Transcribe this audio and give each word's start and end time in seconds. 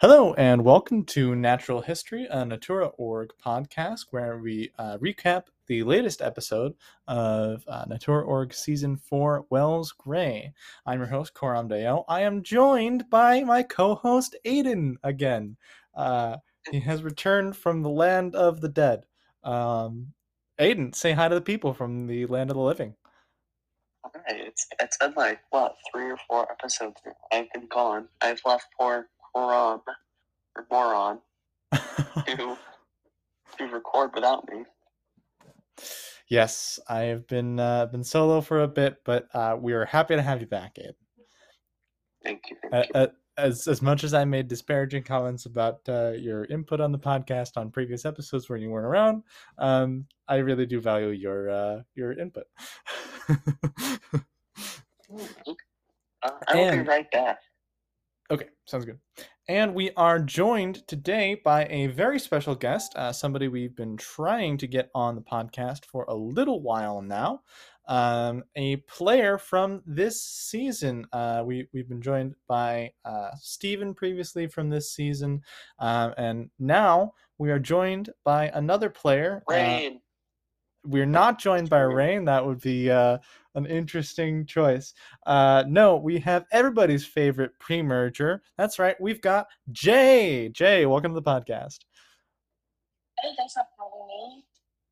Hello 0.00 0.32
and 0.34 0.64
welcome 0.64 1.02
to 1.06 1.34
Natural 1.34 1.80
History, 1.80 2.28
a 2.30 2.44
Natura.org 2.44 3.30
podcast 3.44 4.04
where 4.12 4.38
we 4.38 4.70
uh, 4.78 4.96
recap 4.98 5.46
the 5.66 5.82
latest 5.82 6.22
episode 6.22 6.74
of 7.08 7.64
uh, 7.66 7.84
Natura.org 7.88 8.54
Season 8.54 8.96
4, 8.96 9.46
Wells 9.50 9.90
Gray. 9.90 10.52
I'm 10.86 11.00
your 11.00 11.08
host, 11.08 11.34
Coram 11.34 11.66
Deo. 11.66 12.04
I 12.06 12.20
am 12.20 12.44
joined 12.44 13.10
by 13.10 13.42
my 13.42 13.64
co-host, 13.64 14.36
Aiden, 14.46 14.94
again. 15.02 15.56
Uh, 15.96 16.36
he 16.70 16.78
has 16.78 17.02
returned 17.02 17.56
from 17.56 17.82
the 17.82 17.90
land 17.90 18.36
of 18.36 18.60
the 18.60 18.68
dead. 18.68 19.04
Um, 19.42 20.12
Aiden, 20.60 20.94
say 20.94 21.10
hi 21.10 21.26
to 21.26 21.34
the 21.34 21.40
people 21.40 21.74
from 21.74 22.06
the 22.06 22.24
land 22.26 22.50
of 22.50 22.56
the 22.56 22.62
living. 22.62 22.94
All 24.04 24.12
right, 24.14 24.46
it's 24.46 24.64
it's 24.80 24.96
been 24.98 25.14
like 25.16 25.40
what 25.50 25.74
three 25.90 26.08
or 26.08 26.18
four 26.28 26.46
episodes. 26.52 27.00
I've 27.32 27.52
been 27.52 27.66
gone. 27.66 28.06
I've 28.22 28.40
left 28.46 28.66
poor 28.78 29.08
Coram 29.34 29.80
or 30.56 30.66
Moron 30.70 31.18
to 32.26 32.56
to 33.58 33.64
record 33.66 34.10
without 34.14 34.48
me. 34.50 34.64
yes, 36.28 36.78
I 36.88 37.00
have 37.02 37.26
been 37.26 37.58
uh, 37.60 37.86
been 37.86 38.04
solo 38.04 38.40
for 38.40 38.62
a 38.62 38.68
bit, 38.68 38.96
but 39.04 39.28
uh, 39.34 39.56
we 39.60 39.72
are 39.72 39.84
happy 39.84 40.14
to 40.16 40.22
have 40.22 40.40
you 40.40 40.46
back, 40.46 40.76
Aiden. 40.76 40.92
Thank 42.24 42.42
you. 42.50 42.56
Thank 42.70 42.74
Uh, 42.74 42.84
you. 42.94 43.00
uh, 43.00 43.06
as 43.36 43.68
as 43.68 43.80
much 43.82 44.02
as 44.02 44.14
I 44.14 44.24
made 44.24 44.48
disparaging 44.48 45.04
comments 45.04 45.46
about 45.46 45.80
uh, 45.88 46.10
your 46.10 46.44
input 46.46 46.80
on 46.80 46.90
the 46.90 46.98
podcast 46.98 47.56
on 47.56 47.70
previous 47.70 48.04
episodes 48.04 48.48
when 48.48 48.60
you 48.60 48.70
weren't 48.70 48.86
around, 48.86 49.22
um, 49.58 50.06
I 50.26 50.36
really 50.38 50.66
do 50.66 50.80
value 50.80 51.08
your 51.10 51.48
uh, 51.50 51.82
your 51.94 52.12
input. 52.18 52.44
I 56.22 56.54
will 56.54 56.64
and- 56.64 56.84
be 56.84 56.88
right 56.88 57.10
back. 57.12 57.38
Okay, 58.30 58.46
sounds 58.64 58.84
good. 58.84 58.98
And 59.48 59.74
we 59.74 59.90
are 59.96 60.18
joined 60.18 60.86
today 60.86 61.40
by 61.42 61.66
a 61.70 61.86
very 61.86 62.18
special 62.18 62.54
guest, 62.54 62.94
uh, 62.96 63.12
somebody 63.12 63.48
we've 63.48 63.74
been 63.74 63.96
trying 63.96 64.58
to 64.58 64.66
get 64.66 64.90
on 64.94 65.14
the 65.14 65.22
podcast 65.22 65.86
for 65.86 66.04
a 66.04 66.14
little 66.14 66.60
while 66.60 67.00
now. 67.00 67.40
Um, 67.86 68.44
a 68.54 68.76
player 68.76 69.38
from 69.38 69.82
this 69.86 70.22
season. 70.22 71.06
Uh, 71.10 71.42
we 71.46 71.66
we've 71.72 71.88
been 71.88 72.02
joined 72.02 72.34
by 72.46 72.92
uh, 73.06 73.30
Steven 73.40 73.94
previously 73.94 74.46
from 74.46 74.68
this 74.68 74.92
season, 74.92 75.40
um, 75.78 76.12
and 76.18 76.50
now 76.58 77.14
we 77.38 77.50
are 77.50 77.58
joined 77.58 78.10
by 78.24 78.48
another 78.48 78.90
player. 78.90 79.42
Uh, 79.48 79.52
Rain. 79.54 80.00
We're 80.88 81.04
not 81.04 81.38
joined 81.38 81.68
by 81.68 81.80
Rain. 81.80 82.24
That 82.24 82.44
would 82.44 82.62
be 82.62 82.90
uh, 82.90 83.18
an 83.54 83.66
interesting 83.66 84.46
choice. 84.46 84.94
Uh, 85.26 85.64
no, 85.68 85.96
we 85.96 86.18
have 86.20 86.46
everybody's 86.50 87.04
favorite 87.04 87.50
pre-merger. 87.58 88.42
That's 88.56 88.78
right. 88.78 88.96
We've 88.98 89.20
got 89.20 89.48
Jae. 89.70 90.50
Jae, 90.50 90.88
welcome 90.88 91.12
to 91.12 91.20
the 91.20 91.22
podcast. 91.22 91.80
Hey, 93.20 93.34
thanks 93.36 93.52
for 93.52 93.64
having 93.78 94.06
me. 94.08 94.44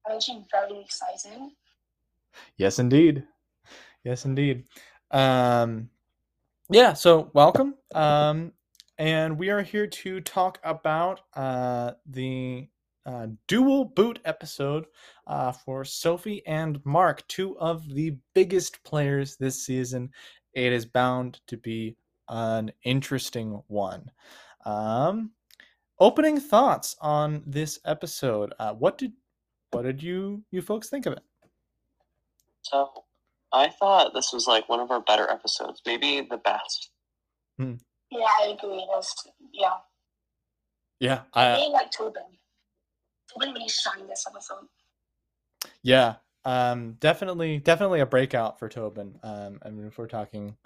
I'm 0.07 0.17
actually 0.17 0.45
very 0.51 0.83
excited. 0.83 1.53
Yes, 2.59 2.79
indeed. 2.79 3.25
Yes, 4.05 4.27
indeed. 4.27 4.65
Um, 5.13 5.89
yeah. 6.69 6.93
So 6.93 7.31
welcome. 7.33 7.75
Um, 7.95 8.53
and 8.99 9.39
we 9.39 9.49
are 9.49 9.63
here 9.63 9.87
to 9.87 10.21
talk 10.21 10.59
about 10.63 11.23
uh, 11.33 11.93
the 12.05 12.69
uh, 13.07 13.29
dual 13.47 13.85
boot 13.85 14.19
episode 14.25 14.87
uh, 15.29 15.53
for 15.53 15.85
Sophie 15.85 16.45
and 16.47 16.85
Mark, 16.85 17.27
two 17.29 17.57
of 17.59 17.89
the 17.89 18.17
biggest 18.35 18.83
players 18.85 19.37
this 19.37 19.65
season. 19.65 20.11
It 20.55 20.73
is 20.73 20.85
bound 20.85 21.41
to 21.47 21.57
be 21.57 21.97
an 22.29 22.73
interesting 22.83 23.63
one. 23.69 24.11
Um, 24.65 25.31
opening 26.01 26.41
thoughts 26.41 26.97
on 27.01 27.45
this 27.47 27.79
episode. 27.85 28.53
Uh, 28.59 28.75
what 28.75 28.99
did 28.99 29.13
what 29.71 29.83
did 29.83 30.03
you 30.03 30.43
you 30.51 30.61
folks 30.61 30.89
think 30.89 31.07
of 31.07 31.13
it? 31.13 31.23
So, 32.63 32.91
I 33.53 33.69
thought 33.69 34.15
this 34.15 34.33
was 34.33 34.49
like 34.49 34.69
one 34.69 34.81
of 34.81 34.91
our 34.91 35.01
better 35.01 35.31
episodes, 35.31 35.81
maybe 35.87 36.27
the 36.29 36.39
best. 36.39 36.91
Yeah, 37.59 38.27
I 38.41 38.57
agree. 38.59 38.87
That's, 38.93 39.15
yeah. 39.53 39.75
Yeah, 40.99 41.21
I 41.33 41.45
I 41.47 41.57
really 41.57 41.73
like 41.73 41.91
Tobin. 41.91 42.23
Shined 43.69 44.09
this 44.09 44.25
episode. 44.29 44.67
yeah, 45.83 46.17
um, 46.45 46.93
definitely 47.01 47.59
definitely 47.59 48.01
a 48.01 48.07
breakout 48.07 48.59
for 48.59 48.69
Tobin. 48.69 49.19
Um, 49.23 49.59
I 49.63 49.71
mean, 49.71 49.87
if 49.87 49.99
we're 49.99 50.07
talking, 50.07 50.57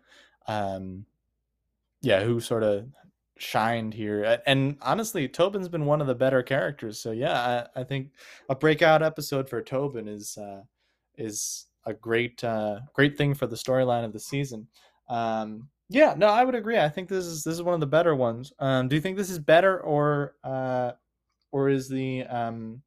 um, 0.47 1.06
yeah, 2.03 2.22
who 2.22 2.41
sort 2.41 2.62
of 2.62 2.86
shined 3.38 3.94
here, 3.94 4.41
and 4.47 4.76
honestly, 4.82 5.26
Tobin's 5.28 5.69
been 5.69 5.86
one 5.86 6.00
of 6.00 6.06
the 6.06 6.14
better 6.14 6.42
characters. 6.42 7.00
So 7.00 7.12
yeah, 7.12 7.66
I, 7.76 7.81
I 7.81 7.84
think 7.84 8.10
a 8.48 8.54
breakout 8.54 9.02
episode 9.02 9.48
for 9.48 9.62
Tobin 9.62 10.06
is 10.06 10.37
uh, 10.37 10.62
is 11.16 11.66
a 11.87 11.94
great 11.94 12.42
uh, 12.44 12.81
great 12.94 13.16
thing 13.16 13.34
for 13.34 13.47
the 13.47 13.56
storyline 13.56 14.04
of 14.04 14.12
the 14.12 14.20
season. 14.20 14.66
Um, 15.08 15.69
yeah, 15.88 16.14
no, 16.16 16.28
I 16.28 16.44
would 16.44 16.54
agree. 16.54 16.78
I 16.78 16.88
think 16.88 17.08
this 17.08 17.25
is 17.25 17.42
this 17.42 17.54
is 17.54 17.62
one 17.62 17.75
of 17.75 17.81
the 17.81 17.87
better 17.87 18.14
ones. 18.14 18.52
Um, 18.58 18.88
do 18.88 18.94
you 18.94 19.02
think 19.02 19.16
this 19.16 19.31
is 19.31 19.38
better 19.38 19.81
or 19.81 20.37
uh, 20.44 20.92
or 21.53 21.69
is 21.69 21.88
the 21.88 22.25
um, 22.25 22.83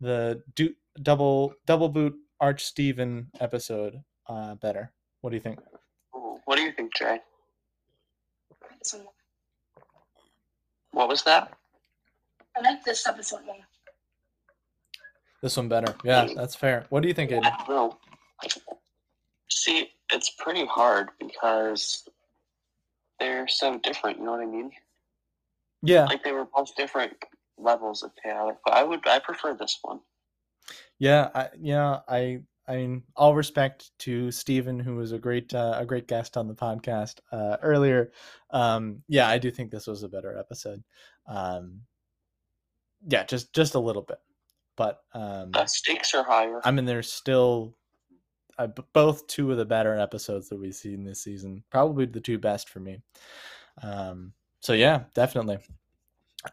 the 0.00 0.42
du- 0.54 0.74
double 1.02 1.54
double 1.66 1.88
boot 1.88 2.14
Arch 2.40 2.64
Steven 2.64 3.30
episode 3.40 4.02
uh, 4.28 4.54
better? 4.56 4.92
What 5.20 5.30
do 5.30 5.36
you 5.36 5.42
think? 5.42 5.60
What 6.44 6.56
do 6.56 6.62
you 6.62 6.72
think, 6.72 6.92
Jae? 6.94 7.18
What 10.90 11.08
was 11.08 11.22
that? 11.22 11.52
I 12.56 12.60
like 12.60 12.84
this 12.84 13.06
episode 13.06 13.44
more. 13.46 13.56
This 15.40 15.56
one 15.56 15.68
better. 15.68 15.94
Yeah, 16.04 16.28
that's 16.36 16.54
fair. 16.54 16.86
What 16.90 17.02
do 17.02 17.08
you 17.08 17.14
think, 17.14 17.32
I 17.32 17.40
don't 17.40 17.68
know. 17.68 17.98
See, 19.50 19.90
it's 20.12 20.30
pretty 20.30 20.66
hard 20.66 21.08
because 21.18 22.08
they're 23.18 23.48
so 23.48 23.78
different. 23.78 24.18
You 24.18 24.24
know 24.24 24.32
what 24.32 24.40
I 24.40 24.46
mean? 24.46 24.70
Yeah, 25.82 26.04
Like 26.04 26.22
they 26.22 26.32
were 26.32 26.46
both 26.54 26.74
different 26.76 27.12
levels 27.58 28.02
of 28.02 28.10
chaotic, 28.22 28.56
but 28.64 28.74
I 28.74 28.82
would 28.82 29.06
I 29.06 29.18
prefer 29.18 29.54
this 29.54 29.78
one. 29.82 30.00
yeah, 30.98 31.30
I, 31.34 31.48
yeah. 31.60 32.00
I, 32.08 32.40
I 32.68 32.76
mean, 32.76 33.02
all 33.16 33.34
respect 33.34 33.90
to 34.00 34.30
Stephen, 34.30 34.78
who 34.78 34.96
was 34.96 35.12
a 35.12 35.18
great, 35.18 35.52
uh, 35.52 35.76
a 35.78 35.84
great 35.84 36.06
guest 36.06 36.36
on 36.36 36.46
the 36.46 36.54
podcast 36.54 37.18
uh, 37.32 37.56
earlier. 37.62 38.12
Um, 38.50 39.02
yeah, 39.08 39.28
I 39.28 39.38
do 39.38 39.50
think 39.50 39.70
this 39.70 39.86
was 39.86 40.02
a 40.04 40.08
better 40.08 40.38
episode. 40.38 40.82
Um, 41.26 41.80
yeah, 43.08 43.24
just, 43.24 43.52
just 43.52 43.74
a 43.74 43.80
little 43.80 44.02
bit, 44.02 44.20
but 44.76 45.00
um, 45.12 45.50
The 45.50 45.66
stakes 45.66 46.14
are 46.14 46.22
higher. 46.22 46.60
I 46.64 46.70
mean, 46.70 46.84
there's 46.84 47.12
still 47.12 47.76
uh, 48.58 48.68
both 48.92 49.26
two 49.26 49.50
of 49.50 49.58
the 49.58 49.64
better 49.64 49.98
episodes 49.98 50.48
that 50.48 50.60
we've 50.60 50.74
seen 50.74 51.04
this 51.04 51.22
season. 51.22 51.64
Probably 51.70 52.06
the 52.06 52.20
two 52.20 52.38
best 52.38 52.68
for 52.68 52.78
me. 52.78 53.02
Um, 53.82 54.32
so 54.60 54.72
yeah, 54.72 55.04
definitely. 55.14 55.58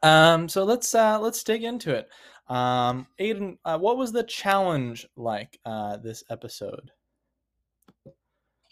Um, 0.04 0.48
so 0.48 0.64
let's 0.64 0.94
uh, 0.94 1.20
let's 1.20 1.44
dig 1.44 1.64
into 1.64 1.94
it. 1.94 2.10
Um, 2.48 3.08
Aiden, 3.20 3.58
uh, 3.66 3.78
what 3.78 3.98
was 3.98 4.12
the 4.12 4.24
challenge 4.24 5.08
like 5.16 5.60
uh, 5.66 5.98
this 5.98 6.24
episode? 6.30 6.92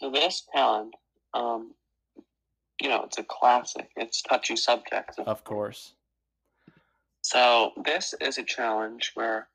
So 0.00 0.10
this 0.10 0.46
challenge, 0.54 0.92
um, 1.34 1.74
you 2.80 2.88
know, 2.88 3.02
it's 3.04 3.18
a 3.18 3.24
classic. 3.24 3.88
It's 3.96 4.22
touchy 4.22 4.56
subject. 4.56 5.18
Of 5.18 5.44
course. 5.44 5.94
So 7.22 7.72
this 7.84 8.14
is 8.20 8.38
a 8.38 8.44
challenge 8.44 9.12
where 9.14 9.48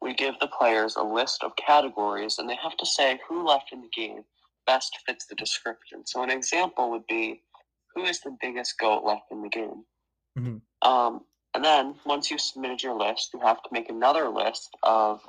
we 0.00 0.14
give 0.14 0.34
the 0.40 0.48
players 0.48 0.96
a 0.96 1.02
list 1.02 1.42
of 1.42 1.56
categories, 1.56 2.38
and 2.38 2.48
they 2.48 2.56
have 2.62 2.76
to 2.76 2.86
say 2.86 3.18
who 3.28 3.46
left 3.46 3.72
in 3.72 3.80
the 3.80 3.88
game 3.94 4.24
best 4.66 4.98
fits 5.06 5.26
the 5.26 5.34
description. 5.34 6.06
So 6.06 6.22
an 6.22 6.30
example 6.30 6.90
would 6.90 7.06
be, 7.06 7.42
who 7.94 8.04
is 8.04 8.20
the 8.20 8.36
biggest 8.40 8.78
goat 8.78 9.02
left 9.02 9.24
in 9.30 9.42
the 9.42 9.48
game? 9.48 9.84
Mhm. 10.38 10.60
Um, 10.82 11.22
and 11.54 11.64
then 11.64 11.94
once 12.04 12.30
you've 12.30 12.40
submitted 12.40 12.82
your 12.82 12.96
list, 12.96 13.30
you 13.34 13.40
have 13.40 13.62
to 13.62 13.68
make 13.72 13.88
another 13.88 14.28
list 14.28 14.70
of 14.82 15.20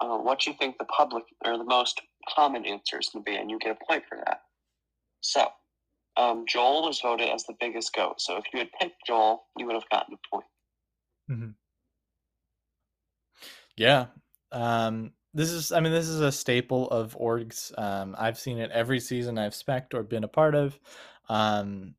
uh, 0.00 0.18
what 0.18 0.46
you 0.46 0.54
think 0.54 0.78
the 0.78 0.84
public 0.84 1.24
or 1.44 1.56
the 1.56 1.64
most 1.64 2.00
common 2.34 2.66
answer 2.66 2.98
is 2.98 3.08
going 3.12 3.24
to 3.24 3.30
be, 3.30 3.36
and 3.36 3.50
you 3.50 3.58
get 3.58 3.76
a 3.80 3.84
point 3.84 4.04
for 4.08 4.18
that. 4.26 4.42
So, 5.20 5.48
um, 6.16 6.44
Joel 6.46 6.82
was 6.82 7.00
voted 7.00 7.28
as 7.28 7.44
the 7.44 7.54
biggest 7.58 7.94
goat. 7.94 8.20
So 8.20 8.36
if 8.36 8.44
you 8.52 8.58
had 8.58 8.70
picked 8.80 9.06
Joel, 9.06 9.44
you 9.56 9.66
would 9.66 9.74
have 9.74 9.88
gotten 9.90 10.14
a 10.14 10.28
point. 10.30 10.46
Yeah. 13.76 14.06
Um, 14.52 15.12
this 15.32 15.50
is, 15.50 15.72
I 15.72 15.80
mean, 15.80 15.92
this 15.92 16.08
is 16.08 16.20
a 16.20 16.30
staple 16.30 16.88
of 16.90 17.16
orgs. 17.18 17.76
Um, 17.78 18.14
I've 18.18 18.38
seen 18.38 18.58
it 18.58 18.70
every 18.70 19.00
season 19.00 19.38
I've 19.38 19.54
spec'd 19.54 19.94
or 19.94 20.02
been 20.02 20.24
a 20.24 20.28
part 20.28 20.54
of. 20.54 20.78
Um, 21.28 21.94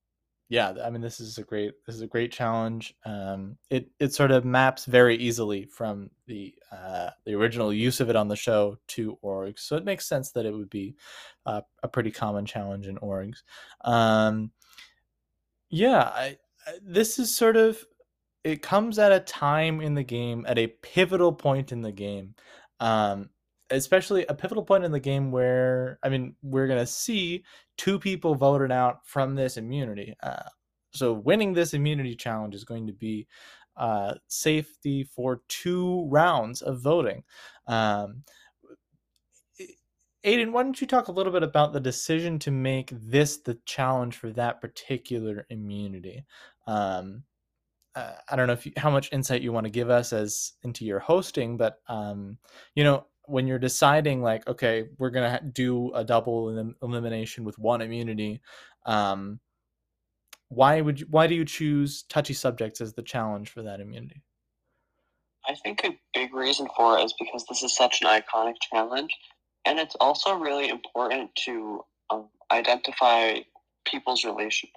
yeah, 0.48 0.74
I 0.84 0.90
mean, 0.92 1.02
this 1.02 1.20
is 1.20 1.38
a 1.38 1.44
great, 1.44 1.74
this 1.86 1.96
is 1.96 2.02
a 2.02 2.08
great 2.08 2.32
challenge. 2.32 2.94
Um, 3.04 3.58
it 3.70 3.90
it 4.00 4.14
sort 4.14 4.32
of 4.32 4.46
maps 4.46 4.86
very 4.86 5.16
easily 5.16 5.66
from 5.66 6.12
the 6.28 6.54
uh, 6.72 7.10
the 7.26 7.34
original 7.34 7.74
use 7.74 8.00
of 8.00 8.10
it 8.10 8.16
on 8.16 8.28
the 8.28 8.36
show 8.36 8.78
to 8.90 9.18
orgs, 9.24 9.60
so 9.60 9.76
it 9.76 9.86
makes 9.86 10.08
sense 10.08 10.32
that 10.32 10.46
it 10.46 10.54
would 10.54 10.70
be 10.70 10.96
uh, 11.46 11.62
a 11.82 11.88
pretty 11.88 12.12
common 12.12 12.46
challenge 12.46 12.88
in 12.88 12.98
orgs. 12.98 13.38
Um, 13.84 14.52
yeah, 15.70 16.04
I 16.04 16.38
this 16.82 17.20
is 17.20 17.36
sort 17.36 17.58
of 17.58 17.84
it 18.44 18.62
comes 18.62 19.00
at 19.00 19.12
a 19.12 19.20
time 19.20 19.82
in 19.82 19.96
the 19.96 20.04
game 20.04 20.46
at 20.48 20.60
a 20.60 20.68
pivotal 20.68 21.34
point 21.34 21.72
in 21.72 21.82
the 21.82 21.92
game 21.92 22.36
um 22.80 23.30
especially 23.70 24.26
a 24.28 24.34
pivotal 24.34 24.64
point 24.64 24.84
in 24.84 24.92
the 24.92 25.00
game 25.00 25.32
where 25.32 26.00
i 26.04 26.10
mean 26.10 26.36
we're 26.42 26.68
to 26.68 26.86
see 26.86 27.44
two 27.78 28.00
people 28.00 28.36
voted 28.36 28.72
out 28.72 29.00
from 29.06 29.36
this 29.36 29.58
immunity 29.58 30.14
uh, 30.24 30.44
so 30.92 31.14
winning 31.14 31.54
this 31.54 31.74
immunity 31.74 32.16
challenge 32.16 32.56
is 32.56 32.64
going 32.64 32.88
to 32.88 32.94
be 32.94 33.28
uh, 33.78 34.14
safety 34.28 35.04
for 35.04 35.42
two 35.50 36.08
rounds 36.10 36.62
of 36.62 36.80
voting 36.80 37.24
um, 37.68 38.24
Aiden, 40.26 40.52
why 40.52 40.64
don't 40.64 40.82
you 40.82 40.88
talk 40.88 41.08
a 41.08 41.12
little 41.12 41.32
bit 41.32 41.44
about 41.44 41.72
the 41.72 41.80
decision 41.80 42.40
to 42.40 42.52
make 42.52 42.90
this 42.92 43.38
the 43.38 43.60
challenge 43.66 44.16
for 44.16 44.32
that 44.32 44.60
particular 44.60 45.46
immunity? 45.52 46.26
Um, 46.66 47.24
uh, 47.94 48.14
I 48.28 48.36
don't 48.36 48.48
know 48.48 48.54
if 48.54 48.66
you, 48.66 48.74
how 48.76 48.90
much 48.90 49.14
insight 49.14 49.44
you 49.44 49.52
want 49.54 49.66
to 49.66 49.72
give 49.72 49.92
us 49.92 50.12
as 50.14 50.54
into 50.64 50.84
your 50.84 51.00
hosting, 51.00 51.58
but 51.58 51.76
um, 51.88 52.40
you 52.74 52.84
know 52.84 53.06
when 53.28 53.48
you're 53.48 53.60
deciding 53.60 54.22
like, 54.22 54.48
okay, 54.48 54.86
we're 54.98 55.10
gonna 55.10 55.42
do 55.54 55.92
a 55.94 56.04
double 56.04 56.50
elim- 56.50 56.76
elimination 56.82 57.44
with 57.44 57.58
one 57.60 57.82
immunity. 57.82 58.42
Um, 58.86 59.40
why 60.50 60.82
would 60.82 61.00
you, 61.00 61.08
why 61.10 61.28
do 61.28 61.36
you 61.36 61.46
choose 61.46 62.04
touchy 62.04 62.34
subjects 62.34 62.82
as 62.82 62.94
the 62.94 63.02
challenge 63.02 63.50
for 63.50 63.64
that 63.64 63.80
immunity? 63.80 64.22
I 65.48 65.56
think 65.56 65.84
a 65.84 65.98
big 66.14 66.34
reason 66.34 66.68
for 66.76 66.98
it 66.98 67.04
is 67.04 67.14
because 67.20 67.46
this 67.48 67.64
is 67.64 67.76
such 67.76 68.02
an 68.02 68.08
iconic 68.08 68.56
challenge 68.72 69.16
and 69.66 69.80
it's 69.80 69.96
also 70.00 70.36
really 70.36 70.70
important 70.70 71.34
to 71.46 71.84
um, 72.10 72.30
identify 72.52 73.40
people's 73.86 74.24
relationship. 74.24 74.70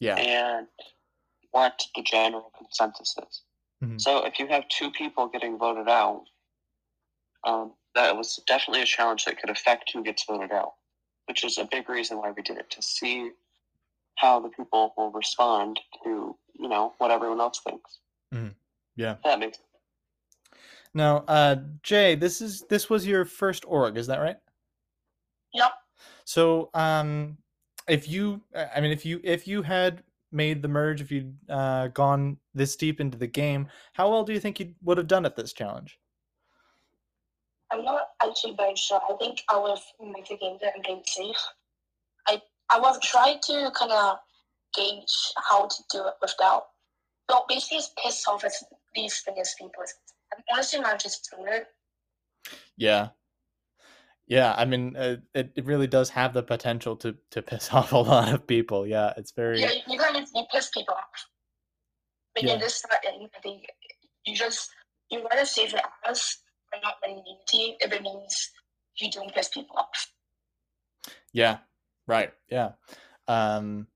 Yeah. 0.00 0.16
And 0.16 0.66
what 1.50 1.80
the 1.94 2.02
general 2.02 2.52
consensus 2.56 3.14
is. 3.16 3.42
Mhm. 3.82 4.00
So 4.00 4.24
if 4.24 4.38
you 4.38 4.46
have 4.48 4.68
two 4.68 4.90
people 4.90 5.28
getting 5.28 5.58
voted 5.58 5.88
out, 5.88 6.24
um, 7.44 7.72
that 7.94 8.16
was 8.16 8.42
definitely 8.46 8.82
a 8.82 8.86
challenge 8.86 9.24
that 9.24 9.38
could 9.40 9.50
affect 9.50 9.90
who 9.92 10.02
gets 10.02 10.24
voted 10.24 10.52
out, 10.52 10.72
which 11.26 11.44
is 11.44 11.58
a 11.58 11.68
big 11.70 11.88
reason 11.88 12.18
why 12.18 12.32
we 12.32 12.42
did 12.42 12.58
it 12.58 12.70
to 12.70 12.82
see 12.82 13.30
how 14.16 14.40
the 14.40 14.48
people 14.50 14.94
will 14.96 15.10
respond 15.10 15.80
to 16.04 16.36
you 16.58 16.68
know 16.68 16.94
what 16.98 17.10
everyone 17.10 17.40
else 17.40 17.60
thinks. 17.60 17.98
Mhm. 18.32 18.54
Yeah. 18.96 19.16
That 19.24 19.38
makes 19.40 19.58
Now, 20.96 21.24
uh, 21.26 21.56
Jae, 21.82 22.18
this 22.18 22.40
is 22.40 22.62
this 22.68 22.88
was 22.88 23.06
your 23.06 23.24
first 23.24 23.64
org, 23.66 23.96
is 23.96 24.06
that 24.06 24.20
right? 24.20 24.36
Yep. 25.52 25.72
So, 26.24 26.70
um, 26.74 27.38
if 27.88 28.08
you, 28.08 28.42
I 28.54 28.80
mean, 28.80 28.92
if 28.92 29.04
you 29.04 29.20
if 29.24 29.46
you 29.48 29.62
had 29.62 30.02
made 30.32 30.62
the 30.62 30.68
merge, 30.68 31.00
if 31.00 31.10
you'd 31.10 31.36
uh, 31.48 31.88
gone 31.88 32.36
this 32.54 32.76
deep 32.76 33.00
into 33.00 33.18
the 33.18 33.26
game, 33.26 33.68
how 33.92 34.10
well 34.10 34.24
do 34.24 34.32
you 34.32 34.40
think 34.40 34.60
you 34.60 34.74
would 34.82 34.98
have 34.98 35.06
done 35.06 35.26
at 35.26 35.36
this 35.36 35.52
challenge? 35.52 35.98
I'm 37.72 37.84
not 37.84 38.02
actually 38.22 38.54
very 38.56 38.76
sure. 38.76 39.00
I 39.08 39.14
think 39.14 39.42
I 39.50 39.56
will 39.56 39.78
make 40.00 40.28
the 40.28 40.36
game 40.36 40.58
and 40.62 40.84
game 40.84 41.02
safe. 41.06 41.36
I 42.28 42.40
I 42.70 42.78
will 42.78 42.98
try 43.02 43.36
to 43.42 43.70
kind 43.76 43.92
of 43.92 44.18
gauge 44.74 45.32
how 45.50 45.66
to 45.66 45.76
do 45.90 46.06
it 46.06 46.14
without. 46.20 46.64
So 47.30 47.44
basically, 47.48 47.78
it's 47.78 47.90
piss 48.02 48.26
off 48.28 48.44
as 48.44 48.62
these 48.94 49.20
things 49.22 49.54
people. 49.58 49.82
I'm 50.34 50.42
honestly 50.52 50.80
not 50.80 51.00
just 51.00 51.28
doing 51.30 51.52
it. 51.52 51.66
Yeah, 52.76 53.08
yeah. 54.26 54.54
I 54.56 54.64
mean, 54.64 54.96
uh, 54.96 55.16
it 55.34 55.52
it 55.56 55.64
really 55.64 55.86
does 55.86 56.10
have 56.10 56.32
the 56.32 56.42
potential 56.42 56.96
to 56.96 57.16
to 57.30 57.42
piss 57.42 57.70
off 57.72 57.92
a 57.92 57.98
lot 57.98 58.32
of 58.32 58.46
people. 58.46 58.86
Yeah, 58.86 59.12
it's 59.16 59.32
very. 59.32 59.60
Yeah, 59.60 59.72
you 59.86 59.98
kind 59.98 60.16
of 60.16 60.28
you 60.34 60.44
piss 60.52 60.70
people 60.70 60.94
off. 60.94 61.26
But 62.34 62.44
Yeah. 62.44 62.54
in 62.54 62.60
this 62.60 62.82
I 62.90 62.98
think 63.42 63.66
you 64.26 64.34
just 64.34 64.70
you 65.10 65.20
want 65.20 65.38
to 65.38 65.46
save 65.46 65.72
your 65.72 65.80
ass 66.06 66.38
and 66.74 66.82
not 66.82 66.96
win 67.06 67.12
immunity 67.18 67.76
if 67.80 67.92
it 67.92 68.02
means 68.02 68.50
you 68.98 69.10
don't 69.10 69.32
piss 69.34 69.48
people 69.48 69.76
off. 69.76 70.12
Yeah, 71.32 71.58
right. 72.06 72.32
Yeah. 72.50 72.72
Um 73.26 73.86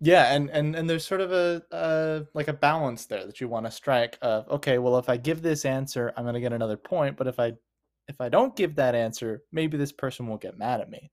yeah, 0.00 0.32
and 0.32 0.48
and 0.50 0.76
and 0.76 0.88
there's 0.88 1.04
sort 1.04 1.20
of 1.20 1.32
a 1.32 1.62
uh 1.72 2.24
like 2.34 2.48
a 2.48 2.52
balance 2.52 3.06
there 3.06 3.26
that 3.26 3.40
you 3.40 3.48
want 3.48 3.66
to 3.66 3.72
strike 3.72 4.16
of 4.22 4.48
okay, 4.48 4.78
well 4.78 4.98
if 4.98 5.08
I 5.08 5.16
give 5.16 5.42
this 5.42 5.64
answer, 5.64 6.12
I'm 6.16 6.24
going 6.24 6.34
to 6.34 6.40
get 6.40 6.52
another 6.52 6.76
point, 6.76 7.16
but 7.16 7.26
if 7.26 7.40
I 7.40 7.52
if 8.06 8.20
I 8.20 8.28
don't 8.28 8.56
give 8.56 8.76
that 8.76 8.94
answer, 8.94 9.42
maybe 9.52 9.76
this 9.76 9.92
person 9.92 10.26
won't 10.26 10.40
get 10.40 10.56
mad 10.58 10.80
at 10.80 10.90
me. 10.90 11.10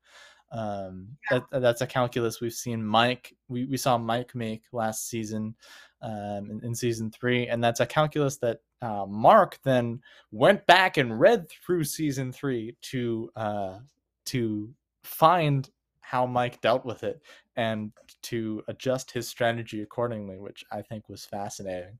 Um 0.51 1.17
that 1.31 1.43
that's 1.51 1.81
a 1.81 1.87
calculus 1.87 2.39
we've 2.39 2.53
seen 2.53 2.85
Mike 2.85 3.33
we 3.49 3.65
we 3.65 3.77
saw 3.77 3.97
Mike 3.97 4.35
make 4.35 4.63
last 4.71 5.09
season 5.09 5.55
um 6.01 6.49
in, 6.51 6.61
in 6.63 6.75
season 6.75 7.11
3 7.11 7.47
and 7.47 7.63
that's 7.63 7.79
a 7.79 7.85
calculus 7.85 8.37
that 8.37 8.59
uh, 8.81 9.05
Mark 9.07 9.59
then 9.63 10.01
went 10.31 10.65
back 10.65 10.97
and 10.97 11.19
read 11.19 11.49
through 11.49 11.83
season 11.83 12.31
3 12.31 12.75
to 12.81 13.29
uh 13.35 13.79
to 14.25 14.73
find 15.03 15.69
how 16.01 16.25
Mike 16.25 16.61
dealt 16.61 16.85
with 16.85 17.03
it 17.03 17.21
and 17.55 17.91
to 18.23 18.63
adjust 18.67 19.11
his 19.11 19.27
strategy 19.27 19.81
accordingly, 19.81 20.37
which 20.37 20.63
I 20.71 20.81
think 20.81 21.09
was 21.09 21.25
fascinating. 21.25 21.97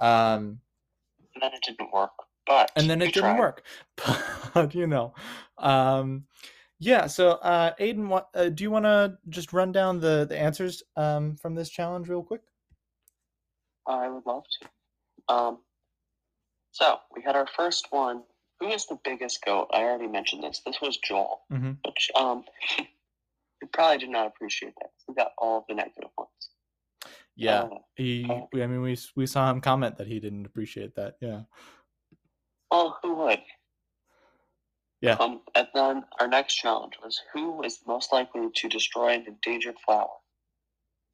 Um, 0.00 0.60
and 1.34 1.42
then 1.42 1.52
it 1.54 1.62
didn't 1.62 1.92
work. 1.92 2.10
But 2.46 2.72
and 2.76 2.90
then 2.90 3.00
it 3.00 3.14
didn't 3.14 3.36
tried. 3.36 3.38
work, 3.38 3.62
but 4.54 4.74
you 4.74 4.86
know, 4.86 5.14
um, 5.58 6.24
yeah. 6.80 7.06
So, 7.06 7.32
uh, 7.32 7.72
Aiden, 7.80 8.08
what 8.08 8.28
uh, 8.34 8.48
do 8.48 8.64
you 8.64 8.70
want 8.70 8.84
to 8.84 9.16
just 9.28 9.52
run 9.52 9.70
down 9.70 10.00
the 10.00 10.26
the 10.28 10.36
answers 10.36 10.82
um, 10.96 11.36
from 11.36 11.54
this 11.54 11.70
challenge 11.70 12.08
real 12.08 12.22
quick? 12.22 12.40
I 13.86 14.08
would 14.08 14.26
love 14.26 14.42
to. 14.60 15.34
Um, 15.34 15.58
so 16.72 16.98
we 17.14 17.22
had 17.22 17.36
our 17.36 17.46
first 17.56 17.86
one. 17.90 18.22
Who 18.60 18.68
is 18.68 18.86
the 18.86 18.98
biggest 19.04 19.44
goat? 19.44 19.68
I 19.72 19.82
already 19.82 20.06
mentioned 20.08 20.42
this. 20.42 20.60
This 20.64 20.80
was 20.80 20.96
Joel, 20.98 21.42
Mhm. 21.52 21.78
which 21.86 22.10
um, 22.14 22.44
he 22.78 22.86
probably 23.72 23.98
did 23.98 24.10
not 24.10 24.26
appreciate 24.26 24.74
that. 24.80 24.90
He 25.06 25.14
got 25.14 25.32
all 25.38 25.58
of 25.58 25.64
the 25.68 25.74
negative 25.74 26.10
ones. 26.18 26.30
Yeah, 27.34 27.62
Uh, 27.62 27.78
he. 27.96 28.24
uh, 28.28 28.46
I 28.62 28.66
mean, 28.66 28.82
we 28.82 28.96
we 29.16 29.26
saw 29.26 29.50
him 29.50 29.60
comment 29.60 29.96
that 29.96 30.06
he 30.06 30.20
didn't 30.20 30.44
appreciate 30.46 30.94
that. 30.96 31.16
Yeah, 31.20 31.42
well, 32.70 32.98
who 33.02 33.14
would? 33.14 33.42
Yeah. 35.00 35.14
Um, 35.14 35.42
and 35.56 35.66
then 35.74 36.04
our 36.20 36.28
next 36.28 36.54
challenge 36.56 36.94
was 37.02 37.20
who 37.32 37.62
is 37.64 37.80
most 37.86 38.12
likely 38.12 38.48
to 38.54 38.68
destroy 38.68 39.08
an 39.14 39.24
endangered 39.26 39.76
flower. 39.84 40.12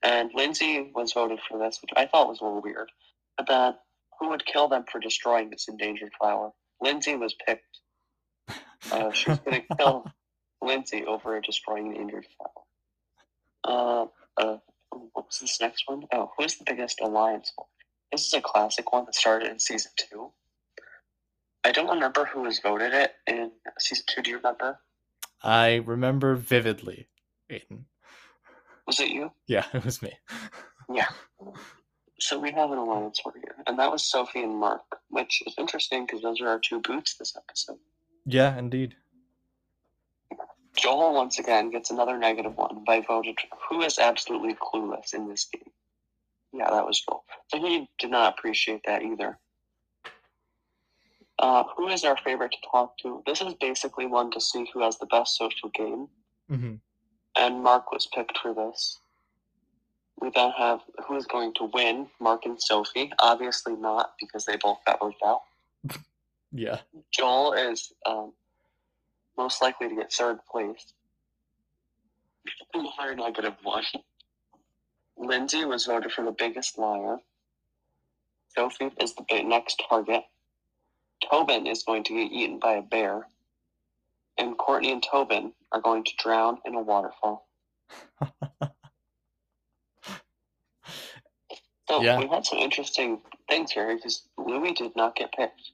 And 0.03 0.31
Lindsay 0.35 0.91
was 0.95 1.13
voted 1.15 1.41
for 1.49 1.59
this, 1.59 1.81
which 1.81 1.91
I 1.97 2.07
thought 2.07 2.29
was 2.29 2.41
a 2.41 2.45
little 2.45 2.61
weird. 2.61 2.91
But 3.39 3.47
then, 3.47 3.75
who 4.19 4.31
would 4.31 4.45
kill 4.45 4.69
them 4.69 4.85
for 4.91 5.01
destroying 5.01 5.51
this 5.51 5.69
endangered 5.69 6.13
flower? 6.19 6.51
Lindsay 6.81 7.17
was 7.17 7.35
picked. 7.47 7.81
Uh, 8.93 9.13
she 9.13 9.31
was 9.31 9.39
going 9.41 9.63
to 9.71 9.77
kill 9.77 10.05
Lindsay 10.63 11.05
over 11.07 11.41
destroying 11.41 11.93
the 11.93 12.01
injured 12.01 12.27
flower. 12.37 12.51
Uh, 13.65 14.07
uh, 14.41 14.57
what 14.91 15.27
was 15.27 15.39
this 15.41 15.61
next 15.61 15.85
one? 15.87 16.05
Oh, 16.13 16.31
who's 16.39 16.57
the 16.57 16.65
biggest 16.65 17.01
alliance? 17.01 17.53
This 18.13 18.27
is 18.27 18.33
a 18.33 18.41
classic 18.41 18.93
one 18.93 19.05
that 19.05 19.15
started 19.15 19.51
in 19.51 19.59
season 19.59 19.93
two. 19.97 20.33
I 21.65 21.73
don't 21.73 21.89
remember 21.89 22.25
who 22.25 22.43
was 22.43 22.61
voted 22.61 22.95
it 22.95 23.13
in 23.27 23.51
season 23.79 24.05
two. 24.09 24.23
Do 24.23 24.31
you 24.31 24.37
remember? 24.37 24.79
I 25.43 25.77
remember 25.77 26.35
vividly, 26.35 27.09
Aiden. 27.51 27.85
Was 28.87 29.01
it 29.01 29.11
you? 29.11 29.33
Yeah, 29.47 29.67
it 29.75 29.85
was 29.85 30.01
me. 30.03 30.13
Yeah. 30.93 31.09
So 32.21 32.39
we 32.39 32.51
have 32.53 32.73
an 32.73 32.79
alliance 32.79 33.21
here, 33.23 33.57
and 33.67 33.79
that 33.79 33.93
was 33.93 34.05
Sophie 34.05 34.43
and 34.43 34.57
Mark, 34.57 34.83
which 35.09 35.43
is 35.47 35.55
interesting 35.59 36.05
because 36.05 36.23
those 36.23 36.41
are 36.41 36.49
our 36.49 36.59
two 36.59 36.81
boots 36.81 37.15
this 37.17 37.37
episode. 37.37 37.79
Yeah, 38.27 38.59
indeed. 38.59 38.97
Joel 40.77 41.15
once 41.15 41.39
again 41.39 41.71
gets 41.71 41.91
another 41.91 42.19
negative 42.19 42.57
one 42.57 42.85
by 42.85 43.01
voted 43.01 43.39
who 43.69 43.83
is 43.83 43.99
absolutely 43.99 44.55
clueless 44.55 45.15
in 45.15 45.29
this 45.29 45.47
game. 45.47 45.71
Yeah, 46.53 46.71
that 46.71 46.87
was 46.87 47.01
Joel. 47.01 47.25
So 47.49 47.61
he 47.61 47.89
did 47.99 48.11
not 48.11 48.37
appreciate 48.37 48.83
that 48.87 49.03
either. 49.03 49.39
Uh, 51.39 51.65
who 51.77 51.89
is 51.89 52.05
our 52.05 52.17
favorite 52.17 52.51
to 52.53 52.59
talk 52.71 52.99
to? 52.99 53.23
This 53.27 53.41
is 53.41 53.55
basically 53.55 54.07
one 54.07 54.31
to 54.33 54.41
see 54.41 54.69
who 54.73 54.83
has 54.83 54.99
the 54.99 55.07
best 55.07 55.37
social 55.37 55.69
game, 55.71 56.09
hmm 56.49 56.75
and 57.37 57.63
Mark 57.63 57.93
was 57.93 58.09
picked 58.13 58.37
for 58.39 58.53
this. 58.53 58.99
We 60.21 60.31
then 60.35 60.51
have 60.59 60.81
who 61.07 61.17
is 61.17 61.27
going 61.27 61.55
to 61.55 61.71
win, 61.73 62.09
Mark 62.21 62.45
and 62.45 62.61
Sophie. 62.61 63.13
Obviously 63.21 63.77
not, 63.77 64.15
because 64.21 64.45
they 64.45 64.57
both 64.57 64.79
got 64.87 65.01
voted 65.01 65.19
out. 65.25 65.41
Yeah. 66.51 66.79
Joel 67.11 67.53
is 67.53 67.93
um, 68.07 68.33
most 69.37 69.61
likely 69.61 69.91
to 69.91 69.95
get 69.95 70.11
third 70.11 70.39
place. 70.51 70.95
Another 72.75 73.15
negative 73.15 73.55
one. 73.63 73.85
Lindsay 75.19 75.65
was 75.67 75.87
voted 75.87 76.13
for 76.13 76.25
the 76.25 76.33
biggest 76.33 76.79
liar. 76.79 77.19
Sophie 78.55 78.91
is 79.01 79.15
the 79.15 79.43
next 79.43 79.83
target. 79.89 80.23
Tobin 81.31 81.67
is 81.67 81.83
going 81.83 82.05
to 82.05 82.15
get 82.15 82.33
eaten 82.33 82.59
by 82.59 82.75
a 82.75 82.83
bear. 82.83 83.27
And 84.39 84.57
Courtney 84.57 84.93
and 84.93 85.03
Tobin 85.03 85.53
are 85.73 85.81
going 85.81 86.05
to 86.05 86.13
drown 86.19 86.59
in 86.65 86.75
a 86.75 86.81
waterfall. 86.81 87.47
So 91.89 92.03
Yeah. 92.03 92.19
we 92.19 92.27
had 92.29 92.45
some 92.45 92.59
interesting 92.59 93.21
things 93.49 93.73
here 93.73 93.97
because 93.97 94.23
Louis 94.37 94.75
did 94.75 94.95
not 94.95 95.17
get 95.17 95.33
picked. 95.33 95.73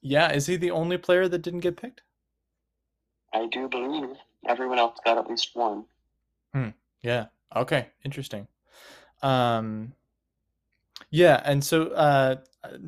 Yeah, 0.00 0.32
is 0.32 0.46
he 0.46 0.56
the 0.56 0.70
only 0.70 0.96
player 0.96 1.28
that 1.28 1.42
didn't 1.42 1.60
get 1.60 1.76
picked? 1.76 2.02
I 3.34 3.46
do 3.46 3.68
believe 3.68 4.16
everyone 4.46 4.78
else 4.78 4.98
got 5.04 5.18
at 5.18 5.28
least 5.28 5.50
one. 5.54 5.84
Hmm. 6.54 6.68
Yeah. 7.02 7.26
Okay. 7.54 7.88
Interesting. 8.04 8.46
Um 9.22 9.94
yeah, 11.10 11.40
and 11.44 11.64
so 11.64 11.88
uh 11.88 12.36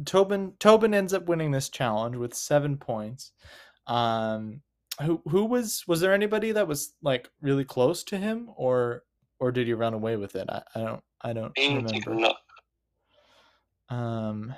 Tobin 0.04 0.52
Tobin 0.58 0.94
ends 0.94 1.12
up 1.12 1.26
winning 1.26 1.50
this 1.50 1.68
challenge 1.68 2.16
with 2.16 2.34
7 2.34 2.76
points. 2.76 3.32
Um 3.86 4.62
who 5.02 5.22
who 5.28 5.44
was 5.46 5.84
was 5.88 6.00
there 6.00 6.12
anybody 6.14 6.52
that 6.52 6.68
was 6.68 6.94
like 7.02 7.30
really 7.40 7.64
close 7.64 8.04
to 8.04 8.16
him 8.18 8.50
or 8.56 9.04
or 9.40 9.50
did 9.50 9.66
he 9.66 9.72
run 9.74 9.94
away 9.94 10.16
with 10.16 10.36
it? 10.36 10.48
I, 10.48 10.62
I 10.74 10.80
don't 10.80 11.02
I 11.22 11.32
don't 11.32 11.52
I 11.58 11.74
need 11.74 11.86
to 11.86 11.92
take 11.92 12.06
a 12.06 12.10
remember. 12.10 12.28
look. 12.28 12.36
Um 13.88 14.54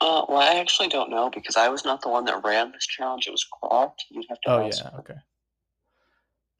Uh, 0.00 0.24
well, 0.28 0.38
I 0.38 0.58
actually 0.58 0.88
don't 0.88 1.10
know 1.10 1.30
because 1.30 1.56
I 1.56 1.68
was 1.68 1.84
not 1.84 2.00
the 2.00 2.08
one 2.08 2.24
that 2.26 2.42
ran 2.44 2.72
this 2.72 2.86
challenge. 2.86 3.26
It 3.26 3.32
was 3.32 3.44
Clark. 3.44 3.94
You'd 4.10 4.26
have 4.28 4.40
to 4.42 4.50
oh 4.50 4.66
ask. 4.66 4.84
yeah, 4.84 4.90
okay. 5.00 5.18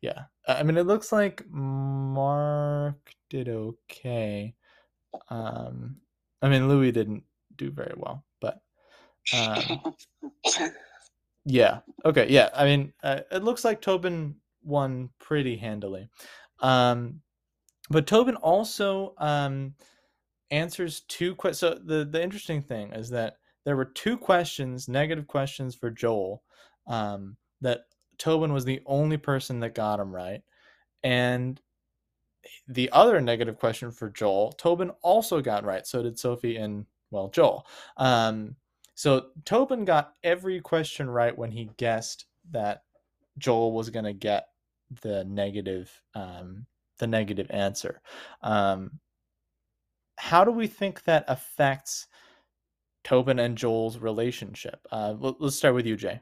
Yeah. 0.03 0.25
I 0.47 0.61
I 0.61 0.63
mean 0.63 0.77
it 0.77 0.87
looks 0.87 1.13
like 1.13 1.49
Mark 1.51 3.15
did 3.29 3.49
okay. 3.49 4.55
Um 5.29 5.97
I 6.43 6.49
mean 6.49 6.69
Louis 6.69 6.93
didn't 6.93 7.25
do 7.57 7.71
very 7.71 7.95
well, 7.97 8.25
but 8.41 8.61
um 9.35 9.95
Yeah. 11.45 11.81
Okay. 12.05 12.27
Yeah. 12.29 12.51
I 12.55 12.65
mean, 12.65 12.93
uh, 13.03 13.21
it 13.31 13.43
looks 13.43 13.65
like 13.65 13.81
Tobin 13.81 14.37
won 14.63 15.11
pretty 15.19 15.57
handily. 15.57 16.09
Um, 16.61 17.23
but 17.91 18.07
Tobin 18.07 18.37
also 18.37 19.15
um, 19.19 19.75
answers 20.51 21.01
two 21.09 21.35
questions. 21.35 21.59
So 21.59 21.79
the 21.85 22.05
the 22.05 22.23
interesting 22.23 22.63
thing 22.63 22.93
is 22.93 23.11
that 23.11 23.37
there 23.65 23.77
were 23.77 23.85
two 23.85 24.17
questions, 24.17 24.89
negative 24.89 25.27
questions 25.27 25.75
for 25.75 25.91
Joel, 25.91 26.43
um, 26.87 27.37
that 27.61 27.83
Tobin 28.19 28.53
was 28.53 28.65
the 28.65 28.81
only 28.87 29.17
person 29.17 29.61
that 29.61 29.75
got 29.75 29.99
them 29.99 30.15
right, 30.15 30.43
and 31.03 31.61
the 32.69 32.91
other 32.93 33.21
negative 33.21 33.59
question 33.59 33.91
for 33.91 34.09
Joel, 34.11 34.53
Tobin 34.53 34.91
also 35.03 35.41
got 35.41 35.65
right. 35.65 35.87
So 35.87 36.03
did 36.03 36.19
Sophie 36.19 36.57
and 36.57 36.87
well 37.11 37.29
Joel. 37.29 37.67
Um, 37.97 38.57
so 38.95 39.27
Tobin 39.45 39.85
got 39.85 40.15
every 40.23 40.61
question 40.61 41.09
right 41.09 41.37
when 41.37 41.51
he 41.51 41.71
guessed 41.77 42.27
that 42.51 42.83
Joel 43.39 43.73
was 43.73 43.91
going 43.91 44.05
to 44.05 44.13
get 44.13 44.49
the 45.03 45.25
negative 45.25 45.91
um, 46.15 46.67
the 47.01 47.07
negative 47.09 47.49
answer. 47.51 48.01
Um, 48.43 49.01
how 50.17 50.45
do 50.45 50.53
we 50.53 50.69
think 50.69 51.05
that 51.05 51.25
affects 51.27 52.07
Tobin 53.03 53.39
and 53.39 53.57
Joel's 53.59 53.99
relationship? 53.99 54.87
Uh, 54.93 55.15
let- 55.19 55.41
let's 55.41 55.57
start 55.57 55.75
with 55.75 55.87
you, 55.87 55.97
Jae. 55.97 56.21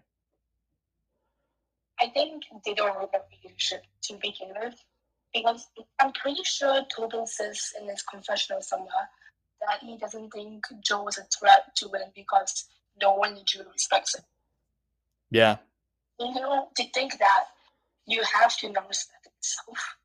I 2.01 2.09
think 2.09 2.45
they 2.65 2.75
don't 2.75 2.95
have 2.95 3.11
a 3.13 3.23
relationship 3.43 3.85
to 4.03 4.15
begin 4.15 4.55
with 4.61 4.83
because 5.35 5.67
I'm 6.01 6.13
pretty 6.13 6.43
sure 6.45 6.87
Tobin 6.95 7.27
says 7.27 7.73
in 7.81 7.89
his 7.89 8.03
confessional 8.03 8.63
somewhere 8.63 9.11
that 9.67 9.81
he 9.81 9.99
doesn't 9.99 10.31
think 10.31 10.65
Joe 10.81 11.09
is 11.09 11.19
a 11.19 11.25
threat 11.25 11.75
to 11.77 11.87
him 11.87 12.13
because 12.15 12.69
no 13.03 13.15
one 13.15 13.37
in 13.37 13.43
Drew 13.45 13.69
respects 13.71 14.15
him. 14.15 14.25
Yeah, 15.31 15.57
You 16.21 16.33
know, 16.35 16.69
to 16.77 16.85
think 16.95 17.19
that 17.19 17.45
you 18.07 18.23
have 18.23 18.57
to 18.59 18.71
not 18.71 18.89
respect 18.89 19.27
yourself 19.27 19.98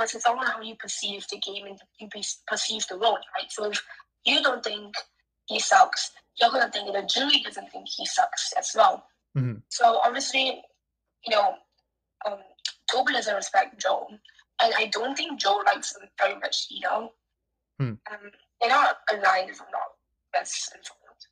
because 0.00 0.14
it's 0.14 0.26
all 0.26 0.36
how 0.44 0.62
you 0.62 0.74
perceive 0.76 1.26
the 1.30 1.38
game 1.38 1.66
and 1.66 1.78
you 1.98 2.08
pe- 2.08 2.22
perceive 2.46 2.86
the 2.88 2.96
role, 2.96 3.18
right? 3.36 3.50
So 3.50 3.70
if 3.70 3.82
you 4.24 4.42
don't 4.42 4.64
think 4.64 4.94
he 5.46 5.58
sucks, 5.58 6.12
you're 6.40 6.50
gonna 6.50 6.70
think 6.70 6.90
that 6.92 7.08
Julie 7.08 7.42
doesn't 7.42 7.70
think 7.70 7.86
he 7.86 8.06
sucks 8.06 8.52
as 8.54 8.72
well. 8.74 9.06
Mhm. 9.36 9.62
So 9.68 9.98
obviously, 9.98 10.64
you 11.26 11.36
know, 11.36 11.58
um, 12.24 12.42
Tobin 12.90 13.14
doesn't 13.14 13.34
respect 13.34 13.78
Joe, 13.78 14.08
and 14.62 14.74
I 14.74 14.86
don't 14.86 15.14
think 15.14 15.38
Joe 15.38 15.62
likes 15.66 15.94
him 15.94 16.08
very 16.18 16.36
much 16.36 16.66
either. 16.70 17.08
Hmm. 17.78 17.94
Um, 18.10 18.32
they're 18.60 18.70
not 18.70 19.00
aligned, 19.10 19.50
if 19.50 19.60
I'm 19.60 19.70
not 19.70 19.96
best 20.32 20.74
informed. 20.74 21.26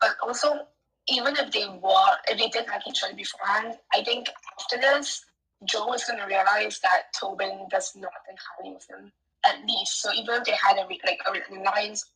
But 0.00 0.16
also, 0.22 0.68
even 1.08 1.36
if 1.36 1.50
they 1.52 1.66
were, 1.68 2.16
if 2.28 2.38
they 2.38 2.48
did 2.48 2.68
like 2.68 2.86
each 2.86 3.02
other 3.02 3.14
beforehand, 3.14 3.78
I 3.94 4.04
think 4.04 4.28
after 4.58 4.76
this, 4.76 5.24
Joe 5.64 5.92
is 5.92 6.04
going 6.04 6.18
to 6.18 6.26
realize 6.26 6.80
that 6.80 7.12
Tobin 7.18 7.66
does 7.70 7.92
not 7.96 8.12
think 8.26 8.38
highly 8.58 8.76
of 8.76 8.84
him, 8.88 9.12
at 9.44 9.60
least. 9.66 10.00
So 10.02 10.12
even 10.12 10.36
if 10.36 10.44
they 10.44 10.52
had 10.52 10.78
a 10.78 10.86
re- 10.88 11.00
like 11.04 11.20
a 11.26 11.54
alliance 11.54 12.10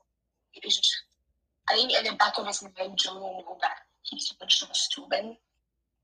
relationship, 0.57 1.03
I 1.69 1.75
think 1.75 1.93
in 1.93 2.05
the 2.05 2.17
back 2.17 2.35
of 2.39 2.47
his 2.47 2.63
mind, 2.63 2.99
Joe 2.99 3.15
will 3.15 3.45
know 3.47 3.59
that 3.61 3.77
he's 4.03 4.33
going 4.33 4.49
to 4.49 4.59
trust 4.59 4.95
Tobin. 4.97 5.37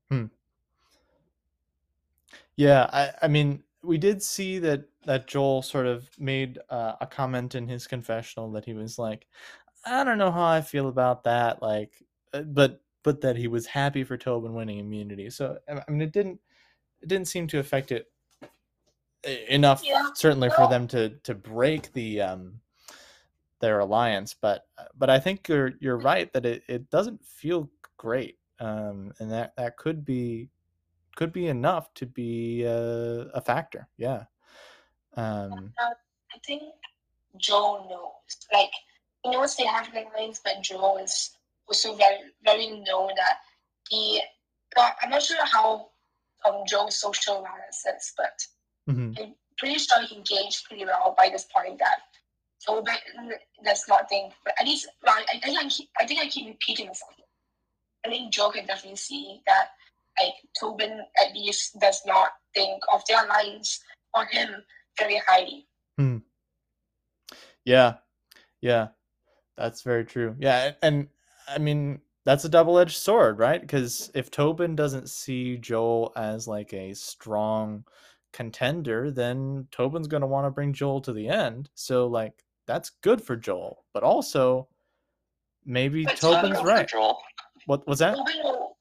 Hmm. 0.09 0.25
Yeah, 2.55 2.89
I, 2.91 3.11
I 3.23 3.27
mean, 3.27 3.63
we 3.83 3.97
did 3.97 4.21
see 4.21 4.59
that 4.59 4.85
that 5.05 5.27
Joel 5.27 5.63
sort 5.63 5.87
of 5.87 6.07
made 6.19 6.59
uh, 6.69 6.93
a 7.01 7.07
comment 7.07 7.55
in 7.55 7.67
his 7.67 7.87
confessional 7.87 8.51
that 8.51 8.65
he 8.65 8.73
was 8.73 8.99
like, 8.99 9.25
I 9.83 10.03
don't 10.03 10.19
know 10.19 10.31
how 10.31 10.45
I 10.45 10.61
feel 10.61 10.87
about 10.87 11.23
that, 11.23 11.61
like, 11.61 11.91
uh, 12.33 12.41
but 12.41 12.81
but 13.03 13.21
that 13.21 13.35
he 13.35 13.47
was 13.47 13.65
happy 13.65 14.03
for 14.03 14.17
Tobin 14.17 14.53
winning 14.53 14.77
immunity. 14.77 15.29
So 15.31 15.57
I 15.67 15.89
mean, 15.89 16.01
it 16.01 16.11
didn't 16.11 16.39
it 17.01 17.07
didn't 17.07 17.27
seem 17.27 17.47
to 17.47 17.59
affect 17.59 17.91
it 17.91 18.07
e- 19.27 19.45
enough, 19.49 19.83
Yeah, 19.83 20.09
certainly 20.13 20.49
for 20.49 20.67
them 20.67 20.87
to 20.89 21.09
to 21.09 21.35
break 21.35 21.93
the 21.93 22.21
um 22.21 22.61
their 23.59 23.79
alliance. 23.79 24.33
But 24.33 24.65
but 24.95 25.09
I 25.09 25.19
think 25.19 25.47
you're 25.47 25.73
you're 25.79 25.97
right 25.97 26.31
that 26.33 26.45
it, 26.45 26.63
it 26.67 26.89
doesn't 26.89 27.23
feel 27.23 27.69
great, 27.97 28.37
um, 28.59 29.13
and 29.19 29.31
that 29.31 29.53
that 29.57 29.77
could 29.77 30.03
be 30.03 30.49
could 31.15 31.31
be 31.31 31.47
enough 31.47 31.93
to 31.95 32.05
be 32.05 32.63
a, 32.63 33.29
a 33.33 33.41
factor. 33.41 33.87
Yeah. 33.97 34.23
Um, 35.15 35.73
I 35.79 36.37
think 36.45 36.63
Joe 37.37 37.85
knows. 37.89 38.47
Like 38.53 38.71
he 39.23 39.31
knows 39.31 39.55
they 39.55 39.65
have 39.65 39.89
alliance, 39.93 40.41
but 40.43 40.61
Joe 40.61 40.97
is 40.97 41.31
also 41.67 41.95
very 41.95 42.19
very 42.43 42.67
known 42.67 43.11
that 43.15 43.37
he. 43.89 44.21
I'm 44.77 45.09
not 45.09 45.21
sure 45.21 45.45
how 45.45 45.90
um 46.47 46.63
Joe's 46.67 46.99
social 46.99 47.37
awareness 47.37 47.85
is, 47.85 48.13
but 48.17 48.93
mhm. 48.93 49.19
I'm 49.19 49.35
pretty 49.57 49.77
sure 49.77 50.01
he 50.01 50.15
engaged 50.15 50.65
pretty 50.65 50.85
well 50.85 51.15
by 51.17 51.29
this 51.29 51.45
point 51.53 51.79
that 51.79 51.99
Tobin 52.65 52.95
does 53.63 53.85
not 53.87 54.09
think. 54.09 54.33
But 54.43 54.53
at 54.59 54.65
least, 54.65 54.87
well, 55.03 55.15
I, 55.15 55.37
I 55.37 55.39
think 55.39 55.59
I 55.59 55.67
keep, 55.67 55.89
I 55.99 56.05
think 56.05 56.21
I 56.21 56.27
keep 56.27 56.47
repeating 56.47 56.87
myself. 56.87 57.11
I 58.05 58.09
think 58.09 58.33
Joe 58.33 58.49
can 58.49 58.65
definitely 58.65 58.97
see 58.97 59.41
that 59.45 59.69
like 60.19 60.33
Tobin 60.59 61.01
at 61.21 61.33
least 61.33 61.79
does 61.79 62.01
not 62.05 62.29
think 62.53 62.81
of 62.93 63.01
their 63.07 63.23
alliance 63.25 63.79
on 64.13 64.27
him 64.31 64.49
very 64.97 65.21
highly. 65.27 65.67
Yeah. 67.65 67.95
Yeah. 68.61 68.89
That's 69.57 69.81
very 69.83 70.05
true. 70.05 70.35
Yeah. 70.39 70.71
And, 70.81 70.95
and 70.95 71.07
I 71.47 71.57
mean, 71.59 72.01
that's 72.25 72.45
a 72.45 72.49
double 72.49 72.77
edged 72.77 72.97
sword, 72.97 73.39
right? 73.39 73.59
Because 73.59 74.11
if 74.13 74.29
Tobin 74.29 74.75
doesn't 74.75 75.09
see 75.09 75.57
Joel 75.57 76.13
as 76.15 76.47
like 76.47 76.73
a 76.73 76.93
strong 76.93 77.83
contender, 78.31 79.11
then 79.11 79.67
Tobin's 79.71 80.07
going 80.07 80.21
to 80.21 80.27
want 80.27 80.45
to 80.45 80.51
bring 80.51 80.73
Joel 80.73 81.01
to 81.01 81.13
the 81.13 81.27
end. 81.27 81.69
So, 81.73 82.07
like, 82.07 82.33
that's 82.67 82.91
good 83.01 83.21
for 83.21 83.35
Joel. 83.35 83.85
But 83.93 84.03
also, 84.03 84.67
maybe 85.65 86.05
Tobin's 86.05 86.61
right. 86.63 86.87
Joel. 86.87 87.19
What 87.65 87.87
was 87.87 87.99
that? 87.99 88.15
Tobin 88.15 88.41
will, 88.43 88.77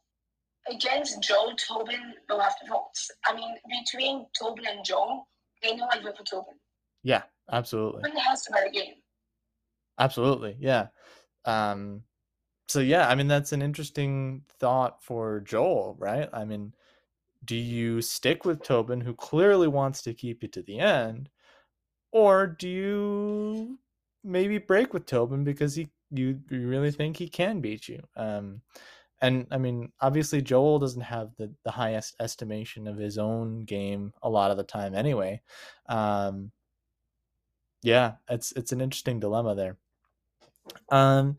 against 0.71 1.23
Joel, 1.23 1.55
Tobin 1.57 2.15
will 2.29 2.41
have 2.41 2.59
to 2.61 2.71
vote. 2.71 2.93
I 3.27 3.35
mean, 3.35 3.55
between 3.69 4.27
Tobin 4.39 4.67
and 4.67 4.85
Joel, 4.85 5.27
they 5.63 5.75
know 5.75 5.89
I 5.91 6.01
vote 6.01 6.17
for 6.17 6.25
Tobin. 6.25 6.55
Yeah, 7.03 7.23
absolutely. 7.51 8.03
Tobin 8.03 8.19
has 8.19 8.45
the 8.45 8.71
game. 8.73 8.95
Absolutely. 9.99 10.57
Yeah. 10.59 10.89
Um 11.45 12.03
so 12.71 12.81
yeah, 12.81 13.09
I 13.09 13.15
mean 13.17 13.27
that's 13.27 13.53
an 13.53 13.63
interesting 13.63 14.43
thought 14.61 15.03
for 15.03 15.41
Joel, 15.41 15.97
right? 15.99 16.29
I 16.33 16.45
mean, 16.45 16.73
do 17.45 17.57
you 17.57 18.01
stick 18.03 18.45
with 18.45 18.63
Tobin 18.63 19.01
who 19.01 19.15
clearly 19.15 19.69
wants 19.69 20.03
to 20.03 20.15
keep 20.15 20.43
you 20.43 20.49
to 20.51 20.63
the 20.63 20.79
end 20.79 21.31
or 22.13 22.47
do 22.47 22.69
you 22.69 23.79
maybe 24.25 24.59
break 24.59 24.95
with 24.95 25.07
Tobin 25.07 25.45
because 25.45 25.75
he 25.75 25.91
you, 26.13 26.41
you 26.51 26.69
really 26.69 26.93
think 26.93 27.17
he 27.17 27.29
can 27.29 27.61
beat 27.61 27.89
you? 27.89 28.03
Um 28.17 28.63
and 29.23 29.47
I 29.51 29.59
mean, 29.59 29.93
obviously 30.01 30.43
Joel 30.43 30.79
doesn't 30.79 31.03
have 31.03 31.31
the 31.39 31.53
the 31.65 31.73
highest 31.73 32.17
estimation 32.21 32.87
of 32.89 32.99
his 32.99 33.19
own 33.19 33.65
game 33.65 34.13
a 34.23 34.31
lot 34.31 34.53
of 34.53 34.57
the 34.59 34.65
time 34.65 34.95
anyway. 34.95 35.41
Um 35.89 36.53
yeah, 37.83 38.15
it's 38.29 38.53
it's 38.53 38.73
an 38.73 38.81
interesting 38.81 39.21
dilemma 39.21 39.55
there. 39.57 39.77
Um, 40.91 41.39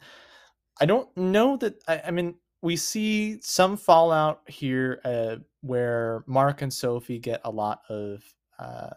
I 0.82 0.86
don't 0.86 1.16
know 1.16 1.58
that. 1.58 1.82
I, 1.88 2.02
I 2.08 2.12
mean, 2.12 2.36
we 2.62 2.76
see 2.76 3.40
some 3.42 3.78
fallout 3.78 4.42
here 4.48 5.00
uh, 5.06 5.38
where 5.62 6.24
Mark 6.28 6.62
and 6.62 6.74
Sophie 6.74 7.20
get 7.20 7.42
a 7.46 7.52
lot 7.52 7.82
of 7.88 8.24
uh, 8.60 8.90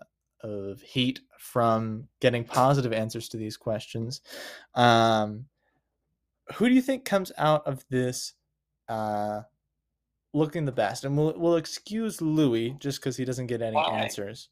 of 0.42 0.80
heat 0.80 1.20
from 1.38 2.08
getting 2.20 2.42
positive 2.44 2.92
answers 2.92 3.28
to 3.28 3.36
these 3.36 3.56
questions. 3.56 4.22
Um, 4.74 5.44
who 6.54 6.68
do 6.68 6.74
you 6.74 6.82
think 6.82 7.04
comes 7.04 7.32
out 7.38 7.66
of 7.66 7.84
this 7.90 8.34
uh, 8.88 9.42
looking 10.32 10.64
the 10.64 10.72
best? 10.72 11.04
And 11.04 11.16
we'll 11.16 11.34
we'll 11.36 11.56
excuse 11.56 12.20
Louis 12.20 12.76
just 12.78 13.00
because 13.00 13.16
he 13.16 13.24
doesn't 13.24 13.46
get 13.46 13.62
any 13.62 13.76
Why? 13.76 14.00
answers. 14.00 14.48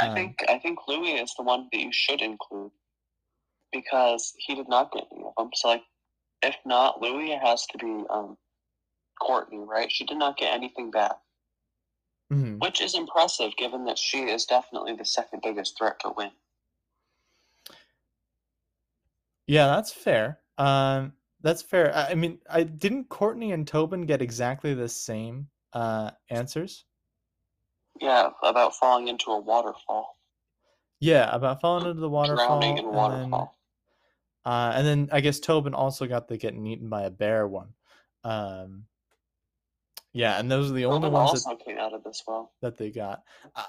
I 0.00 0.08
Um, 0.08 0.14
think 0.14 0.44
I 0.48 0.58
think 0.58 0.78
Louis 0.86 1.12
is 1.14 1.34
the 1.36 1.44
one 1.44 1.68
that 1.72 1.80
you 1.80 1.90
should 1.92 2.20
include 2.20 2.72
because 3.72 4.34
he 4.38 4.54
did 4.54 4.68
not 4.68 4.92
get 4.92 5.04
any 5.12 5.24
of 5.24 5.32
them. 5.36 5.50
So 5.54 5.68
like, 5.68 5.82
if 6.44 6.56
not 6.64 7.00
Louis, 7.00 7.32
it 7.32 7.40
has 7.40 7.66
to 7.66 7.78
be 7.78 8.04
um, 8.10 8.36
Courtney, 9.20 9.64
right? 9.66 9.90
She 9.90 10.04
did 10.04 10.18
not 10.18 10.36
get 10.36 10.52
anything 10.52 10.90
bad, 10.90 11.14
mhm. 12.32 12.60
which 12.60 12.80
is 12.80 12.94
impressive 12.94 13.56
given 13.56 13.84
that 13.86 13.98
she 13.98 14.24
is 14.24 14.44
definitely 14.44 14.94
the 14.94 15.04
second 15.04 15.42
biggest 15.42 15.76
threat 15.78 15.98
to 16.00 16.10
win. 16.16 16.30
Yeah, 19.46 19.66
that's 19.66 19.92
fair. 19.92 20.40
Um, 20.56 21.12
that's 21.42 21.62
fair. 21.62 21.94
I, 21.94 22.10
I 22.10 22.14
mean, 22.14 22.38
I 22.48 22.62
didn't 22.62 23.08
Courtney 23.08 23.52
and 23.52 23.66
Tobin 23.66 24.06
get 24.06 24.22
exactly 24.22 24.74
the 24.74 24.88
same 24.88 25.48
uh, 25.72 26.10
answers. 26.30 26.84
Yeah, 28.00 28.30
about 28.42 28.74
falling 28.74 29.08
into 29.08 29.30
a 29.30 29.38
waterfall, 29.38 30.16
Yeah, 31.00 31.34
about 31.34 31.60
falling 31.60 31.86
into 31.86 32.00
the 32.00 32.08
waterfall, 32.08 32.60
drowning 32.60 32.78
in 32.78 32.84
a 32.84 32.88
and 32.88 32.96
then 32.96 33.30
waterfall. 33.30 33.56
Uh, 34.44 34.72
and 34.74 34.86
then 34.86 35.08
I 35.10 35.20
guess 35.20 35.40
Tobin 35.40 35.74
also 35.74 36.06
got 36.06 36.28
the 36.28 36.36
getting 36.36 36.66
eaten 36.66 36.88
by 36.88 37.02
a 37.02 37.10
bear 37.10 37.48
one. 37.48 37.68
Um, 38.24 38.84
yeah, 40.12 40.38
and 40.38 40.50
those 40.50 40.70
are 40.70 40.74
the 40.74 40.84
only 40.84 41.08
Tobin 41.08 41.12
ones 41.12 41.44
that, 41.44 41.64
came 41.64 41.78
out 41.78 41.94
of 41.94 42.04
this 42.04 42.22
well. 42.26 42.52
that 42.60 42.76
they 42.76 42.90
got. 42.90 43.22
Uh, 43.56 43.64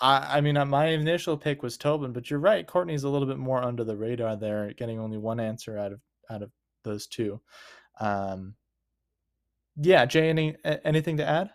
I, 0.00 0.38
I 0.38 0.40
mean, 0.40 0.56
uh, 0.56 0.66
my 0.66 0.86
initial 0.88 1.36
pick 1.36 1.62
was 1.62 1.78
Tobin, 1.78 2.12
but 2.12 2.30
you're 2.30 2.40
right. 2.40 2.66
Courtney's 2.66 3.04
a 3.04 3.08
little 3.08 3.26
bit 3.26 3.38
more 3.38 3.62
under 3.62 3.84
the 3.84 3.96
radar 3.96 4.36
there, 4.36 4.72
getting 4.74 4.98
only 4.98 5.16
one 5.16 5.40
answer 5.40 5.78
out 5.78 5.92
of 5.92 6.00
out 6.28 6.42
of 6.42 6.50
those 6.84 7.06
two. 7.06 7.40
Um, 8.00 8.54
yeah, 9.76 10.06
Jae, 10.06 10.28
any 10.28 10.56
anything 10.84 11.16
to 11.18 11.24
add? 11.24 11.50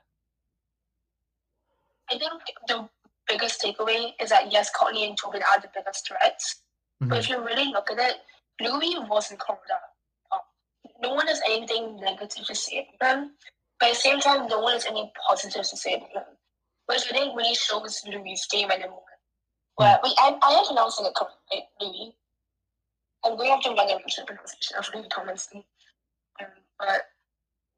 I 2.10 2.18
think 2.18 2.32
the 2.68 2.90
biggest 3.28 3.62
takeaway 3.62 4.12
is 4.22 4.30
that 4.30 4.51
yes, 4.51 4.70
Courtney 4.72 5.06
and 5.08 5.18
Tobin 5.18 5.42
are 5.44 5.60
the 5.60 5.70
biggest 5.74 6.08
threats. 6.08 6.63
But 7.00 7.10
Mhm. 7.10 7.20
if 7.20 7.30
you 7.30 7.44
really 7.44 7.66
look 7.66 7.90
at 7.90 7.98
it, 7.98 8.18
Louis 8.63 8.98
wasn't 9.10 9.39
called 9.39 9.60
up. 9.74 9.82
Uh, 10.32 10.38
No 11.01 11.13
one 11.13 11.27
has 11.27 11.41
anything 11.48 11.98
negative 12.00 12.46
to 12.46 12.56
say 12.56 12.88
about 13.00 13.18
him. 13.18 13.32
But 13.80 13.89
at 13.89 13.94
the 13.94 14.00
same 14.00 14.20
time, 14.20 14.48
no 14.48 14.60
one 14.60 14.74
has 14.74 14.86
any 14.86 15.12
positive 15.27 15.63
to 15.68 15.77
say 15.77 15.96
about 15.96 16.27
him. 16.27 16.38
Which 16.88 17.03
I 17.10 17.13
think 17.13 17.36
really 17.36 17.56
shows 17.56 18.01
Louis' 18.06 18.48
game 18.51 18.72
at 18.72 18.80
the 18.82 18.88
moment. 18.88 19.06
I, 19.80 20.38
I 20.41 20.53
am 20.53 20.65
pronouncing 20.65 21.06
it 21.06 21.15
correctly, 21.15 21.68
Louis. 21.80 22.15
I'm 23.24 23.38
going 23.38 23.48
to 23.50 23.51
have 23.53 23.63
to 23.63 23.70
run 23.70 23.88
the 23.88 24.24
pronunciation 24.25 24.77
of 24.77 24.89
Louis 24.94 25.08
Tomlinson. 25.10 25.63
Um, 26.39 26.48
but 26.80 27.01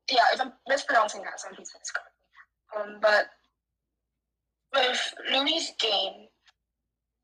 yeah, 0.10 0.24
if 0.34 0.42
I'm 0.42 0.54
mispronouncing 0.68 1.22
that, 1.24 1.40
some 1.40 1.54
please. 1.54 1.72
Um, 2.78 3.00
but 3.02 3.28
with 4.74 5.14
Louis' 5.32 5.74
game, 5.80 6.28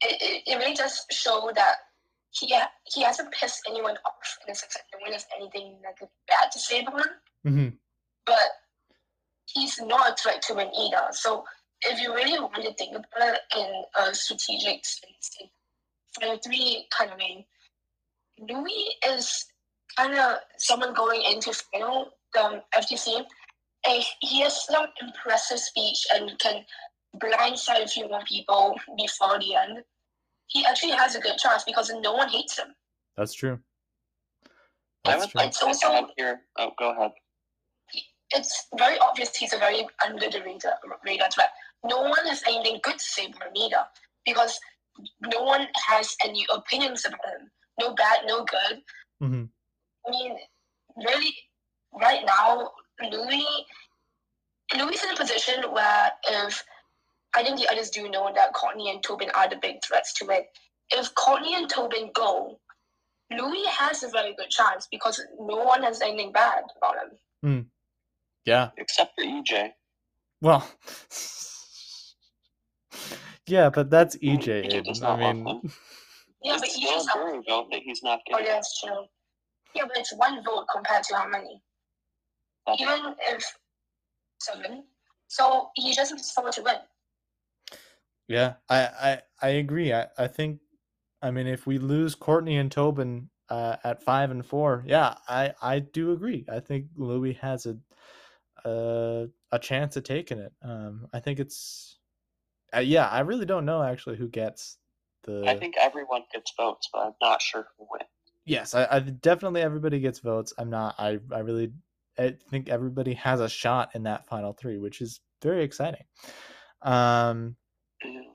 it, 0.02 0.22
it, 0.22 0.44
it 0.48 0.58
really 0.58 0.76
does 0.76 1.06
show 1.12 1.52
that 1.56 1.76
he 2.32 2.54
ha- 2.54 2.72
he 2.86 3.02
hasn't 3.04 3.32
pissed 3.34 3.62
anyone 3.68 3.98
off 4.06 4.38
in 4.42 4.52
the 4.52 4.56
sense 4.56 4.74
that 4.74 4.84
no 4.94 5.00
one 5.02 5.14
has 5.14 5.26
anything 5.36 5.80
negative 5.82 6.10
bad 6.28 6.52
to 6.52 6.60
say 6.60 6.82
about 6.82 7.06
him, 7.06 7.22
Mhm. 7.46 7.80
but 8.26 8.52
he's 9.46 9.80
not 9.80 10.12
a 10.12 10.16
threat 10.16 10.42
to 10.44 10.54
win 10.54 10.72
either. 10.76 11.08
So 11.12 11.46
if 11.82 12.00
you 12.00 12.14
really 12.14 12.40
want 12.40 12.56
to 12.56 12.74
think 12.74 12.96
about 12.96 13.36
it 13.36 13.42
in 13.56 13.86
a 13.96 14.14
strategic 14.14 14.86
sense, 14.86 15.38
in 15.40 15.50
final 16.20 16.38
three 16.38 16.88
kind 16.92 17.12
of 17.12 17.18
way, 17.18 17.48
Louis 18.38 18.96
is 19.08 19.46
kind 19.98 20.14
of 20.14 20.40
someone 20.58 20.94
going 20.94 21.24
into 21.24 21.54
final 21.74 22.12
um, 22.40 22.62
FTC, 22.76 23.26
and 23.88 24.06
he 24.22 24.42
has 24.42 24.66
some 24.66 24.86
impressive 25.02 25.60
speech 25.60 26.06
and 26.14 26.38
can 26.40 26.66
blindside 27.18 27.84
a 27.84 27.88
few 27.88 28.08
more 28.08 28.24
people 28.26 28.76
before 28.98 29.40
the 29.40 29.56
end. 29.56 29.84
He 30.50 30.66
actually 30.66 30.92
has 30.92 31.16
a 31.16 31.20
good 31.22 31.38
chance 31.38 31.64
because 31.64 31.90
no 32.02 32.14
one 32.14 32.30
hates 32.30 32.58
him. 32.60 32.76
That's 33.18 33.34
true. 33.34 33.60
I 35.06 35.12
That's 35.12 35.22
would 35.22 35.32
true. 35.32 35.40
like 35.40 35.48
It's 35.50 35.60
to 35.60 35.66
also- 35.68 35.94
add 35.94 36.06
here. 36.18 36.42
Oh, 36.58 36.72
go 36.78 36.92
ahead. 36.92 37.12
It's 38.32 38.68
very 38.78 38.98
obvious 39.00 39.36
he's 39.36 39.54
a 39.54 39.58
very 39.58 39.88
under 40.06 40.30
the 40.30 40.42
radar, 40.44 40.74
radar 41.04 41.32
threat. 41.32 41.50
No 41.84 42.02
one 42.02 42.26
has 42.28 42.44
anything 42.48 42.80
good 42.84 43.00
to 43.00 43.04
say 43.04 43.26
about 43.26 43.48
him 43.48 43.54
either 43.56 43.86
because 44.26 44.60
no 45.22 45.42
one 45.44 45.68
has 45.88 46.16
any 46.24 46.46
opinions 46.54 47.06
about 47.06 47.26
him. 47.26 47.50
No 47.80 47.94
bad, 47.96 48.20
no 48.28 48.44
good. 48.46 48.82
hmm 49.20 49.46
I 50.08 50.12
mean, 50.12 50.38
really, 50.98 51.34
right 51.94 52.24
now, 52.26 52.72
Louis, 53.02 53.48
Louis 54.78 54.94
is 54.96 55.04
in 55.04 55.10
a 55.12 55.16
position 55.16 55.64
where 55.72 56.12
if 56.28 56.64
I 57.36 57.44
think 57.44 57.60
the 57.60 57.68
others 57.72 57.90
do 57.90 58.10
know 58.10 58.32
that 58.34 58.54
Courtney 58.54 58.90
and 58.90 59.04
Tobin 59.04 59.30
are 59.36 59.48
the 59.50 59.58
big 59.62 59.76
threats 59.86 60.14
to 60.16 60.30
it. 60.30 60.48
If 60.90 61.14
Courtney 61.16 61.56
and 61.56 61.70
Tobin 61.70 62.12
go, 62.14 62.60
Louis 63.32 63.66
has 63.68 64.02
a 64.04 64.10
very 64.10 64.34
good 64.36 64.50
chance 64.50 64.88
because 64.92 65.24
no 65.40 65.58
one 65.58 65.84
has 65.84 66.02
anything 66.02 66.32
bad 66.32 66.64
about 66.78 66.96
him. 66.96 67.10
Hmm. 67.44 67.60
Yeah. 68.46 68.70
Except 68.78 69.14
for 69.16 69.24
EJ. 69.24 69.70
Well. 70.42 70.68
yeah, 73.46 73.70
but 73.70 73.90
that's 73.92 74.16
EJ. 74.18 74.66
EJ 74.66 74.84
does 74.86 75.02
not 75.02 75.20
I 75.22 75.34
mean. 75.34 75.62
Yeah, 76.42 76.54
it's 76.54 76.62
but 76.62 76.70
still 76.72 76.92
EJ's 76.98 77.08
a 77.08 77.14
jury 77.14 77.42
vote 77.48 77.68
that 77.72 77.82
he's 77.84 78.02
not 78.02 78.20
Oh, 78.32 78.38
getting. 78.38 78.46
that's 78.54 78.80
true. 78.82 79.06
Yeah, 79.76 79.84
but 79.88 79.98
it's 79.98 80.14
one 80.16 80.44
vote 80.44 80.66
compared 80.74 81.04
to 81.04 81.16
how 81.16 81.28
many? 81.28 81.62
That's- 82.66 82.82
Even 82.82 83.16
if 83.30 83.44
seven. 84.42 84.84
So 85.28 85.70
he 85.76 85.94
just 85.94 86.12
needs 86.14 86.32
someone 86.32 86.54
to 86.54 86.64
win. 86.64 86.76
Yeah, 88.30 88.54
I, 88.70 88.80
I, 88.80 89.22
I 89.42 89.48
agree. 89.50 89.92
I, 89.92 90.08
I 90.18 90.28
think, 90.28 90.60
I 91.22 91.32
mean, 91.32 91.48
if 91.48 91.68
we 91.68 91.80
lose 91.80 92.16
Courtney 92.16 92.58
and 92.58 92.72
Tobin 92.72 93.30
uh, 93.50 93.78
at 93.84 94.04
five 94.04 94.32
and 94.32 94.46
four, 94.46 94.84
yeah, 94.88 95.16
I, 95.28 95.54
I 95.62 95.80
do 95.80 96.12
agree. 96.14 96.46
I 96.50 96.60
think 96.62 96.86
Louis 96.96 97.34
has 97.34 97.66
a, 97.66 97.78
a, 98.64 99.28
a 99.52 99.60
chance 99.60 99.98
at 99.98 100.06
taking 100.06 100.40
it. 100.40 100.54
Um, 100.62 101.08
I 101.12 101.20
think 101.20 101.40
it's, 101.40 101.98
uh, 102.74 102.80
yeah, 102.80 103.10
I 103.10 103.22
really 103.22 103.46
don't 103.46 103.66
know 103.66 103.84
actually 103.84 104.18
who 104.18 104.30
gets 104.30 104.78
the. 105.24 105.46
I 105.48 105.56
think 105.56 105.76
everyone 105.78 106.22
gets 106.32 106.54
votes, 106.56 106.88
but 106.94 107.00
I'm 107.00 107.14
not 107.22 107.42
sure 107.42 107.68
who 107.78 107.88
wins. 107.92 108.10
yes, 108.46 108.74
I, 108.76 108.88
I 108.90 109.00
definitely 109.00 109.62
everybody 109.62 110.00
gets 110.00 110.20
votes. 110.20 110.54
I'm 110.58 110.70
not. 110.70 110.96
I 110.98 111.20
I 111.32 111.40
really 111.40 111.74
I 112.18 112.36
think 112.50 112.70
everybody 112.70 113.14
has 113.16 113.40
a 113.40 113.50
shot 113.50 113.92
in 113.96 114.04
that 114.04 114.28
final 114.28 114.54
three, 114.54 114.78
which 114.78 115.02
is 115.02 115.22
very 115.42 115.64
exciting. 115.64 116.04
Um, 116.82 117.56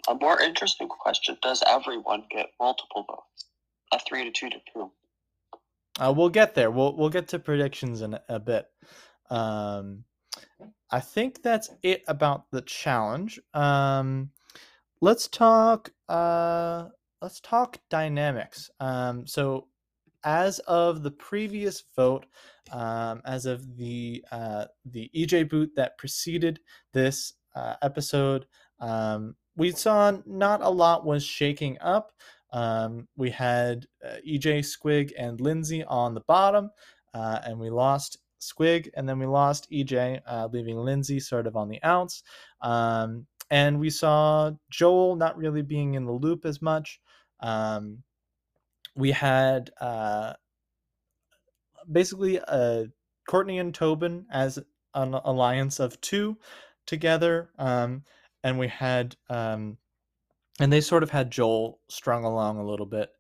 A 0.09 0.15
more 0.15 0.41
interesting 0.41 0.89
question: 0.89 1.37
Does 1.43 1.63
everyone 1.67 2.25
get 2.31 2.51
multiple 2.61 3.05
votes? 3.09 3.47
A 3.93 3.99
three 3.99 4.25
to 4.25 4.31
two 4.31 4.51
to 4.51 4.57
two. 4.73 4.91
uh, 6.01 6.13
we'll 6.15 6.29
get 6.29 6.55
there. 6.55 6.71
We'll 6.71 6.97
we'll 6.97 7.11
get 7.11 7.29
to 7.29 7.39
predictions 7.39 8.03
in 8.03 8.19
a, 8.29 8.41
bit. 8.41 8.67
Um, 9.31 10.05
I 10.91 11.01
think 11.01 11.43
that's 11.43 11.71
it 11.83 12.03
about 12.07 12.51
the 12.51 12.63
challenge. 12.63 13.41
Um, 13.55 14.31
let's 15.01 15.29
talk. 15.29 15.91
Uh, 16.09 16.89
let's 17.23 17.41
talk 17.41 17.79
dynamics. 17.89 18.71
Um, 18.81 19.27
so 19.27 19.69
as 20.25 20.59
of 20.61 21.03
the 21.03 21.11
previous 21.11 21.85
vote, 21.97 22.27
um, 22.73 23.23
as 23.25 23.47
of 23.47 23.77
the 23.77 24.25
uh, 24.33 24.67
the 24.85 25.11
EJ 25.15 25.49
boot 25.49 25.71
that 25.77 25.97
preceded 25.99 26.61
this 26.93 27.35
uh, 27.55 27.77
episode, 27.83 28.47
um, 28.81 29.35
we 29.57 29.71
saw 29.73 30.13
not 30.27 30.63
a 30.63 30.69
lot 30.69 31.05
was 31.05 31.25
shaking 31.25 31.79
up. 31.81 32.13
Um, 32.53 33.09
we 33.17 33.31
had 33.31 33.87
uh, 34.05 34.17
EJ 34.27 34.61
Squig 34.61 35.13
and 35.19 35.41
Lindsay 35.41 35.85
on 35.85 36.15
the 36.15 36.21
bottom, 36.21 36.71
uh, 37.13 37.41
and 37.45 37.59
we 37.59 37.71
lost 37.71 38.19
Squig, 38.41 38.91
and 38.95 39.09
then 39.09 39.19
we 39.19 39.27
lost 39.27 39.71
EJ, 39.71 40.21
uh, 40.27 40.49
leaving 40.53 40.77
Lindsay 40.77 41.19
sort 41.19 41.47
of 41.47 41.57
on 41.57 41.69
the 41.69 41.83
outs. 41.83 42.23
Um, 42.61 43.27
and 43.51 43.79
we 43.79 43.91
saw 43.91 44.53
Joel 44.71 45.17
not 45.17 45.37
really 45.37 45.63
being 45.63 45.95
in 45.95 46.05
the 46.05 46.13
loop 46.13 46.45
as 46.45 46.63
much. 46.63 47.01
Um, 47.41 48.03
we 48.97 49.11
had 49.11 49.71
uh, 49.81 50.35
basically 51.91 52.41
uh, 52.41 52.85
Courtney 53.29 53.59
and 53.59 53.75
Tobin 53.75 54.27
as 54.31 54.59
an 54.95 55.15
alliance 55.15 55.81
of 55.81 56.01
two 56.01 56.39
together, 56.87 57.51
um, 57.59 58.05
and 58.45 58.59
we 58.61 58.69
had 58.69 59.17
um, 59.31 59.79
and 60.61 60.73
they 60.73 60.81
sort 60.83 61.03
of 61.05 61.11
had 61.11 61.33
Joel 61.33 61.81
strung 61.89 62.25
along 62.25 62.59
a 62.59 62.67
little 62.67 62.87
bit, 62.87 63.11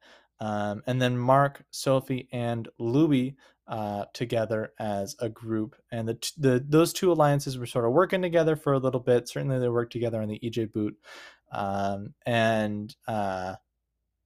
um, 0.41 0.83
and 0.87 1.03
then 1.03 1.19
Mark, 1.19 1.65
Sophie, 1.73 2.29
and 2.33 2.69
Louis 2.79 3.37
uh, 3.69 4.07
together 4.15 4.73
as 4.79 5.17
a 5.21 5.29
group, 5.31 5.77
and 5.93 6.09
the, 6.09 6.33
the 6.39 6.65
those 6.69 6.93
two 6.95 7.13
alliances 7.13 7.59
were 7.59 7.67
sort 7.67 7.87
of 7.87 7.93
working 7.93 8.23
together 8.23 8.57
for 8.57 8.75
a 8.75 8.79
little 8.81 9.01
bit. 9.01 9.29
Certainly, 9.29 9.61
they 9.61 9.69
worked 9.71 9.93
together 9.93 10.23
on 10.23 10.29
the 10.29 10.41
EJ 10.45 10.73
boot 10.73 10.97
Um, 11.53 12.15
and 12.27 12.95
uh, 13.09 13.57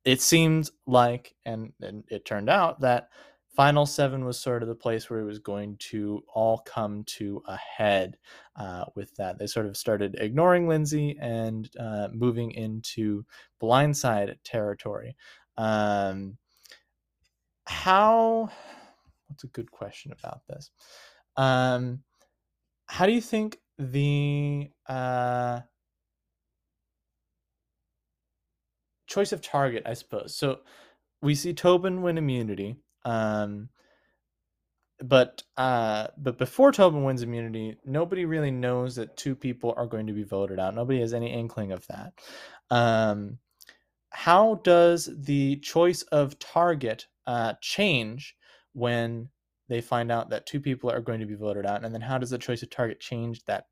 it 0.05 0.21
seemed 0.23 0.71
like, 0.87 1.35
and, 1.45 1.73
and 1.83 2.05
it 2.09 2.25
turned 2.25 2.51
out 2.51 2.81
that 2.81 3.11
Final 3.59 3.87
Seven 3.87 4.25
was 4.25 4.39
sort 4.39 4.63
of 4.63 4.69
the 4.69 4.75
place 4.77 5.11
where 5.11 5.19
it 5.19 5.25
was 5.25 5.41
going 5.41 5.77
to 5.79 6.23
all 6.33 6.59
come 6.59 7.03
to 7.07 7.43
a 7.49 7.57
head 7.57 8.17
uh, 8.55 8.85
with 8.95 9.13
that. 9.17 9.37
They 9.37 9.49
sort 9.49 9.67
of 9.67 9.77
started 9.77 10.15
ignoring 10.21 10.69
Lindsay 10.69 11.19
and 11.21 11.69
uh, 11.77 12.07
moving 12.13 12.53
into 12.53 13.25
blindside 13.61 14.37
territory. 14.45 15.17
Um, 15.57 16.39
how? 17.67 18.49
What's 19.27 19.43
a 19.43 19.49
good 19.49 19.73
question 19.73 20.13
about 20.13 20.43
this? 20.47 20.71
Um, 21.37 22.05
how 22.87 23.07
do 23.07 23.13
you 23.13 23.21
think 23.21 23.59
the 23.77 24.71
uh, 24.89 25.63
choice 29.09 29.33
of 29.33 29.41
target, 29.41 29.83
I 29.85 29.95
suppose? 29.95 30.37
So 30.37 30.61
we 31.21 31.35
see 31.35 31.55
Tobin 31.55 32.03
win 32.03 32.19
immunity. 32.19 32.77
Um, 33.05 33.69
but 35.01 35.43
uh, 35.57 36.09
but 36.17 36.39
before 36.39 36.73
Tobin 36.73 37.05
wins 37.05 37.23
immunity, 37.23 37.77
nobody 37.85 38.25
really 38.25 38.51
knows 38.51 38.97
that 38.97 39.17
two 39.17 39.37
people 39.37 39.73
are 39.77 39.87
going 39.87 40.07
to 40.09 40.13
be 40.13 40.25
voted 40.25 40.59
out. 40.59 40.75
Nobody 40.75 41.01
has 41.01 41.15
any 41.15 41.33
inkling 41.33 41.73
of 41.73 41.87
that. 41.87 42.15
Um, 42.71 43.39
how 44.11 44.57
does 44.65 45.09
the 45.17 45.57
choice 45.57 46.03
of 46.03 46.39
target 46.39 47.07
uh, 47.27 47.55
change 47.61 48.35
when 48.73 49.29
they 49.69 49.81
find 49.81 50.11
out 50.11 50.31
that 50.31 50.47
two 50.47 50.61
people 50.61 50.91
are 50.91 51.01
going 51.01 51.21
to 51.21 51.27
be 51.27 51.35
voted 51.35 51.67
out, 51.67 51.85
and 51.85 51.95
then 51.95 52.01
how 52.01 52.19
does 52.19 52.31
the 52.31 52.39
choice 52.39 52.63
of 52.63 52.71
target 52.71 53.01
change 53.01 53.45
that 53.45 53.67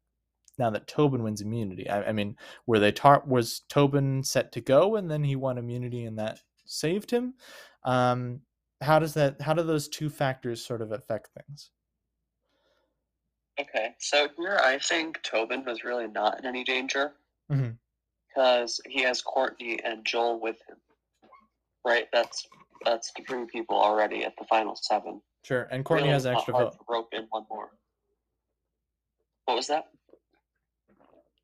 now 0.59 0.71
that 0.71 0.87
Tobin 0.87 1.23
wins 1.23 1.41
immunity? 1.41 1.89
I, 1.89 2.05
I 2.05 2.13
mean, 2.13 2.37
were 2.67 2.79
they 2.79 2.93
tar- 2.93 3.25
was 3.27 3.63
Tobin 3.69 4.23
set 4.23 4.53
to 4.53 4.61
go, 4.61 4.95
and 4.97 5.11
then 5.11 5.25
he 5.25 5.35
won 5.35 5.59
immunity, 5.59 6.05
and 6.05 6.19
that 6.19 6.39
saved 6.67 7.11
him? 7.11 7.35
Um, 7.85 8.43
how 8.81 8.99
does 8.99 9.15
that? 9.15 9.41
How 9.41 9.55
do 9.55 9.63
those 9.63 9.89
two 9.89 10.09
factors 10.11 10.65
sort 10.65 10.83
of 10.83 10.93
affect 10.93 11.29
things? 11.37 11.71
Okay, 13.59 13.95
so 13.99 14.29
here 14.37 14.59
I 14.63 14.79
think 14.79 15.23
Tobin 15.23 15.65
was 15.65 15.83
really 15.83 16.09
not 16.09 16.39
in 16.39 16.45
any 16.47 16.63
danger 16.63 17.15
Mhm. 17.51 17.79
because 18.29 18.81
he 18.87 19.01
has 19.03 19.23
Courtney 19.23 19.83
and 19.83 20.05
Joel 20.05 20.41
with 20.41 20.61
him. 20.69 20.77
Right, 21.85 22.09
that's 22.13 22.47
that's 22.85 23.11
three 23.27 23.47
people 23.47 23.77
already 23.81 24.25
at 24.25 24.35
the 24.37 24.45
final 24.45 24.77
seven. 24.77 25.23
Sure, 25.45 25.63
and 25.71 25.85
Courtney 25.85 26.03
Really 26.05 26.13
has 26.13 26.25
an 26.27 26.35
extra 26.35 26.53
vote, 26.53 26.77
rope 26.89 27.15
in 27.15 27.27
one 27.31 27.47
more. 27.49 27.71
What 29.47 29.55
was 29.57 29.67
that? 29.69 29.91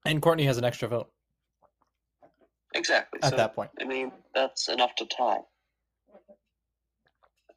and 0.04 0.20
Courtney 0.20 0.44
has 0.44 0.58
an 0.58 0.64
extra 0.64 0.88
vote 0.88 1.12
Exactly. 2.74 3.20
at 3.22 3.30
so 3.30 3.36
that 3.36 3.54
point. 3.54 3.70
I 3.80 3.84
mean, 3.84 4.10
that's 4.34 4.68
enough 4.68 4.96
to 4.96 5.06
tie. 5.06 5.38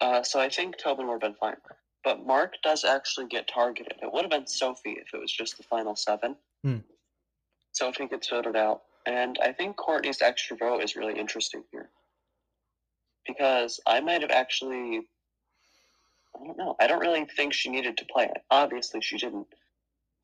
Uh, 0.02 0.24
so 0.24 0.40
I 0.40 0.50
think 0.50 0.78
Tobin 0.78 1.08
would 1.08 1.14
have 1.14 1.22
been 1.22 1.36
fine. 1.36 1.58
But 2.04 2.26
Mark 2.26 2.56
does 2.64 2.84
actually 2.84 3.28
get 3.28 3.48
targeted. 3.48 3.96
It 4.02 4.12
would 4.12 4.22
have 4.22 4.32
been 4.32 4.48
Sophie 4.48 4.98
if 5.02 5.14
it 5.14 5.20
was 5.20 5.32
just 5.32 5.58
the 5.58 5.64
final 5.64 5.96
seven. 5.96 6.36
Hmm. 6.64 6.78
Sophie 7.72 8.08
gets 8.08 8.30
voted 8.30 8.56
out. 8.56 8.84
And 9.06 9.38
I 9.42 9.52
think 9.52 9.76
Courtney's 9.76 10.22
extra 10.22 10.58
vote 10.58 10.84
is 10.84 10.96
really 10.96 11.20
interesting 11.20 11.64
here. 11.72 11.90
Because 13.28 13.80
I 13.88 14.02
might 14.02 14.22
have 14.22 14.32
actually. 14.32 15.08
I 16.36 16.46
don't 16.46 16.58
know. 16.58 16.76
I 16.80 16.88
don't 16.88 17.00
really 17.00 17.26
think 17.26 17.54
she 17.54 17.70
needed 17.70 17.98
to 17.98 18.06
play 18.06 18.26
it. 18.26 18.44
Obviously, 18.52 19.02
she 19.02 19.18
didn't. 19.18 19.48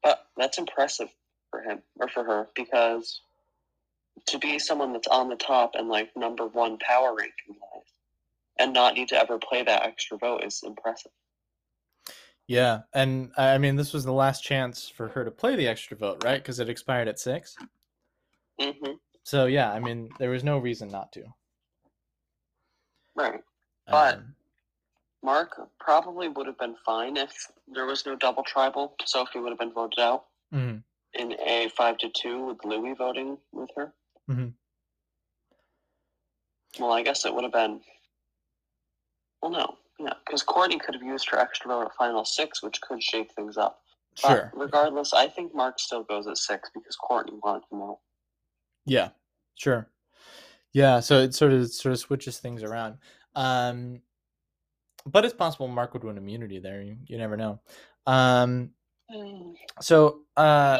But 0.03 0.25
that's 0.35 0.57
impressive 0.57 1.09
for 1.49 1.61
him, 1.61 1.81
or 1.99 2.09
for 2.09 2.23
her, 2.23 2.47
because 2.55 3.21
to 4.27 4.37
be 4.39 4.59
someone 4.59 4.93
that's 4.93 5.07
on 5.07 5.29
the 5.29 5.35
top 5.35 5.71
and 5.75 5.87
like 5.87 6.15
number 6.15 6.45
one 6.45 6.77
power 6.79 7.15
ranking 7.15 7.55
wise 7.59 7.90
and 8.61 8.73
not 8.73 8.93
need 8.93 9.07
to 9.09 9.19
ever 9.19 9.39
play 9.39 9.63
that 9.63 9.83
extra 9.83 10.17
vote 10.17 10.43
is 10.43 10.61
impressive. 10.63 11.11
Yeah, 12.47 12.81
and 12.93 13.31
I 13.37 13.57
mean, 13.57 13.75
this 13.75 13.93
was 13.93 14.03
the 14.03 14.13
last 14.13 14.43
chance 14.43 14.87
for 14.87 15.07
her 15.09 15.23
to 15.23 15.31
play 15.31 15.55
the 15.55 15.67
extra 15.67 15.97
vote, 15.97 16.23
right? 16.23 16.41
Because 16.41 16.59
it 16.59 16.69
expired 16.69 17.07
at 17.07 17.19
six. 17.19 17.55
hmm 18.59 18.93
So 19.23 19.45
yeah, 19.45 19.71
I 19.71 19.79
mean, 19.79 20.09
there 20.19 20.29
was 20.29 20.43
no 20.43 20.57
reason 20.59 20.89
not 20.89 21.11
to. 21.13 21.23
Right. 23.15 23.41
But- 23.87 24.17
Um, 24.17 24.35
Mark 25.23 25.61
probably 25.79 26.29
would 26.29 26.47
have 26.47 26.57
been 26.57 26.75
fine 26.83 27.15
if 27.15 27.31
there 27.67 27.85
was 27.85 28.07
no 28.07 28.15
double 28.15 28.43
tribal. 28.43 28.95
Sophie 29.05 29.39
would 29.39 29.51
have 29.51 29.59
been 29.59 29.71
voted 29.71 29.99
out 29.99 30.25
mhm. 30.51 30.83
in 31.13 31.33
a 31.39 31.69
five 31.69 31.99
to 31.99 32.09
two 32.09 32.45
with 32.47 32.65
Louis 32.65 32.95
voting 32.95 33.37
with 33.51 33.69
her. 33.75 33.93
Mhm. 34.27 34.55
Well, 36.79 36.91
I 36.91 37.03
guess 37.03 37.23
it 37.25 37.33
would 37.35 37.43
have 37.43 37.53
been. 37.53 37.81
Well, 39.41 39.51
no, 39.51 39.77
yeah, 39.99 40.13
because 40.25 40.43
Courtney 40.43 40.79
could 40.79 40.95
have 40.95 41.03
used 41.03 41.29
her 41.29 41.39
extra 41.39 41.69
vote 41.69 41.85
at 41.85 41.95
final 41.95 42.25
six, 42.25 42.61
which 42.61 42.79
could 42.81 43.01
shake 43.01 43.31
things 43.33 43.57
up. 43.57 43.81
But 44.21 44.29
Sure. 44.29 44.51
regardless, 44.55 45.13
I 45.13 45.27
think 45.27 45.55
Mark 45.55 45.79
still 45.79 46.03
goes 46.03 46.27
at 46.27 46.37
six 46.37 46.69
because 46.73 46.95
Courtney 46.97 47.39
wanted 47.41 47.63
to 47.69 47.75
know. 47.77 47.99
Yeah. 48.85 49.09
Sure. 49.55 49.89
Yeah. 50.73 50.99
So 50.99 51.19
it 51.19 51.33
sort 51.33 51.53
of 51.53 51.71
sort 51.71 51.93
of 51.93 51.99
switches 51.99 52.39
things 52.39 52.61
around. 52.63 52.97
Um, 53.35 54.01
but 55.05 55.25
it's 55.25 55.33
possible 55.33 55.67
Mark 55.67 55.93
would 55.93 56.03
win 56.03 56.17
immunity 56.17 56.59
there. 56.59 56.81
You, 56.81 56.97
you 57.07 57.17
never 57.17 57.37
know. 57.37 57.61
Um, 58.05 58.71
so 59.79 60.21
uh, 60.37 60.79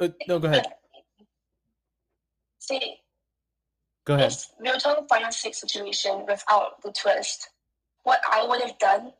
uh, 0.00 0.08
no, 0.28 0.38
go 0.38 0.48
ahead. 0.48 0.66
See, 2.58 2.96
Go 4.04 4.14
ahead. 4.14 4.32
if 4.32 4.46
we 4.60 4.70
were 4.70 4.78
talking 4.78 5.06
final 5.08 5.32
six 5.32 5.60
situation 5.60 6.24
without 6.26 6.80
the 6.82 6.92
twist, 6.92 7.48
what 8.06 8.20
I 8.32 8.46
would 8.46 8.62
have 8.62 8.78
done, 8.78 9.12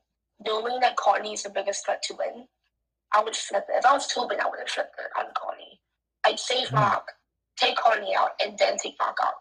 knowing 0.46 0.78
that 0.78 0.94
Courtney 0.96 1.32
is 1.32 1.42
the 1.42 1.50
biggest 1.50 1.84
threat 1.84 2.02
to 2.04 2.14
win, 2.14 2.46
I 3.12 3.22
would 3.24 3.34
flip 3.34 3.64
it. 3.68 3.78
If 3.78 3.84
I 3.84 3.92
was 3.92 4.06
Tobin, 4.06 4.38
I 4.40 4.48
would 4.48 4.60
have 4.60 4.68
flipped 4.68 4.94
it 4.96 5.10
on 5.18 5.26
Courtney. 5.34 5.80
I'd 6.24 6.38
save 6.38 6.68
Hmm. 6.68 6.76
Mark, 6.76 7.08
take 7.56 7.76
Courtney 7.76 8.14
out, 8.16 8.30
and 8.40 8.56
then 8.56 8.76
take 8.76 8.94
Mark 9.00 9.16
out. 9.24 9.34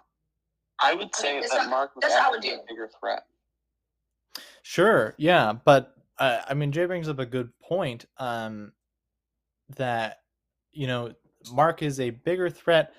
I 0.80 0.96
would 0.96 1.14
say 1.16 1.40
That's 1.40 1.52
that 1.52 1.58
not- 1.64 1.70
Mark 1.70 1.96
was 1.96 2.02
that's 2.02 2.16
how 2.16 2.30
I 2.30 2.32
would 2.32 2.38
actually 2.40 2.56
a 2.56 2.66
bigger 2.68 2.90
threat. 3.00 3.24
Sure, 4.64 5.14
yeah, 5.18 5.54
but 5.54 5.94
uh, 6.18 6.42
I 6.48 6.56
mean, 6.56 6.72
Jae 6.72 6.88
brings 6.88 7.08
up 7.08 7.20
a 7.20 7.26
good 7.26 7.52
point. 7.60 8.06
Um, 8.18 8.74
that 9.78 10.22
you 10.72 10.88
know, 10.88 11.14
Mark 11.52 11.84
is 11.84 12.00
a 12.00 12.10
bigger 12.10 12.50
threat, 12.50 12.94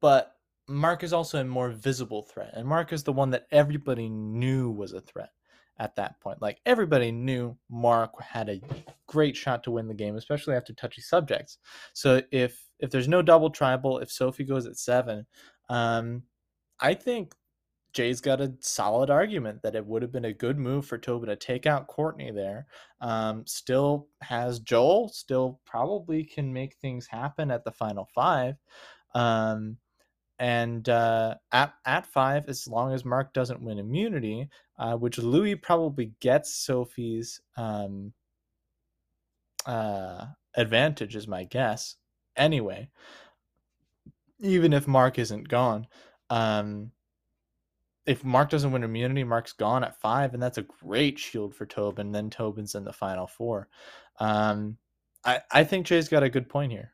but 0.00 0.36
Mark 0.68 1.02
is 1.02 1.12
also 1.12 1.38
a 1.38 1.44
more 1.44 1.68
visible 1.68 2.22
threat, 2.22 2.52
and 2.54 2.66
Mark 2.66 2.94
is 2.94 3.02
the 3.04 3.12
one 3.12 3.30
that 3.30 3.46
everybody 3.50 4.08
knew 4.08 4.70
was 4.70 4.94
a 4.94 5.00
threat 5.02 5.30
at 5.80 5.96
that 5.96 6.20
point. 6.20 6.40
Like 6.40 6.60
everybody 6.66 7.10
knew 7.10 7.56
Mark 7.68 8.12
had 8.22 8.48
a 8.48 8.60
great 9.08 9.36
shot 9.36 9.64
to 9.64 9.72
win 9.72 9.88
the 9.88 9.94
game, 9.94 10.14
especially 10.14 10.54
after 10.54 10.72
touchy 10.74 11.00
subjects. 11.00 11.58
So 11.94 12.22
if 12.30 12.62
if 12.78 12.90
there's 12.90 13.08
no 13.08 13.22
double 13.22 13.50
tribal, 13.50 13.98
if 13.98 14.12
Sophie 14.12 14.44
goes 14.44 14.66
at 14.66 14.76
seven, 14.76 15.26
um, 15.68 16.22
I 16.78 16.94
think 16.94 17.34
Jae's 17.96 18.20
got 18.20 18.40
a 18.40 18.54
solid 18.60 19.10
argument 19.10 19.62
that 19.62 19.74
it 19.74 19.84
would 19.84 20.02
have 20.02 20.12
been 20.12 20.26
a 20.26 20.32
good 20.32 20.58
move 20.58 20.86
for 20.86 20.98
Tobin 20.98 21.28
to 21.28 21.36
take 21.36 21.66
out 21.66 21.88
Courtney 21.88 22.30
there. 22.30 22.66
Um, 23.00 23.44
still 23.46 24.08
has 24.20 24.60
Joel, 24.60 25.08
still 25.08 25.60
probably 25.66 26.24
can 26.24 26.52
make 26.52 26.76
things 26.76 27.06
happen 27.06 27.50
at 27.50 27.64
the 27.64 27.72
final 27.72 28.08
five. 28.14 28.56
Um, 29.14 29.78
and 30.38 30.88
uh, 30.88 31.34
at, 31.52 31.74
at 31.84 32.06
five, 32.06 32.48
as 32.48 32.66
long 32.66 32.94
as 32.94 33.04
Mark 33.04 33.34
doesn't 33.34 33.60
win 33.60 33.78
immunity, 33.78 34.48
uh, 34.80 34.96
which 34.96 35.18
Louis 35.18 35.54
probably 35.56 36.12
gets 36.20 36.54
Sophie's 36.54 37.42
um, 37.58 38.14
uh, 39.66 40.24
advantage, 40.56 41.14
is 41.14 41.28
my 41.28 41.44
guess. 41.44 41.96
Anyway, 42.34 42.90
even 44.40 44.72
if 44.72 44.88
Mark 44.88 45.18
isn't 45.18 45.48
gone. 45.48 45.86
Um, 46.30 46.92
if 48.06 48.24
Mark 48.24 48.48
doesn't 48.48 48.72
win 48.72 48.82
immunity, 48.82 49.22
Mark's 49.22 49.52
gone 49.52 49.84
at 49.84 50.00
five, 50.00 50.32
and 50.32 50.42
that's 50.42 50.56
a 50.56 50.62
great 50.62 51.18
shield 51.18 51.54
for 51.54 51.66
Tobin. 51.66 52.10
Then 52.10 52.30
Tobin's 52.30 52.74
in 52.74 52.84
the 52.84 52.92
final 52.92 53.26
four. 53.26 53.68
Um, 54.18 54.78
I 55.26 55.40
I 55.52 55.62
think 55.62 55.90
Jae's 55.90 56.08
got 56.08 56.22
a 56.22 56.30
good 56.30 56.48
point 56.48 56.72
here. 56.72 56.92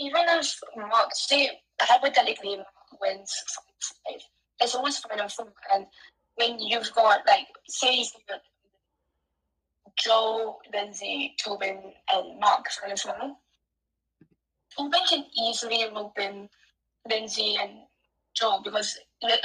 Even 0.00 0.22
if 0.26 0.52
Mark, 0.76 1.10
say, 1.12 1.60
hypothetically, 1.80 2.58
wins 3.00 3.32
five, 4.04 4.20
it's 4.60 4.74
always 4.74 4.98
final 4.98 5.28
four. 5.28 5.52
And 5.72 5.86
when 6.36 6.58
you've 6.58 6.92
got, 6.94 7.20
like, 7.26 7.46
say, 7.68 8.04
Joe, 9.96 10.58
Lindsay, 10.72 11.34
Tobin, 11.42 11.92
and 12.12 12.40
Mark 12.40 12.66
final 12.70 12.96
four, 12.96 13.36
Tobin 14.76 15.00
can 15.08 15.24
easily 15.36 15.84
rope 15.94 16.18
in 16.18 16.48
Lindsay 17.08 17.56
and 17.60 17.70
Joe 18.34 18.60
because 18.62 18.98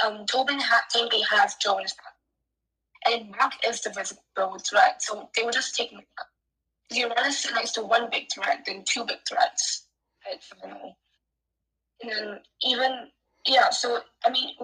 um, 0.04 0.26
Tobin 0.26 0.60
ha- 0.60 0.84
technically 0.90 1.22
has 1.30 1.56
Joe 1.56 1.78
in 1.78 1.84
his. 1.84 1.96
And 3.06 3.30
Mark 3.30 3.52
is 3.66 3.82
the 3.82 3.90
visible 3.90 4.58
threat, 4.58 5.02
so 5.02 5.28
they 5.36 5.42
will 5.42 5.52
just 5.52 5.74
take 5.74 5.92
Mark. 5.92 6.04
You'd 6.90 7.12
rather 7.14 7.30
sit 7.32 7.54
next 7.54 7.72
to 7.72 7.82
one 7.82 8.08
big 8.10 8.28
threat 8.32 8.64
than 8.64 8.84
two 8.84 9.04
big 9.04 9.18
threats. 9.28 9.86
Know. 10.62 10.94
And 12.02 12.10
then 12.10 12.40
even 12.62 13.08
yeah, 13.46 13.70
so 13.70 14.00
I 14.24 14.30
mean, 14.30 14.54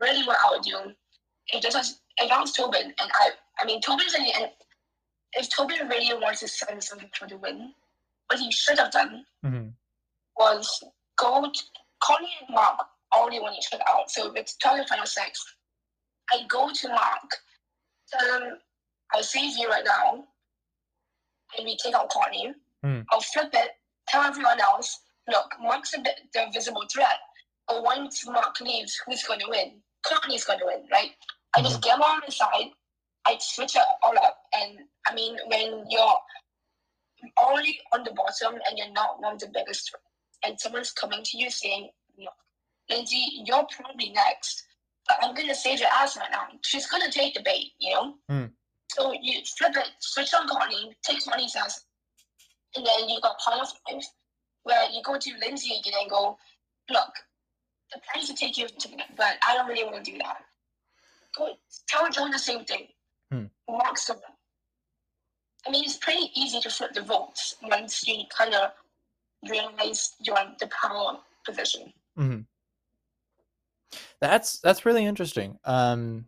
really, 0.00 0.26
what 0.26 0.38
I 0.44 0.50
would 0.50 0.62
do 0.62 0.92
if 1.48 1.62
this 1.62 1.74
was 1.74 2.00
if 2.18 2.30
I 2.30 2.40
was 2.40 2.52
Tobin 2.52 2.86
and 2.86 3.10
I 3.14 3.30
I 3.58 3.64
mean 3.64 3.80
Tobin's 3.80 4.14
in 4.14 4.24
the 4.24 4.34
end. 4.34 4.50
If 5.34 5.48
Tobin 5.50 5.88
really 5.88 6.18
wants 6.20 6.40
to 6.40 6.48
send 6.48 6.82
something 6.82 7.10
for 7.18 7.28
the 7.28 7.36
win, 7.36 7.72
what 8.28 8.40
he 8.40 8.50
should 8.50 8.78
have 8.78 8.92
done 8.92 9.24
hmm 9.44 9.68
was 10.38 10.84
go 11.18 11.42
to 11.42 11.62
Connie 12.02 12.28
and 12.46 12.54
Mark 12.54 12.78
only 13.16 13.40
when 13.40 13.54
each 13.54 13.68
other 13.72 13.82
out. 13.88 14.10
So 14.10 14.28
if 14.30 14.36
it's 14.36 14.56
target 14.56 14.88
final 14.88 15.06
six, 15.06 15.42
I 16.30 16.42
go 16.48 16.70
to 16.72 16.88
Mark, 16.88 17.30
tell 18.12 18.40
him 18.40 18.58
I'll 19.14 19.22
save 19.22 19.56
you 19.56 19.68
right 19.68 19.84
now, 19.84 20.24
and 21.56 21.64
we 21.64 21.76
take 21.76 21.94
out 21.94 22.10
Connie. 22.10 22.52
Hmm. 22.82 23.00
I'll 23.10 23.20
flip 23.20 23.50
it, 23.54 23.70
tell 24.08 24.22
everyone 24.22 24.60
else, 24.60 25.00
look, 25.28 25.52
Mark's 25.60 25.94
a 25.94 26.00
bit 26.00 26.20
the 26.34 26.46
visible 26.52 26.84
threat. 26.92 27.18
But 27.66 27.82
once 27.82 28.26
Mark 28.26 28.60
leaves, 28.60 29.00
who's 29.06 29.24
going 29.24 29.40
to 29.40 29.46
win? 29.48 29.80
Connie's 30.06 30.44
going 30.44 30.58
to 30.60 30.66
win, 30.66 30.82
right? 30.90 31.10
I 31.54 31.62
just 31.62 31.82
get 31.82 32.00
on 32.00 32.20
the 32.24 32.32
side, 32.32 32.70
I 33.26 33.36
switch 33.40 33.76
it 33.76 33.82
all 34.02 34.16
up, 34.18 34.38
and 34.54 34.78
I 35.08 35.14
mean 35.14 35.36
when 35.46 35.84
you're 35.88 36.16
only 37.42 37.78
on 37.92 38.04
the 38.04 38.12
bottom 38.12 38.54
and 38.68 38.78
you're 38.78 38.92
not 38.92 39.20
one 39.20 39.34
of 39.34 39.40
the 39.40 39.50
biggest 39.52 39.94
and 40.44 40.60
someone's 40.60 40.92
coming 40.92 41.22
to 41.24 41.38
you 41.38 41.50
saying, 41.50 41.88
no, 42.18 42.28
Lindsay, 42.90 43.42
you're 43.44 43.66
probably 43.74 44.10
next, 44.10 44.64
but 45.08 45.16
I'm 45.22 45.34
gonna 45.34 45.54
save 45.54 45.80
your 45.80 45.88
ass 45.88 46.16
right 46.16 46.30
now. 46.30 46.46
She's 46.62 46.86
gonna 46.86 47.10
take 47.10 47.34
the 47.34 47.42
bait, 47.42 47.72
you 47.78 47.94
know? 47.94 48.14
Hmm. 48.28 48.44
So 48.92 49.12
you 49.20 49.40
flip 49.58 49.76
it, 49.76 49.88
switch 50.00 50.32
on 50.34 50.46
Connie, 50.46 50.94
take 51.02 51.24
Connie's 51.24 51.56
ass, 51.56 51.84
and 52.76 52.86
then 52.86 53.08
you 53.08 53.20
got 53.20 53.40
final 53.44 53.64
five, 53.64 54.02
where 54.62 54.90
you 54.90 55.02
go 55.02 55.18
to 55.18 55.30
Lindsay 55.40 55.80
again 55.80 55.94
and 56.00 56.10
go, 56.10 56.38
look, 56.90 57.12
the 57.92 58.00
plan 58.12 58.26
to 58.26 58.34
take 58.34 58.58
you 58.58 58.68
to 58.68 58.88
but 59.16 59.36
I 59.46 59.54
don't 59.54 59.68
really 59.68 59.84
want 59.84 60.04
to 60.04 60.10
do 60.10 60.18
that. 60.18 60.38
Go 61.36 61.54
tell 61.88 62.08
Joan 62.10 62.30
the 62.30 62.38
same 62.38 62.64
thing. 62.64 62.88
Hmm. 63.30 63.44
Mark 63.68 63.98
someone. 63.98 64.24
I 65.66 65.70
mean, 65.70 65.84
it's 65.84 65.96
pretty 65.96 66.30
easy 66.34 66.60
to 66.60 66.70
flip 66.70 66.92
the 66.94 67.02
votes 67.02 67.56
once 67.62 68.06
you 68.06 68.24
kind 68.36 68.54
of 68.54 68.70
realize 69.48 70.14
you're 70.20 70.38
in 70.38 70.54
the 70.60 70.68
power 70.68 71.18
position. 71.44 71.92
hmm 72.16 72.40
That's 74.20 74.60
that's 74.60 74.86
really 74.86 75.04
interesting. 75.04 75.58
Um, 75.64 76.26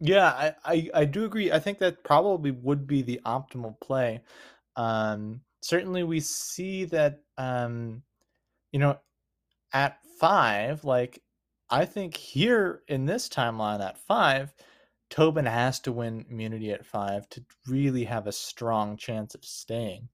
yeah, 0.00 0.26
I, 0.26 0.54
I 0.64 0.90
I 0.94 1.04
do 1.04 1.24
agree. 1.24 1.52
I 1.52 1.58
think 1.58 1.78
that 1.78 2.04
probably 2.04 2.52
would 2.52 2.86
be 2.86 3.02
the 3.02 3.20
optimal 3.24 3.78
play. 3.80 4.22
Um, 4.76 5.40
certainly, 5.62 6.04
we 6.04 6.20
see 6.20 6.84
that 6.86 7.20
um, 7.36 8.02
you 8.72 8.78
know, 8.78 8.98
at 9.72 9.98
five, 10.18 10.84
like 10.84 11.22
I 11.70 11.84
think 11.84 12.16
here 12.16 12.82
in 12.88 13.06
this 13.06 13.28
timeline 13.28 13.80
at 13.80 13.98
five, 13.98 14.54
Tobin 15.10 15.46
has 15.46 15.80
to 15.80 15.92
win 15.92 16.26
immunity 16.30 16.70
at 16.70 16.86
five 16.86 17.28
to 17.30 17.44
really 17.66 18.04
have 18.04 18.26
a 18.26 18.32
strong 18.32 18.96
chance 18.96 19.34
of 19.34 19.44
staying. 19.44 20.08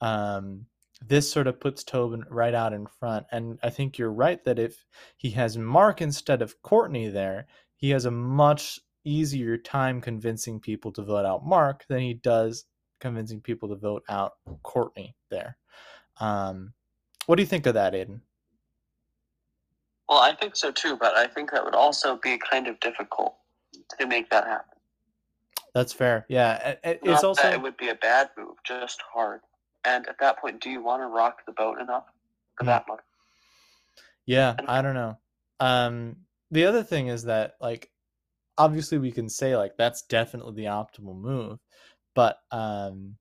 Um, 0.00 0.66
this 1.06 1.30
sort 1.30 1.46
of 1.46 1.60
puts 1.60 1.84
Tobin 1.84 2.24
right 2.30 2.54
out 2.54 2.72
in 2.72 2.86
front. 2.86 3.26
And 3.32 3.58
I 3.62 3.70
think 3.70 3.98
you're 3.98 4.12
right 4.12 4.42
that 4.44 4.58
if 4.58 4.84
he 5.16 5.30
has 5.30 5.58
Mark 5.58 6.00
instead 6.00 6.42
of 6.42 6.60
Courtney 6.62 7.08
there, 7.08 7.46
he 7.76 7.90
has 7.90 8.04
a 8.04 8.10
much 8.10 8.80
easier 9.04 9.56
time 9.56 10.00
convincing 10.00 10.60
people 10.60 10.92
to 10.92 11.02
vote 11.02 11.26
out 11.26 11.44
Mark 11.44 11.84
than 11.88 12.00
he 12.00 12.14
does 12.14 12.64
convincing 13.00 13.40
people 13.40 13.68
to 13.68 13.74
vote 13.74 14.04
out 14.08 14.34
Courtney 14.62 15.16
there. 15.30 15.56
Um, 16.20 16.72
what 17.26 17.36
do 17.36 17.42
you 17.42 17.48
think 17.48 17.66
of 17.66 17.74
that, 17.74 17.94
Aiden? 17.94 18.20
Well, 20.12 20.20
I 20.20 20.34
think 20.34 20.56
so 20.56 20.70
too, 20.70 20.98
but 21.00 21.16
I 21.16 21.26
think 21.26 21.52
that 21.52 21.64
would 21.64 21.74
also 21.74 22.16
be 22.22 22.36
kind 22.36 22.68
of 22.68 22.78
difficult 22.80 23.34
to 23.98 24.06
make 24.06 24.28
that 24.28 24.46
happen. 24.46 24.78
That's 25.72 25.94
fair. 25.94 26.26
Yeah, 26.28 26.74
Not 26.84 26.96
it's 27.02 27.22
that 27.22 27.24
also 27.24 27.50
it 27.50 27.62
would 27.62 27.78
be 27.78 27.88
a 27.88 27.94
bad 27.94 28.28
move, 28.36 28.56
just 28.62 29.02
hard. 29.10 29.40
And 29.86 30.06
at 30.08 30.16
that 30.20 30.38
point, 30.38 30.60
do 30.60 30.68
you 30.68 30.82
want 30.82 31.00
to 31.00 31.06
rock 31.06 31.46
the 31.46 31.52
boat 31.52 31.80
enough 31.80 32.04
for 32.58 32.66
that 32.66 32.86
much? 32.86 33.00
Yeah, 34.26 34.54
I 34.68 34.82
don't 34.82 34.92
know. 34.92 35.16
Um, 35.60 36.16
the 36.50 36.66
other 36.66 36.82
thing 36.82 37.06
is 37.06 37.24
that 37.24 37.54
like 37.58 37.88
obviously 38.58 38.98
we 38.98 39.12
can 39.12 39.30
say 39.30 39.56
like 39.56 39.78
that's 39.78 40.02
definitely 40.02 40.56
the 40.56 40.68
optimal 40.68 41.18
move, 41.18 41.58
but 42.14 42.36
um 42.50 43.16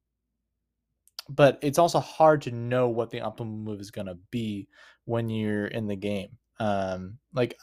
but 1.30 1.58
it's 1.62 1.80
also 1.80 2.02
hard 2.02 2.42
to 2.42 2.52
know 2.52 2.90
what 2.90 3.12
the 3.12 3.22
optimal 3.22 3.64
move 3.64 3.80
is 3.80 3.92
going 3.92 4.08
to 4.08 4.18
be 4.30 4.68
when 5.06 5.30
you're 5.30 5.68
in 5.68 5.88
the 5.88 5.96
game. 5.96 6.38
Um 6.62 7.20
like 7.34 7.58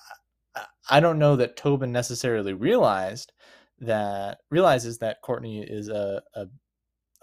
I- 0.91 1.01
don't 1.01 1.19
know 1.19 1.37
that 1.37 1.57
Tobin 1.57 1.93
necessarily 1.93 2.53
realized 2.55 3.33
that 3.81 4.41
realizes 4.51 4.99
that 4.99 5.23
Courtney 5.23 5.63
is 5.63 5.89
a 5.89 6.23
a, 6.35 6.47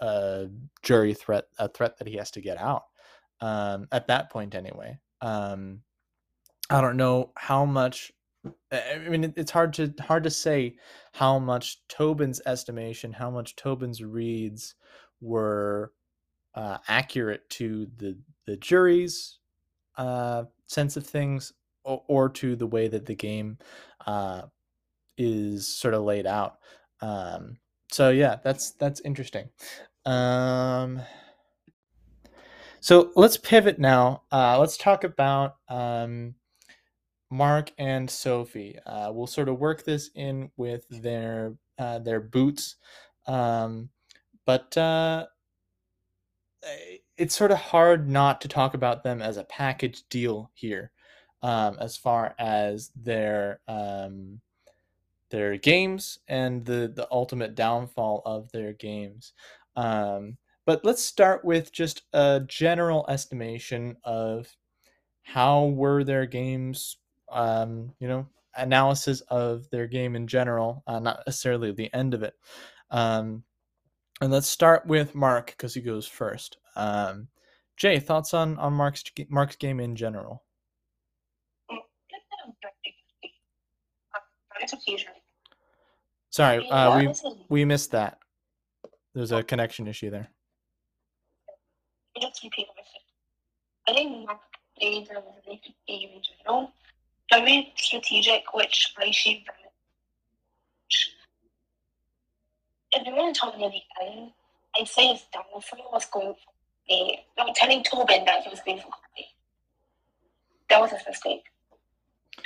a 0.00 0.48
jury 0.82 1.14
threat, 1.14 1.44
a 1.58 1.68
threat 1.68 1.98
that 1.98 2.08
he 2.08 2.16
has 2.16 2.30
to 2.32 2.40
get 2.40 2.58
out. 2.58 2.84
Um, 3.40 3.88
at 3.92 4.08
that 4.08 4.30
point, 4.30 4.54
anyway. 4.54 4.98
Um, 5.20 5.82
I 6.70 6.80
don't 6.80 6.96
know 6.96 7.32
how 7.36 7.64
much. 7.64 8.12
I 8.72 8.94
I 8.94 9.08
mean, 9.08 9.32
it's 9.36 9.50
hard 9.50 9.72
to 9.74 9.94
hard 10.00 10.24
to 10.24 10.30
say 10.30 10.76
how 11.12 11.38
much 11.38 11.86
Tobin's 11.88 12.40
estimation, 12.46 13.12
how 13.12 13.30
much 13.30 13.56
Tobin's 13.56 14.02
reads 14.02 14.74
were 15.20 15.92
uh, 16.54 16.78
accurate 16.88 17.48
to 17.50 17.86
the 17.98 18.18
the 18.46 18.56
jury's 18.56 19.38
uh, 19.96 20.44
sense 20.66 20.96
of 20.96 21.06
things, 21.06 21.52
or, 21.86 22.28
to 22.28 22.56
the 22.56 22.66
way 22.66 22.88
that 22.88 23.06
the 23.06 23.14
game 23.14 23.58
uh, 24.06 24.42
is 25.16 25.66
sort 25.68 25.94
of 25.94 26.02
laid 26.02 26.26
out. 26.26 26.58
Um, 27.00 27.58
so 27.90 28.10
yeah, 28.10 28.36
that's 28.42 28.72
that's 28.72 29.00
interesting. 29.00 29.48
Um, 30.04 31.00
so 32.80 33.10
let's 33.16 33.36
pivot 33.36 33.78
now. 33.78 34.22
Uh, 34.30 34.58
let's 34.58 34.76
talk 34.76 35.04
about 35.04 35.56
um, 35.68 36.34
Mark 37.30 37.72
and 37.78 38.08
Sophie. 38.08 38.78
Uh, 38.86 39.10
we'll 39.12 39.26
sort 39.26 39.48
of 39.48 39.58
work 39.58 39.84
this 39.84 40.10
in 40.14 40.50
with 40.56 40.84
their 40.90 41.54
uh, 41.78 41.98
their 41.98 42.20
boots, 42.20 42.76
um, 43.26 43.88
but 44.44 44.76
uh, 44.76 45.26
eh, 46.62 46.96
it's 47.18 47.36
sort 47.36 47.50
of 47.50 47.58
hard 47.58 48.08
not 48.08 48.40
to 48.40 48.48
talk 48.48 48.74
about 48.74 49.02
them 49.02 49.20
as 49.20 49.36
a 49.36 49.44
package 49.44 50.02
deal 50.08 50.50
here, 50.54 50.92
um, 51.42 51.76
as 51.80 51.96
far 51.96 52.34
as 52.38 52.90
their 52.96 53.60
um, 53.68 54.40
their 55.30 55.56
games 55.56 56.18
and 56.28 56.64
the 56.64 56.92
the 56.94 57.06
ultimate 57.10 57.54
downfall 57.54 58.22
of 58.24 58.50
their 58.52 58.72
games. 58.72 59.32
Um, 59.76 60.36
but 60.64 60.84
let's 60.84 61.02
start 61.02 61.44
with 61.44 61.72
just 61.72 62.02
a 62.12 62.42
general 62.46 63.04
estimation 63.08 63.96
of 64.04 64.48
how 65.22 65.66
were 65.66 66.04
their 66.04 66.26
games 66.26 66.96
um, 67.30 67.92
you 67.98 68.08
know 68.08 68.26
analysis 68.56 69.20
of 69.28 69.68
their 69.70 69.86
game 69.86 70.16
in 70.16 70.26
general 70.26 70.82
uh, 70.86 70.98
not 70.98 71.22
necessarily 71.26 71.72
the 71.72 71.92
end 71.92 72.14
of 72.14 72.22
it. 72.22 72.34
Um, 72.90 73.42
and 74.20 74.32
let's 74.32 74.48
start 74.48 74.86
with 74.86 75.14
mark 75.14 75.48
because 75.48 75.74
he 75.74 75.82
goes 75.82 76.06
first. 76.06 76.56
Um, 76.74 77.28
jae 77.78 78.02
thoughts 78.02 78.32
on 78.32 78.58
on 78.58 78.72
mark's 78.72 79.04
mark's 79.28 79.56
game 79.56 79.80
in 79.80 79.96
general 79.96 80.42
It's 84.60 85.04
sorry 86.30 86.68
uh, 86.68 86.98
we 86.98 87.14
we 87.48 87.64
missed 87.64 87.92
that 87.92 88.18
there's 89.14 89.32
a 89.32 89.42
connection 89.42 89.86
issue 89.86 90.10
there 90.10 90.30
just 92.20 92.42
repeat 92.42 92.66
myself. 92.76 93.02
I 93.88 93.92
think 93.92 94.30
played 94.78 95.08
a 95.10 95.72
game 95.86 96.10
in 96.14 96.22
general. 96.22 96.72
Very 97.30 97.72
strategic, 97.76 98.42
which 98.54 98.94
I 98.98 99.10
see. 99.10 99.44
If 102.92 103.06
you 103.06 103.14
want 103.14 103.34
to 103.34 103.40
talk 103.40 103.54
about 103.56 103.72
the 103.72 104.06
end, 104.06 104.30
I'd 104.78 104.88
say 104.88 105.08
his 105.08 105.24
downfall 105.32 105.90
was 105.92 106.06
going 106.06 106.34
for 106.34 106.52
the 106.88 107.16
no 107.36 107.52
telling 107.54 107.82
Tobin 107.82 108.24
that 108.24 108.44
he 108.44 108.50
was 108.50 108.60
going 108.60 108.78
for 108.78 108.84
Courtney. 108.84 109.28
That 110.70 110.80
was 110.80 110.92
his 110.92 111.02
mistake. 111.06 111.42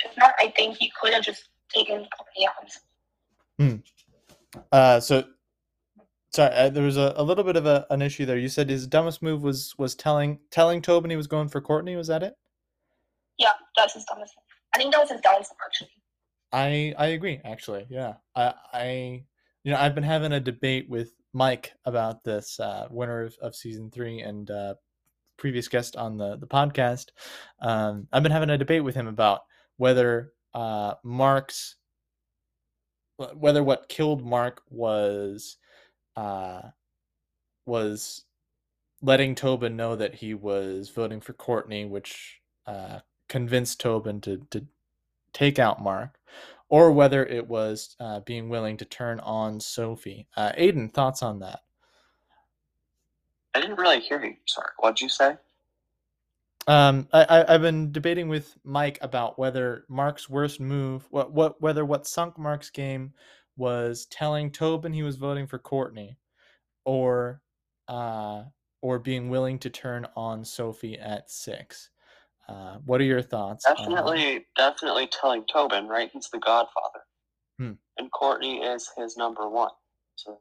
If 0.03 0.17
not, 0.17 0.33
I 0.39 0.51
think 0.55 0.77
he 0.77 0.91
could 0.99 1.13
have 1.13 1.23
just 1.23 1.47
out. 3.59 3.81
Uh, 4.71 4.99
so 4.99 5.23
sorry, 6.33 6.53
uh, 6.53 6.69
there 6.69 6.83
was 6.83 6.97
a, 6.97 7.13
a 7.15 7.23
little 7.23 7.43
bit 7.43 7.55
of 7.55 7.65
a, 7.65 7.85
an 7.89 8.01
issue 8.01 8.25
there. 8.25 8.37
You 8.37 8.49
said 8.49 8.69
his 8.69 8.87
dumbest 8.87 9.21
move 9.21 9.43
was 9.43 9.73
was 9.77 9.95
telling 9.95 10.39
telling 10.49 10.81
Tobin 10.81 11.11
he 11.11 11.17
was 11.17 11.27
going 11.27 11.47
for 11.47 11.61
Courtney. 11.61 11.95
Was 11.95 12.07
that 12.07 12.23
it? 12.23 12.33
Yeah, 13.37 13.51
that's 13.77 13.93
his 13.93 14.05
dumbest. 14.05 14.33
I 14.75 14.77
think 14.77 14.93
that 14.93 14.99
was 14.99 15.11
his 15.11 15.21
downfall 15.21 15.57
actually. 15.65 15.89
I 16.51 16.93
I 16.97 17.07
agree. 17.07 17.39
Actually, 17.45 17.87
yeah. 17.89 18.15
I 18.35 18.53
I 18.73 19.23
you 19.63 19.71
know 19.71 19.77
I've 19.77 19.95
been 19.95 20.03
having 20.03 20.33
a 20.33 20.39
debate 20.39 20.89
with 20.89 21.13
Mike 21.33 21.73
about 21.85 22.23
this 22.23 22.59
uh, 22.59 22.87
winner 22.89 23.23
of, 23.23 23.35
of 23.41 23.55
season 23.55 23.89
three 23.89 24.19
and 24.19 24.49
uh, 24.51 24.75
previous 25.37 25.67
guest 25.67 25.95
on 25.95 26.17
the 26.17 26.37
the 26.37 26.47
podcast, 26.47 27.07
um, 27.61 28.07
I've 28.11 28.23
been 28.23 28.31
having 28.31 28.49
a 28.49 28.57
debate 28.57 28.83
with 28.83 28.95
him 28.95 29.07
about 29.07 29.41
whether 29.77 30.33
uh, 30.53 30.95
Mark's 31.03 31.75
whether 33.33 33.63
what 33.63 33.89
killed 33.89 34.25
Mark 34.25 34.63
was 34.69 35.57
uh, 36.15 36.61
was 37.65 38.25
letting 39.01 39.35
Tobin 39.35 39.75
know 39.75 39.95
that 39.95 40.15
he 40.15 40.33
was 40.33 40.89
voting 40.89 41.21
for 41.21 41.33
Courtney, 41.33 41.85
which 41.85 42.41
uh, 42.65 42.99
convinced 43.27 43.79
Tobin 43.79 44.21
to 44.21 44.45
to 44.51 44.65
take 45.33 45.59
out 45.59 45.81
Mark, 45.81 46.19
or 46.69 46.91
whether 46.91 47.25
it 47.25 47.47
was 47.47 47.95
uh, 47.99 48.19
being 48.21 48.49
willing 48.49 48.77
to 48.77 48.85
turn 48.85 49.19
on 49.21 49.59
Sophie. 49.59 50.27
Uh, 50.35 50.51
Aiden, 50.57 50.93
thoughts 50.93 51.23
on 51.23 51.39
that? 51.39 51.61
I 53.53 53.61
didn't 53.61 53.77
really 53.77 53.99
hear 53.99 54.23
you. 54.23 54.35
Sorry, 54.45 54.69
what'd 54.79 55.01
you 55.01 55.09
say? 55.09 55.37
Um, 56.67 57.07
I, 57.11 57.43
I 57.47 57.51
have 57.53 57.61
been 57.61 57.91
debating 57.91 58.29
with 58.29 58.55
Mike 58.63 58.99
about 59.01 59.39
whether 59.39 59.85
Mark's 59.89 60.29
worst 60.29 60.59
move, 60.59 61.07
what 61.09 61.31
what 61.31 61.61
whether 61.61 61.83
what 61.83 62.07
sunk 62.07 62.37
Mark's 62.37 62.69
game 62.69 63.13
was 63.57 64.05
telling 64.05 64.51
Tobin 64.51 64.93
he 64.93 65.03
was 65.03 65.15
voting 65.15 65.47
for 65.47 65.57
Courtney, 65.57 66.17
or 66.85 67.41
uh, 67.87 68.43
or 68.81 68.99
being 68.99 69.29
willing 69.29 69.59
to 69.59 69.69
turn 69.69 70.07
on 70.15 70.45
Sophie 70.45 70.99
at 70.99 71.29
six. 71.31 71.89
Uh, 72.47 72.77
what 72.85 73.01
are 73.01 73.05
your 73.05 73.21
thoughts? 73.21 73.65
Definitely, 73.65 74.45
definitely 74.55 75.07
telling 75.07 75.45
Tobin, 75.51 75.87
right? 75.87 76.09
He's 76.11 76.29
the 76.31 76.39
godfather. 76.39 76.99
Hmm. 77.57 77.71
And 77.97 78.11
Courtney 78.11 78.61
is 78.61 78.89
his 78.97 79.17
number 79.17 79.49
one. 79.49 79.71
So 80.15 80.39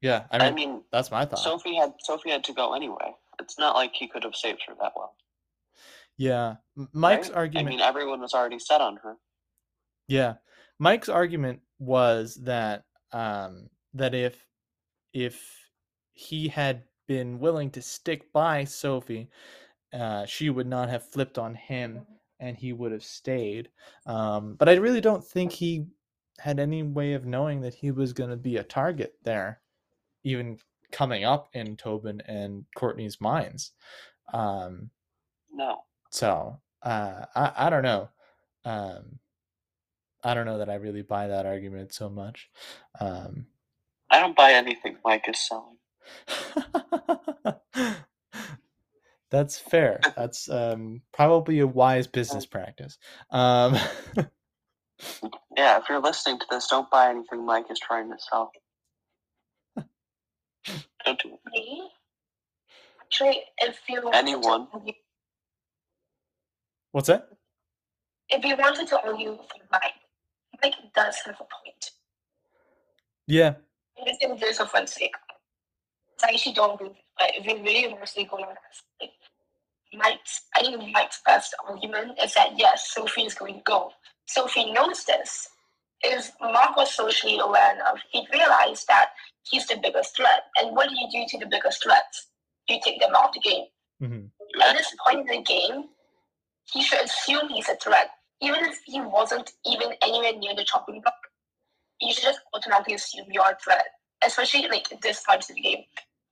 yeah, 0.00 0.24
I 0.30 0.38
mean, 0.38 0.46
I 0.46 0.50
mean, 0.52 0.82
that's 0.90 1.10
my 1.10 1.24
thought. 1.24 1.40
Sophie 1.40 1.76
had 1.76 1.92
Sophie 2.00 2.30
had 2.30 2.44
to 2.44 2.52
go 2.52 2.74
anyway. 2.74 3.14
It's 3.40 3.58
not 3.58 3.74
like 3.74 3.92
he 3.94 4.08
could 4.08 4.24
have 4.24 4.36
saved 4.36 4.62
her 4.68 4.74
that 4.80 4.92
well. 4.96 5.14
yeah, 6.16 6.56
Mike's 6.92 7.28
right? 7.28 7.36
argument. 7.36 7.66
I 7.66 7.70
mean, 7.70 7.80
everyone 7.80 8.20
was 8.20 8.34
already 8.34 8.58
set 8.58 8.80
on 8.80 8.96
her. 9.02 9.16
Yeah, 10.08 10.34
Mike's 10.78 11.08
argument 11.08 11.60
was 11.78 12.36
that 12.44 12.84
um, 13.12 13.68
that 13.94 14.14
if 14.14 14.46
if 15.12 15.42
he 16.12 16.48
had 16.48 16.84
been 17.08 17.38
willing 17.40 17.70
to 17.70 17.82
stick 17.82 18.32
by 18.32 18.64
Sophie, 18.64 19.30
uh, 19.92 20.26
she 20.26 20.50
would 20.50 20.66
not 20.66 20.88
have 20.88 21.08
flipped 21.10 21.38
on 21.38 21.54
him, 21.54 22.06
and 22.38 22.56
he 22.56 22.72
would 22.72 22.92
have 22.92 23.04
stayed. 23.04 23.68
Um, 24.06 24.54
but 24.58 24.68
I 24.68 24.74
really 24.74 25.00
don't 25.00 25.24
think 25.24 25.52
he 25.52 25.86
had 26.38 26.60
any 26.60 26.82
way 26.82 27.14
of 27.14 27.26
knowing 27.26 27.60
that 27.62 27.74
he 27.74 27.90
was 27.90 28.12
going 28.12 28.30
to 28.30 28.36
be 28.36 28.56
a 28.56 28.64
target 28.64 29.14
there, 29.24 29.60
even 30.24 30.58
coming 30.92 31.24
up 31.24 31.48
in 31.54 31.76
Tobin 31.76 32.22
and 32.26 32.64
Courtney's 32.76 33.20
minds. 33.20 33.72
Um, 34.32 34.90
No. 35.52 35.84
so 36.10 36.60
uh, 36.82 37.26
I 37.34 37.52
I 37.56 37.70
don't 37.70 37.82
know. 37.82 38.08
Um, 38.64 39.18
I 40.24 40.34
don't 40.34 40.46
know 40.46 40.58
that 40.58 40.70
I 40.70 40.74
really 40.74 41.02
buy 41.02 41.28
that 41.28 41.46
argument 41.46 41.94
so 41.94 42.10
much. 42.10 42.50
Um, 43.00 43.46
I 44.10 44.20
don't 44.20 44.36
buy 44.36 44.52
anything 44.52 44.98
Mike 45.04 45.28
is 45.28 45.38
selling. 45.38 45.78
that's 49.30 49.58
fair. 49.58 50.12
That's 50.16 50.48
um, 50.50 51.02
probably 51.12 51.60
a 51.60 51.66
wise 51.66 52.06
business 52.06 52.46
practice. 52.46 52.98
Um, 53.30 53.76
Yeah, 55.56 55.78
if 55.78 55.84
you're 55.88 56.00
listening 56.00 56.38
to 56.40 56.46
this, 56.50 56.68
don't 56.68 56.90
buy 56.90 57.10
anything 57.10 57.44
Mike 57.46 57.66
is 57.70 57.80
trying 57.80 58.10
to 58.10 58.16
sell. 58.18 58.52
Don't 61.04 61.20
do 61.22 61.34
it. 61.34 61.52
Me? 61.52 61.90
Actually, 63.02 63.42
if 63.58 63.78
you 63.88 64.10
Anyone. 64.12 64.68
argue- 64.72 64.94
what's 66.92 67.08
that? 67.08 67.28
if 68.30 68.44
you 68.44 68.56
wanted 68.56 68.88
to 68.88 69.00
argue 69.02 69.36
for 69.36 69.58
Mike, 69.72 69.94
Mike 70.62 70.74
does 70.94 71.16
have 71.26 71.36
a 71.36 71.44
point. 71.44 71.90
Yeah, 73.26 73.54
And 73.98 74.08
it's 74.08 74.18
in 74.24 74.36
this 74.38 74.60
of 74.60 74.70
sake. 74.88 75.14
I 76.24 76.28
actually 76.30 76.54
don't 76.54 76.78
believe 76.78 76.92
it, 76.92 77.04
but 77.18 77.32
if 77.36 77.46
you 77.46 77.62
really 77.62 77.92
honestly 77.92 78.24
go 78.24 78.36
on 78.38 78.48
that 78.48 78.58
side, 79.00 79.10
Mike's 79.94 80.42
I 80.56 80.62
think 80.62 80.92
Mike's 80.92 81.20
best 81.26 81.54
argument 81.68 82.18
is 82.22 82.34
that 82.34 82.58
yes, 82.58 82.90
Sophie 82.92 83.22
is 83.26 83.34
going 83.34 83.54
to 83.56 83.62
go. 83.64 83.90
Sophie 84.26 84.72
knows 84.72 85.04
this. 85.04 85.48
If 86.02 86.32
Mark 86.40 86.76
was 86.76 86.92
socially 86.94 87.38
aware 87.38 87.74
enough, 87.74 88.00
he'd 88.12 88.28
realize 88.32 88.84
that 88.86 89.10
he's 89.48 89.66
the 89.66 89.76
biggest 89.82 90.16
threat. 90.16 90.44
And 90.60 90.74
what 90.76 90.88
do 90.88 90.94
you 90.94 91.08
do 91.10 91.24
to 91.28 91.44
the 91.44 91.50
biggest 91.50 91.82
threats? 91.82 92.28
You 92.68 92.78
take 92.84 93.00
them 93.00 93.14
out 93.14 93.28
of 93.28 93.34
the 93.34 93.40
game. 93.40 93.64
hmm 94.00 94.62
At 94.62 94.76
this 94.76 94.94
point 95.06 95.28
in 95.28 95.38
the 95.38 95.42
game, 95.42 95.84
he 96.72 96.82
should 96.82 97.00
assume 97.04 97.48
he's 97.48 97.68
a 97.68 97.76
threat. 97.76 98.10
Even 98.42 98.64
if 98.64 98.78
he 98.86 99.00
wasn't 99.00 99.52
even 99.66 99.92
anywhere 100.02 100.32
near 100.38 100.54
the 100.54 100.64
chopping 100.64 101.00
block, 101.00 101.14
you 102.00 102.12
should 102.12 102.24
just 102.24 102.40
automatically 102.54 102.94
assume 102.94 103.26
you're 103.30 103.44
a 103.44 103.56
threat. 103.62 103.84
Especially 104.24 104.68
like 104.68 104.92
at 104.92 105.00
this 105.02 105.22
part 105.24 105.40
of 105.48 105.54
the 105.54 105.60
game. 105.60 105.84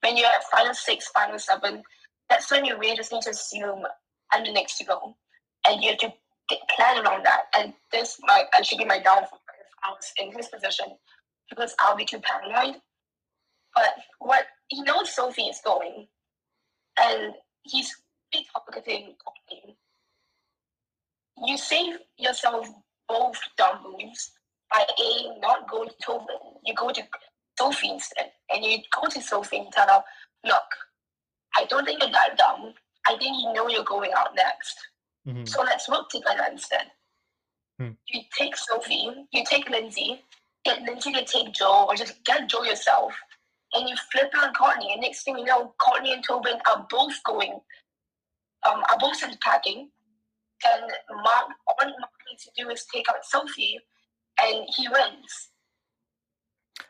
When 0.03 0.17
you're 0.17 0.27
at 0.27 0.45
final 0.45 0.75
six, 0.75 1.09
final 1.09 1.39
seven, 1.39 1.83
that's 2.29 2.51
when 2.51 2.65
you 2.65 2.79
really 2.79 2.97
just 2.97 3.13
need 3.13 3.23
to 3.23 3.31
assume 3.31 3.85
I'm 4.33 4.45
the 4.45 4.53
next 4.53 4.79
to 4.79 4.85
go. 4.85 5.17
And 5.67 5.83
you 5.83 5.91
have 5.91 5.99
to 5.99 6.13
plan 6.77 7.05
around 7.05 7.25
that. 7.27 7.43
And 7.57 7.73
this 7.93 8.19
might 8.23 8.45
actually 8.55 8.79
be 8.79 8.85
my 8.85 8.99
downfall 8.99 9.41
if 9.49 9.75
I 9.85 9.91
was 9.91 10.13
in 10.21 10.33
his 10.37 10.49
position 10.49 10.87
because 11.51 11.75
I'll 11.81 11.97
be 11.97 12.05
too 12.05 12.21
paranoid. 12.21 12.77
But 13.79 13.95
what 14.19 14.45
he 14.69 14.83
knows 14.83 15.15
Sophie 15.15 15.43
is 15.43 15.61
going, 15.65 16.09
and 17.01 17.35
he's 17.63 17.95
big 18.33 18.45
targeting 18.53 19.15
You 21.47 21.57
save 21.57 21.99
yourself 22.19 22.69
both 23.09 23.39
dumb 23.57 23.85
moves 23.85 24.33
by 24.71 24.85
A, 25.01 25.39
not 25.41 25.71
going 25.71 25.89
to 25.89 25.95
Tobin. 26.03 26.37
You 26.65 26.75
go 26.75 26.91
to 26.91 27.03
Sophie 27.57 27.91
instead. 27.91 28.33
And 28.51 28.65
you 28.65 28.79
go 28.93 29.07
to 29.09 29.23
Sophie 29.23 29.59
and 29.59 29.73
tell 29.73 29.89
her, 29.89 30.03
look, 30.45 30.65
I 31.57 31.65
don't 31.67 31.85
think 31.85 32.03
you're 32.03 32.11
that 32.11 32.37
dumb. 32.37 32.75
I 33.07 33.17
think 33.17 33.39
you 33.41 33.53
know 33.53 33.69
you're 33.69 33.85
going 33.85 34.11
out 34.17 34.35
next. 34.35 34.77
hmm 35.25 35.45
So 35.45 35.63
let's 35.63 35.89
work 35.89 36.09
together 36.09 36.47
instead. 36.51 36.91
Hmm. 37.79 37.91
You 38.09 38.23
take 38.37 38.57
Sophie, 38.57 39.29
you 39.31 39.45
take 39.49 39.71
Lindsay, 39.71 40.25
get 40.65 40.83
Lindsay 40.83 41.13
to 41.13 41.25
take 41.25 41.53
Joe, 41.55 41.87
or 41.89 41.95
just 41.95 42.25
get 42.25 42.49
Joe 42.49 42.65
yourself, 42.65 43.15
and 43.75 43.89
you 43.89 43.97
flip 44.11 44.31
on 44.43 44.53
Courtney. 44.55 44.93
And 44.93 45.01
next 45.03 45.25
thing 45.25 45.39
you 45.39 45.45
know, 45.45 45.75
Courtney 45.79 46.13
and 46.13 46.25
Tobin 46.25 46.59
are 46.69 46.87
both 46.91 47.15
going, 47.25 47.61
um, 48.67 48.83
are 48.91 48.99
both 48.99 49.23
attacking. 49.23 49.91
And 50.67 50.91
Mark, 51.11 51.47
all 51.69 51.89
Mark 51.89 52.11
needs 52.31 52.45
to 52.45 52.51
do 52.57 52.69
is 52.71 52.85
take 52.93 53.09
out 53.09 53.25
Sophie, 53.25 53.79
and 54.41 54.67
he 54.77 54.89
wins. 54.89 55.51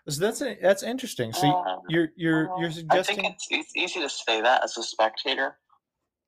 So 0.09 0.21
that's 0.21 0.41
a, 0.41 0.57
that's 0.63 0.83
interesting. 0.83 1.33
So 1.33 1.49
Um, 1.49 1.81
you're 1.89 2.09
you're 2.17 2.51
you're 2.59 2.71
suggesting. 2.71 3.19
I 3.19 3.23
think 3.23 3.35
it's, 3.35 3.47
it's 3.51 3.77
easy 3.77 4.01
to 4.01 4.09
say 4.09 4.41
that 4.41 4.65
as 4.65 4.77
a 4.79 4.83
spectator, 4.83 5.59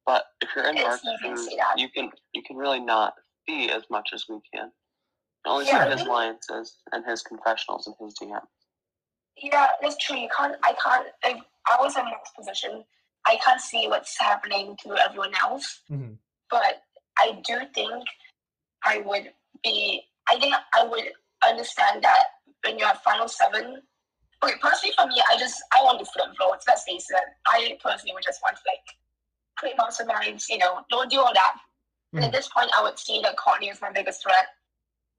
but 0.05 0.25
if 0.43 0.51
you're 0.55 0.67
in 0.67 0.77
It's 0.77 0.87
Mark's 0.87 1.05
easy 1.05 1.31
to 1.31 1.37
shoes, 1.37 1.55
you 1.77 1.89
can 1.89 2.11
you 2.35 2.43
can 2.43 2.57
really 2.57 2.81
not 2.81 3.15
see 3.49 3.71
as 3.71 3.85
much 3.91 4.11
as 4.13 4.27
we 4.29 4.39
can. 4.53 4.71
You 5.47 5.53
only 5.53 5.67
Yeah, 5.67 5.79
I 5.79 5.85
see 5.85 5.99
his 5.99 6.07
alliances 6.07 6.77
and 6.93 7.05
his 7.07 7.23
confessionals 7.23 7.87
and 7.87 7.97
his 8.01 8.15
DM. 8.21 8.41
Yeah, 9.37 9.69
that's 9.81 9.97
true. 9.99 10.17
You 10.17 10.29
can't. 10.37 10.57
I 10.65 10.75
can't. 10.83 11.07
If 11.25 11.43
I 11.71 11.77
was 11.81 11.97
in 11.97 12.05
Mark's 12.05 12.31
position, 12.37 12.85
I 13.27 13.37
can't 13.45 13.61
see 13.61 13.87
what's 13.89 14.19
happening 14.19 14.77
to 14.83 14.97
everyone 14.97 15.33
else. 15.43 15.81
Mhm. 15.91 16.19
But 16.51 16.83
I 17.19 17.41
do 17.45 17.67
think 17.75 18.05
I 18.85 18.99
would 18.99 19.33
be. 19.63 20.07
I 20.29 20.39
think 20.39 20.55
I 20.75 20.85
would 20.85 21.13
understand 21.47 22.03
that 22.05 22.25
when 22.65 22.79
you're 22.79 22.89
at 22.89 23.03
final 23.03 23.29
seven. 23.29 23.83
Okay, 24.43 24.55
personally 24.61 24.95
for 24.97 25.07
me, 25.07 25.23
I 25.31 25.37
just 25.37 25.63
I 25.77 25.83
want 25.83 25.99
to 25.99 26.07
flip 26.07 26.31
votes. 26.39 26.65
Let's 26.67 26.85
face 26.85 27.11
it. 27.11 27.25
I 27.47 27.79
personally 27.83 28.15
would 28.15 28.25
just 28.25 28.41
want 28.43 28.57
to 28.57 28.63
like 28.67 28.97
create 29.57 29.77
masterminds. 29.77 30.49
You 30.49 30.59
know, 30.59 30.85
don't 30.91 31.11
do 31.11 31.21
all 31.21 31.33
that. 31.35 31.57
And 32.13 32.25
at 32.25 32.33
this 32.33 32.49
point, 32.49 32.71
I 32.77 32.83
would 32.83 32.99
see 32.99 33.21
that 33.23 33.37
Courtney 33.37 33.69
is 33.69 33.81
my 33.81 33.93
biggest 33.93 34.23
threat. 34.23 34.47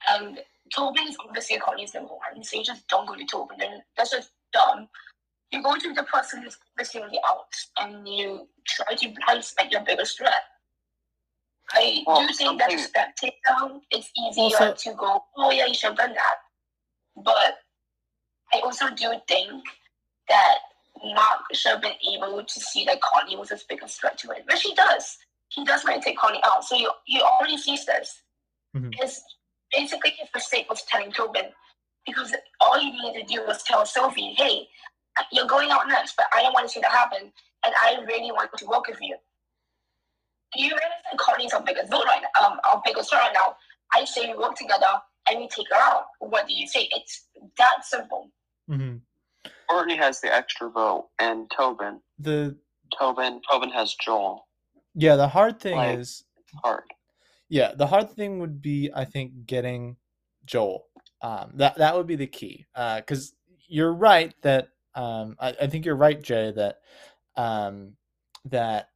And 0.09 0.43
Tobin 0.74 1.07
is 1.07 1.18
obviously 1.26 1.57
Courtney's 1.59 1.93
number 1.93 2.14
one, 2.14 2.43
so 2.43 2.57
you 2.57 2.64
just 2.64 2.88
don't 2.88 3.07
go 3.07 3.16
to 3.16 3.26
Tobin. 3.26 3.62
And 3.62 3.82
that's 3.97 4.12
just 4.12 4.32
dumb. 4.53 4.88
You 5.51 5.62
go 5.62 5.76
to 5.76 5.93
the 5.93 6.03
person 6.03 6.43
who's 6.43 6.57
obviously 6.74 7.01
on 7.01 7.09
the 7.12 7.20
out, 7.28 7.53
and 7.80 8.07
you 8.07 8.47
try 8.66 8.95
to 8.95 9.14
blind 9.26 9.43
spot 9.43 9.72
your 9.72 9.82
biggest 9.82 10.18
threat. 10.18 10.43
I 11.74 12.03
Well, 12.05 12.26
do 12.28 12.34
think 12.34 12.59
that 12.59 12.70
something- 12.70 12.80
as 12.80 12.86
a 12.86 12.88
spectator, 12.88 13.80
it's 13.91 14.12
easier 14.18 14.43
Also- 14.45 14.74
to 14.74 14.93
go, 14.93 15.26
oh 15.38 15.51
yeah, 15.51 15.66
you 15.66 15.74
should 15.74 15.89
have 15.89 15.97
done 15.97 16.14
that. 16.14 16.36
But 17.18 17.59
I 18.53 18.59
also 18.59 18.89
do 18.89 19.14
think 19.28 19.66
that 20.28 20.59
Mark 21.03 21.53
should 21.53 21.72
have 21.72 21.82
been 21.82 21.95
able 22.14 22.43
to 22.43 22.59
see 22.59 22.86
that 22.86 23.01
Connie 23.01 23.36
was 23.36 23.49
his 23.49 23.64
biggest 23.64 23.99
threat 23.99 24.18
to 24.20 24.32
it, 24.32 24.45
which 24.45 24.62
he 24.62 24.74
does. 24.76 25.18
He 25.49 25.64
does 25.66 25.84
want 25.84 26.01
to 26.01 26.09
take 26.09 26.18
Connie 26.18 26.41
out, 26.43 26.64
so 26.64 26.76
he, 26.76 26.88
he 27.05 27.22
already 27.22 27.57
sees 27.57 27.86
this. 27.86 28.22
Mhm. 28.76 28.93
His 29.01 29.22
basically 29.76 30.11
his 30.11 30.30
mistake 30.34 30.67
was 30.69 30.84
telling 30.84 31.11
Tobin 31.11 31.45
because 32.05 32.34
all 32.59 32.80
he 32.80 32.91
needed 32.91 33.28
to 33.28 33.34
do 33.36 33.41
was 33.45 33.63
tell 33.63 33.86
Sophie, 33.86 34.34
"Hey, 34.38 34.67
you're 35.32 35.47
going 35.47 35.72
out 35.72 35.88
next, 35.88 36.15
but 36.15 36.28
I 36.34 36.41
don't 36.41 36.53
want 36.53 36.67
to 36.67 36.74
see 36.74 36.80
that 36.82 36.91
happen." 36.91 37.32
and 37.63 37.76
I 37.80 37.97
really 38.07 38.32
want 38.32 38.49
to 38.57 38.65
work 38.65 38.88
with 38.88 38.97
you. 39.01 39.15
Do 40.55 40.63
you 40.63 40.69
realize 40.69 41.03
that 41.11 41.19
Courtney's 41.19 41.53
our 41.53 41.61
biggest 41.61 41.91
vote 41.91 42.05
right 42.05 42.24
now, 42.36 42.47
um, 42.47 42.59
our 42.67 42.82
biggest 42.84 43.09
star 43.09 43.19
right 43.19 43.34
now? 43.36 43.55
I 43.93 44.03
say 44.03 44.28
we 44.32 44.36
work 44.36 44.55
together 44.55 44.88
and 45.30 45.39
we 45.39 45.47
take 45.47 45.67
her 45.69 45.78
out. 45.78 46.05
What 46.19 46.47
do 46.47 46.53
you 46.55 46.65
say? 46.67 46.89
It's 46.91 47.28
that 47.59 47.86
simple. 47.86 48.32
Mm-hmm. 48.67 48.97
Courtney 49.69 49.95
has 49.95 50.22
the 50.22 50.34
extra 50.34 50.72
vote, 50.72 51.09
and 51.19 51.51
Tobin. 51.55 52.01
The 52.17 52.57
Tobin. 52.97 53.41
Tobin 53.49 53.69
has 53.69 53.93
Joel. 53.93 54.47
yeah, 54.95 55.15
the 55.15 55.28
hard 55.28 55.59
thing 55.59 55.78
Like- 55.78 55.99
is 55.99 56.24
Hard. 56.63 56.84
Yeah, 57.51 57.73
the 57.75 57.85
hard 57.85 58.09
thing 58.11 58.39
would 58.39 58.61
be, 58.61 58.89
I 58.95 59.03
think, 59.03 59.45
getting 59.45 59.97
Joel. 60.45 60.87
Um, 61.21 61.51
that 61.55 61.75
that 61.77 61.95
would 61.95 62.07
be 62.07 62.15
the 62.15 62.25
key. 62.25 62.65
Because 62.73 63.33
you're 63.67 63.93
right 63.93 64.33
that 64.41 64.69
um, 64.95 65.35
I, 65.37 65.49
I 65.61 65.67
think 65.67 65.85
you're 65.85 65.97
right, 65.97 66.21
Jae, 66.21 66.55
that 66.55 66.77
um, 67.35 67.93
that 68.45 68.87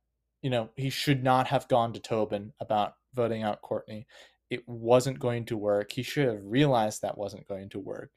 you 0.41 0.49
know 0.49 0.69
he 0.77 0.89
should 0.89 1.21
not 1.21 1.47
have 1.47 1.67
gone 1.67 1.91
to 1.93 1.99
Tobin 1.99 2.53
about 2.61 2.93
voting 3.13 3.43
out 3.43 3.61
Courtney. 3.61 4.07
It 4.49 4.65
wasn't 4.69 5.19
going 5.19 5.43
to 5.45 5.57
work. 5.57 5.91
He 5.91 6.01
should 6.01 6.27
have 6.27 6.39
realized 6.41 7.01
that 7.01 7.17
wasn't 7.17 7.49
going 7.49 7.67
to 7.69 7.79
work. 7.79 8.11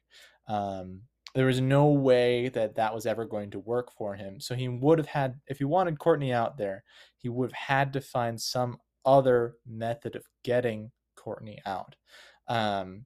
Um, 0.48 1.02
there 1.34 1.46
was 1.46 1.60
no 1.60 1.88
way 1.88 2.48
that 2.50 2.76
that 2.76 2.94
was 2.94 3.06
ever 3.06 3.24
going 3.24 3.50
to 3.50 3.58
work 3.58 3.90
for 3.92 4.14
him. 4.14 4.40
So 4.40 4.54
he 4.54 4.68
would 4.68 4.98
have 4.98 5.08
had, 5.08 5.40
if 5.46 5.58
he 5.58 5.64
wanted 5.64 5.98
Courtney 5.98 6.32
out 6.32 6.56
there, 6.58 6.84
he 7.16 7.28
would 7.28 7.52
have 7.52 7.76
had 7.78 7.92
to 7.94 8.00
find 8.00 8.40
some 8.40 8.78
other 9.04 9.56
method 9.66 10.16
of 10.16 10.24
getting 10.44 10.90
Courtney 11.16 11.58
out. 11.66 11.96
Um, 12.48 13.04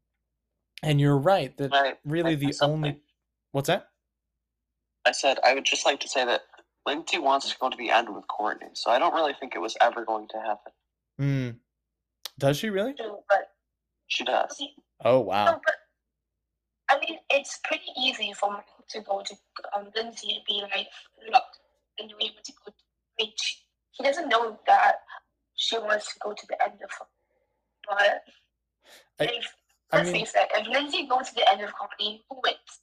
and 0.82 1.00
you're 1.00 1.18
right 1.18 1.56
that 1.58 1.72
I, 1.72 1.94
really 2.04 2.32
I- 2.32 2.36
the 2.36 2.52
something. 2.52 2.74
only 2.74 3.00
what's 3.52 3.68
that? 3.68 3.88
I 5.04 5.12
said 5.12 5.38
I 5.44 5.54
would 5.54 5.64
just 5.64 5.84
like 5.84 5.98
to 6.00 6.08
say 6.08 6.24
that 6.24 6.42
Lindsay 6.86 7.18
wants 7.18 7.50
to 7.50 7.58
go 7.58 7.68
to 7.70 7.76
the 7.76 7.90
end 7.90 8.14
with 8.14 8.26
Courtney, 8.28 8.68
so 8.74 8.90
I 8.90 8.98
don't 8.98 9.14
really 9.14 9.34
think 9.38 9.54
it 9.54 9.60
was 9.60 9.76
ever 9.80 10.04
going 10.04 10.28
to 10.28 10.38
happen. 10.38 10.72
Mm. 11.20 11.56
Does 12.38 12.56
she 12.58 12.70
really? 12.70 12.94
too, 12.94 13.18
But 13.28 13.48
She 14.08 14.24
does. 14.24 14.56
see, 14.56 14.74
Oh 15.04 15.14
no, 15.14 15.20
wow. 15.22 15.60
but 15.64 15.74
I 16.90 16.98
mean, 17.00 17.18
it's 17.30 17.58
pretty 17.64 17.86
easy 17.98 18.32
for 18.32 18.52
me 18.52 18.58
to 18.90 19.00
go 19.00 19.22
to 19.24 19.34
um, 19.76 19.88
Lindsay 19.96 20.34
and 20.36 20.44
be 20.46 20.60
like, 20.62 20.86
look, 21.32 21.42
and 21.98 22.08
you 22.10 22.16
able 22.20 22.42
to 22.44 22.52
go. 22.64 22.72
I 22.72 23.22
mean, 23.24 23.32
she, 23.40 23.56
he 23.92 24.04
doesn't 24.04 24.28
know 24.28 24.58
that 24.66 24.96
she 25.62 25.78
wants 25.78 26.12
to 26.12 26.18
go 26.20 26.32
to 26.32 26.46
the 26.48 26.60
end 26.64 26.80
of. 26.82 26.90
But 27.88 28.24
I- 29.20 29.24
if, 29.24 29.46
I 29.92 29.98
let's 29.98 30.10
mean, 30.10 30.24
face 30.26 30.34
it, 30.34 30.50
if 30.56 30.66
Lindsay 30.66 31.06
goes 31.06 31.28
to 31.28 31.34
the 31.36 31.48
end 31.48 31.60
of 31.62 31.72
Courtney, 31.74 32.24
who 32.28 32.40
wins? 32.42 32.80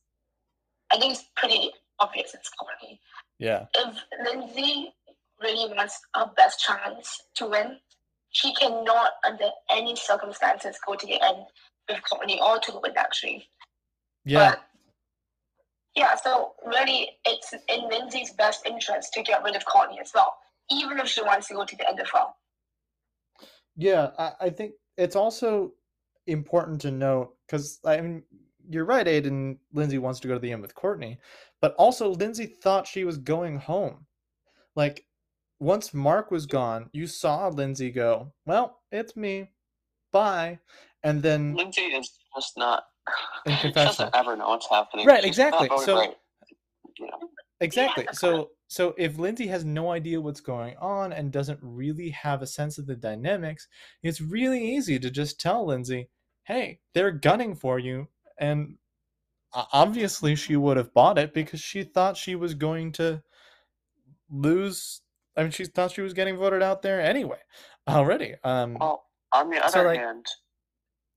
I 0.92 0.98
think 0.98 1.14
it's 1.14 1.26
pretty 1.36 1.74
obvious 2.00 2.34
it's 2.34 2.50
Courtney. 2.50 3.02
yeah, 3.38 3.66
If 3.76 3.98
Lindsay 4.26 4.94
really 5.42 5.74
wants 5.76 6.00
her 6.16 6.32
best 6.38 6.62
chance 6.62 7.20
to 7.36 7.48
win, 7.48 7.80
she 8.30 8.54
cannot, 8.56 9.12
under 9.26 9.50
any 9.70 9.96
circumstances, 9.98 10.78
go 10.86 10.96
to 10.96 11.06
the 11.06 11.22
end 11.22 11.46
with 11.90 12.00
Courtney 12.10 12.40
or 12.42 12.60
to 12.60 12.80
win, 12.82 12.94
actually. 12.98 13.50
yeah, 14.24 14.52
But, 14.52 14.64
yeah, 15.96 16.16
so 16.16 16.54
really, 16.66 17.18
it's 17.26 17.54
in 17.68 17.90
Lindsay's 17.90 18.32
best 18.34 18.66
interest 18.66 19.12
to 19.14 19.24
get 19.24 19.44
rid 19.44 19.56
of 19.58 19.66
Courtney 19.66 20.00
as 20.00 20.12
well, 20.16 20.38
even 20.72 20.98
if 21.00 21.08
she 21.10 21.22
wants 21.24 21.48
to 21.50 21.56
go 21.56 21.66
to 21.66 21.76
the 21.76 21.88
end 21.90 22.00
of 22.00 22.10
her. 22.12 22.28
Yeah. 23.76 24.12
I, 24.18 24.32
I 24.42 24.50
think 24.50 24.74
it's 24.98 25.16
also 25.16 25.74
important 26.28 26.82
to 26.82 26.92
note 26.92 27.36
because 27.46 27.80
I 27.86 28.02
mean 28.02 28.24
you're 28.70 28.86
right, 28.86 29.06
Aiden. 29.08 29.58
Lindsay 29.74 29.98
wants 29.98 30.20
to 30.20 30.28
go 30.28 30.36
to 30.36 30.40
the 30.40 30.52
end 30.52 30.62
with 30.62 30.76
Courtney, 30.76 31.20
but 31.62 31.74
also 31.76 32.10
Lindsay 32.10 32.46
thought 32.46 32.86
she 32.88 33.04
was 33.04 33.18
going 33.18 33.58
home. 33.58 34.06
Like 34.76 35.06
once 35.60 35.94
Mark 35.94 36.32
was 36.32 36.46
gone, 36.46 36.90
you 36.94 37.08
saw 37.08 37.48
Lindsay 37.48 37.92
go, 37.92 38.32
"Well, 38.46 38.80
it's 38.92 39.16
me, 39.16 39.52
bye," 40.12 40.60
and 41.04 41.22
then 41.22 41.56
Lindsay 41.56 41.82
is 41.82 42.20
just 42.36 42.58
not. 42.58 42.84
In 43.46 43.54
she 43.56 43.62
confessional. 43.62 44.10
doesn't 44.12 44.16
ever 44.16 44.36
know 44.36 44.50
what's 44.50 44.70
happening. 44.70 45.06
Right, 45.08 45.22
She's 45.24 45.30
exactly. 45.30 45.68
So- 45.84 45.98
right. 45.98 46.14
Know, 47.00 47.30
Exactly. 47.62 48.08
So 48.14 48.52
so 48.68 48.94
if 48.98 49.18
Lindsay 49.18 49.48
has 49.48 49.66
no 49.66 49.92
idea 49.92 50.22
what's 50.22 50.42
going 50.42 50.78
on 50.78 51.12
and 51.12 51.32
doesn't 51.32 51.60
really 51.62 52.10
have 52.12 52.42
a 52.42 52.48
sense 52.48 52.78
of 52.78 52.86
the 52.86 52.96
dynamics, 52.96 53.68
it's 54.04 54.22
really 54.22 54.76
easy 54.76 55.00
to 55.00 55.10
just 55.10 55.40
tell 55.42 55.66
Lindsay, 55.66 56.10
"Hey, 56.44 56.80
they're 56.94 57.12
gunning 57.12 57.56
for 57.56 57.80
you." 57.80 58.08
And 58.38 58.78
obviously 59.54 60.36
she 60.36 60.56
would 60.56 60.78
have 60.78 60.94
bought 60.94 61.18
it 61.18 61.34
because 61.34 61.60
she 61.60 61.84
thought 61.84 62.18
she 62.18 62.36
was 62.36 62.54
going 62.54 62.92
to 62.94 63.24
lose 64.30 65.02
I 65.36 65.44
mean 65.44 65.52
she 65.52 65.66
thought 65.66 65.92
she 65.92 66.02
was 66.02 66.14
getting 66.14 66.38
voted 66.38 66.62
out 66.62 66.82
there 66.82 67.02
anyway 67.02 67.40
already. 67.88 68.36
Um 68.44 68.76
well, 68.80 69.06
on 69.34 69.50
the 69.50 69.58
other 69.58 69.70
So, 69.72 69.84
like, 69.84 70.00
hand, 70.00 70.26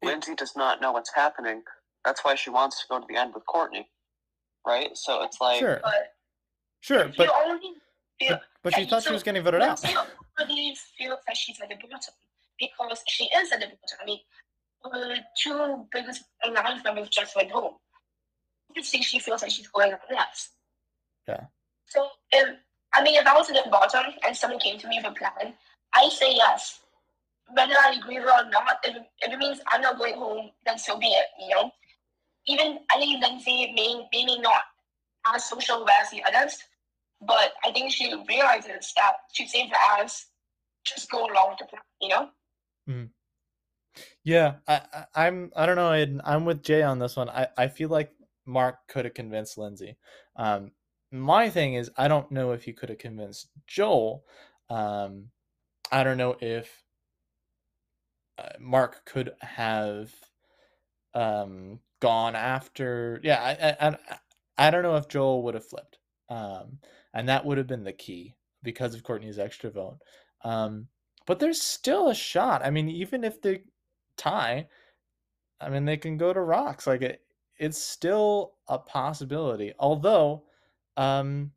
it- 0.02 0.06
Lindsay 0.06 0.34
does 0.34 0.56
not 0.56 0.80
know 0.80 0.92
what's 0.92 1.12
happening. 1.14 1.62
That's 2.04 2.24
why 2.24 2.34
she 2.34 2.50
wants 2.50 2.80
to 2.82 2.86
go 2.88 3.00
to 3.00 3.06
the 3.08 3.16
end 3.16 3.34
with 3.34 3.46
Courtney, 3.46 3.88
right? 4.66 4.96
So 4.96 5.22
it's 5.22 5.40
like, 5.40 5.60
sure. 5.60 5.80
But 5.82 6.11
Sure, 6.82 7.10
but 7.16 7.26
you 7.26 7.32
only 7.46 7.72
feel 8.18 8.30
but, 8.30 8.42
but 8.62 8.74
she 8.74 8.82
yeah, 8.82 8.86
thought 8.88 9.02
she 9.04 9.12
was 9.12 9.22
getting 9.22 9.42
voted 9.42 9.62
out. 9.62 9.82
Already 10.38 10.76
feels 10.98 11.18
that 11.26 11.36
she's 11.36 11.60
at 11.60 11.68
the 11.68 11.76
bottom 11.76 12.14
because 12.58 13.00
she 13.06 13.24
is 13.24 13.52
at 13.52 13.60
the 13.60 13.66
bottom. 13.66 13.98
I 14.00 14.04
mean, 14.04 14.18
the 14.84 15.18
two 15.40 15.86
biggest 15.92 16.24
alliance 16.44 16.82
members 16.82 17.08
just 17.08 17.36
went 17.36 17.52
home. 17.52 17.74
Obviously, 18.68 19.00
she 19.02 19.20
feels 19.20 19.42
like 19.42 19.52
she's 19.52 19.68
going 19.68 19.92
up 19.92 20.00
next. 20.10 20.50
Yeah. 21.28 21.44
So, 21.86 22.08
if 22.32 22.48
I 22.94 23.02
mean, 23.02 23.14
if 23.14 23.26
I 23.26 23.36
was 23.36 23.48
at 23.48 23.64
the 23.64 23.70
bottom 23.70 24.12
and 24.26 24.36
someone 24.36 24.58
came 24.58 24.78
to 24.78 24.88
me 24.88 25.00
with 25.02 25.12
a 25.12 25.14
plan, 25.14 25.54
I 25.94 26.08
say 26.08 26.34
yes. 26.34 26.80
Whether 27.54 27.74
I 27.84 27.96
agree 27.98 28.18
with 28.18 28.28
it 28.28 28.46
or 28.46 28.50
not, 28.50 28.78
if, 28.82 28.96
if 29.20 29.32
it 29.32 29.38
means 29.38 29.60
I'm 29.70 29.82
not 29.82 29.98
going 29.98 30.14
home, 30.14 30.50
then 30.66 30.78
so 30.78 30.98
be 30.98 31.06
it, 31.06 31.26
you 31.38 31.54
know? 31.54 31.70
Even, 32.46 32.78
I 32.92 32.98
think 32.98 33.22
Lindsay 33.22 33.72
may, 33.76 34.08
maybe 34.12 34.40
not 34.40 34.62
as 35.34 35.44
social 35.44 35.76
aware 35.76 35.94
as 36.02 36.10
the 36.10 36.22
others, 36.24 36.58
but 37.26 37.52
I 37.64 37.72
think 37.72 37.92
she 37.92 38.12
realizes 38.28 38.92
that 38.96 39.14
to 39.34 39.46
save 39.46 39.70
the 39.70 39.78
ass, 39.98 40.26
just 40.84 41.10
go 41.10 41.24
along 41.26 41.56
with 41.60 41.68
plan, 41.68 41.82
you 42.00 42.08
know? 42.08 42.28
Yeah, 44.24 44.54
I, 44.68 44.80
I 44.92 45.26
I'm 45.26 45.50
I 45.56 45.66
don't 45.66 45.76
know. 45.76 46.20
I'm 46.24 46.44
with 46.44 46.62
Jae 46.62 46.88
on 46.88 46.98
this 46.98 47.16
one. 47.16 47.28
I, 47.28 47.48
I 47.56 47.68
feel 47.68 47.88
like 47.88 48.12
Mark 48.46 48.76
could 48.88 49.04
have 49.04 49.14
convinced 49.14 49.58
Lindsay. 49.58 49.96
Um, 50.36 50.72
my 51.10 51.50
thing 51.50 51.74
is 51.74 51.90
I 51.96 52.08
don't 52.08 52.30
know 52.30 52.52
if 52.52 52.64
he 52.64 52.72
could 52.72 52.88
have 52.88 52.98
convinced 52.98 53.48
Joel. 53.66 54.24
Um, 54.70 55.28
I 55.90 56.04
don't 56.04 56.16
know 56.16 56.36
if 56.40 56.82
uh, 58.38 58.50
Mark 58.60 59.04
could 59.04 59.32
have 59.40 60.12
um 61.14 61.80
gone 62.00 62.36
after. 62.36 63.20
Yeah, 63.22 63.42
I 63.42 63.86
I 63.88 63.88
I, 63.88 64.18
I 64.68 64.70
don't 64.70 64.82
know 64.82 64.96
if 64.96 65.08
Joel 65.08 65.42
would 65.44 65.54
have 65.54 65.68
flipped. 65.68 65.98
Um, 66.28 66.78
and 67.14 67.28
that 67.28 67.44
would 67.44 67.58
have 67.58 67.66
been 67.66 67.84
the 67.84 67.92
key 67.92 68.34
because 68.62 68.94
of 68.94 69.02
Courtney's 69.02 69.38
extra 69.38 69.70
vote. 69.70 69.98
Um, 70.44 70.88
but 71.26 71.38
there's 71.38 71.60
still 71.62 72.08
a 72.08 72.14
shot. 72.14 72.64
I 72.64 72.70
mean, 72.70 72.88
even 72.88 73.24
if 73.24 73.40
they 73.42 73.62
tie, 74.16 74.68
I 75.60 75.68
mean, 75.70 75.84
they 75.84 75.96
can 75.96 76.16
go 76.16 76.32
to 76.32 76.40
rocks. 76.40 76.86
Like 76.86 77.02
it, 77.02 77.22
it's 77.58 77.78
still 77.78 78.54
a 78.68 78.78
possibility. 78.78 79.72
Although, 79.78 80.44
um, 80.96 81.52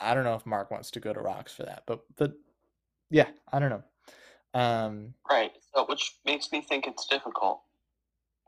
I 0.00 0.14
don't 0.14 0.24
know 0.24 0.34
if 0.34 0.46
Mark 0.46 0.70
wants 0.70 0.90
to 0.92 1.00
go 1.00 1.12
to 1.12 1.20
rocks 1.20 1.54
for 1.54 1.62
that, 1.64 1.84
but 1.86 2.00
but 2.16 2.34
yeah, 3.10 3.28
I 3.52 3.58
don't 3.58 3.70
know. 3.70 3.82
Um, 4.54 5.14
right. 5.30 5.52
So 5.74 5.84
which 5.86 6.16
makes 6.24 6.50
me 6.52 6.60
think 6.62 6.86
it's 6.86 7.06
difficult. 7.06 7.62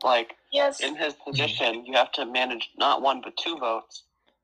Like 0.03 0.35
Yes. 0.51 0.79
in 0.81 0.95
his 0.95 1.13
Mm-hmm. 1.13 1.31
position, 1.31 1.85
you 1.85 1.93
have 1.95 2.11
to 2.13 2.25
manage 2.25 2.71
not 2.77 3.01
one 3.01 3.21
but 3.21 3.37
two 3.37 3.57
votes, 3.57 4.03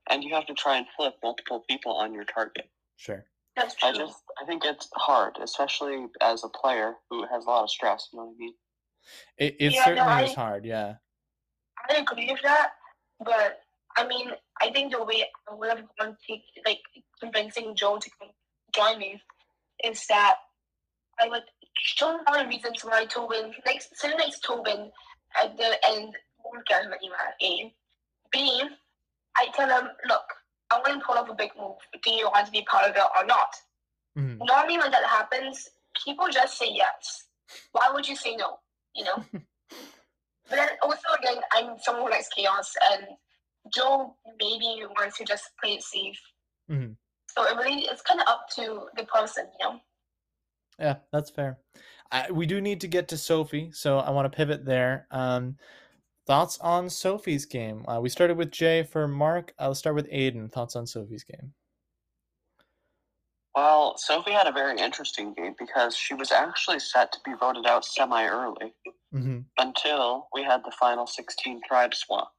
and 0.09 0.23
you 0.23 0.33
have 0.33 0.45
to 0.47 0.53
try 0.53 0.77
and 0.77 0.85
flip 0.95 1.15
multiple 1.23 1.63
people 1.69 1.93
on 1.93 2.13
your 2.13 2.25
target. 2.25 2.69
sure. 2.97 3.25
That's 3.55 3.73
true. 3.75 3.89
I 3.89 3.93
just 3.93 4.17
I 4.41 4.45
think 4.45 4.65
it's 4.65 4.89
hard, 4.95 5.37
especially 5.41 6.07
as 6.21 6.43
a 6.43 6.49
player 6.49 6.95
who 7.09 7.25
has 7.27 7.45
a 7.45 7.49
lot 7.49 7.63
of 7.63 7.69
stress. 7.69 8.09
You 8.11 8.19
know 8.19 8.25
what 8.25 8.35
I 8.35 8.37
mean? 8.37 8.53
It 9.37 9.55
it 9.59 9.73
Yeah, 9.73 9.79
no, 9.79 9.85
certainly 9.85 10.11
I- 10.13 10.23
is 10.23 10.33
hard. 10.35 10.65
Yeah. 10.65 10.95
I 11.89 11.95
agree 11.97 12.27
with 12.31 12.41
that, 12.43 12.71
but 13.23 13.61
I 13.95 14.05
mean, 14.07 14.31
I 14.61 14.71
think 14.71 14.91
the 14.91 15.03
way 15.03 15.23
I 15.49 15.53
would 15.55 15.69
have 15.69 15.85
gone 15.99 16.17
to 16.27 16.37
like 16.65 16.81
convincing 17.21 17.75
Joe 17.75 17.97
to 17.97 18.09
join 18.75 18.99
me 18.99 19.21
is 19.83 20.05
that 20.07 20.35
I 21.21 21.29
would 21.29 21.43
show 21.77 22.11
him 22.11 22.21
all 22.27 22.39
the 22.43 22.47
reasons 22.47 22.83
why 22.83 23.05
Tobin, 23.05 23.53
like, 23.65 23.81
say 23.93 24.13
next 24.15 24.43
Tobin 24.43 24.91
at 25.41 25.55
the 25.55 25.77
end, 25.87 26.13
orgasm 26.43 26.91
at 26.91 26.99
A. 27.41 27.73
B, 28.31 28.63
I 29.38 29.47
tell 29.55 29.67
them, 29.67 29.89
look, 30.07 30.23
I 30.71 30.79
want 30.79 30.99
to 30.99 31.05
pull 31.05 31.15
off 31.17 31.29
a 31.29 31.33
big 31.36 31.51
move. 31.57 31.77
Do 32.03 32.11
you 32.11 32.25
want 32.25 32.45
to 32.45 32.51
be 32.51 32.63
part 32.63 32.89
of 32.89 32.95
it 32.95 33.03
or 33.17 33.25
not? 33.25 33.55
Mhm. 34.17 34.39
Normally, 34.39 34.77
when 34.77 34.91
that 34.91 35.05
happens, 35.05 35.69
people 36.03 36.27
just 36.29 36.57
say 36.57 36.69
yes. 36.71 37.27
Why 37.71 37.89
would 37.91 38.07
you 38.07 38.15
say 38.15 38.36
no? 38.36 38.59
You 38.95 39.05
know. 39.05 39.15
but 40.49 40.55
then 40.55 40.69
also 40.81 41.01
again, 41.19 41.41
I'm 41.53 41.77
someone 41.79 42.05
who 42.05 42.11
likes 42.11 42.29
chaos, 42.29 42.73
and 42.91 43.07
Joe 43.73 44.15
maybe 44.39 44.83
wants 44.97 45.17
to 45.17 45.25
just 45.25 45.43
play 45.61 45.73
it 45.73 45.83
safe. 45.83 46.19
Mhm. 46.69 46.95
So 47.29 47.43
it 47.43 47.57
really 47.57 47.86
it's 47.86 48.01
kind 48.01 48.21
of 48.21 48.27
up 48.27 48.47
to 48.55 48.88
the 48.95 49.03
person, 49.05 49.47
you 49.59 49.65
know. 49.65 49.79
Yeah, 50.79 50.95
that's 51.11 51.29
fair. 51.29 51.59
I, 52.11 52.31
we 52.31 52.45
do 52.45 52.61
need 52.61 52.81
to 52.81 52.88
get 52.88 53.07
to 53.09 53.17
Sophie, 53.17 53.71
so 53.71 53.99
I 53.99 54.11
want 54.11 54.31
to 54.31 54.36
pivot 54.36 54.65
there. 54.65 55.07
Um, 55.11 55.57
thoughts 56.26 56.57
on 56.59 56.89
Sophie's 56.89 57.45
game? 57.45 57.86
Uh, 57.88 57.99
we 58.01 58.09
started 58.09 58.38
with 58.38 58.51
Jae 58.51 58.88
for 58.88 59.07
Mark. 59.07 59.53
I'll 59.59 59.76
start 59.76 59.95
with 59.95 60.09
Aiden. 60.11 60.51
Thoughts 60.51 60.76
on 60.76 60.88
Sophie's 60.88 61.23
game? 61.23 61.53
Well, 63.55 63.97
Sophie 63.97 64.32
had 64.32 64.47
a 64.47 64.51
very 64.51 64.78
interesting 64.78 65.34
game 65.34 65.55
because 65.57 65.95
she 65.95 66.13
was 66.13 66.32
actually 66.32 66.80
set 66.80 67.11
to 67.13 67.19
be 67.23 67.34
voted 67.39 67.65
out 67.65 67.86
semi 67.86 68.26
early 68.28 68.73
Mm-hmm. 69.13 69.39
until 69.57 70.28
we 70.34 70.43
had 70.43 70.61
the 70.65 70.73
final 70.78 71.07
16 71.07 71.61
tribe 71.65 71.93
swap. 71.95 72.34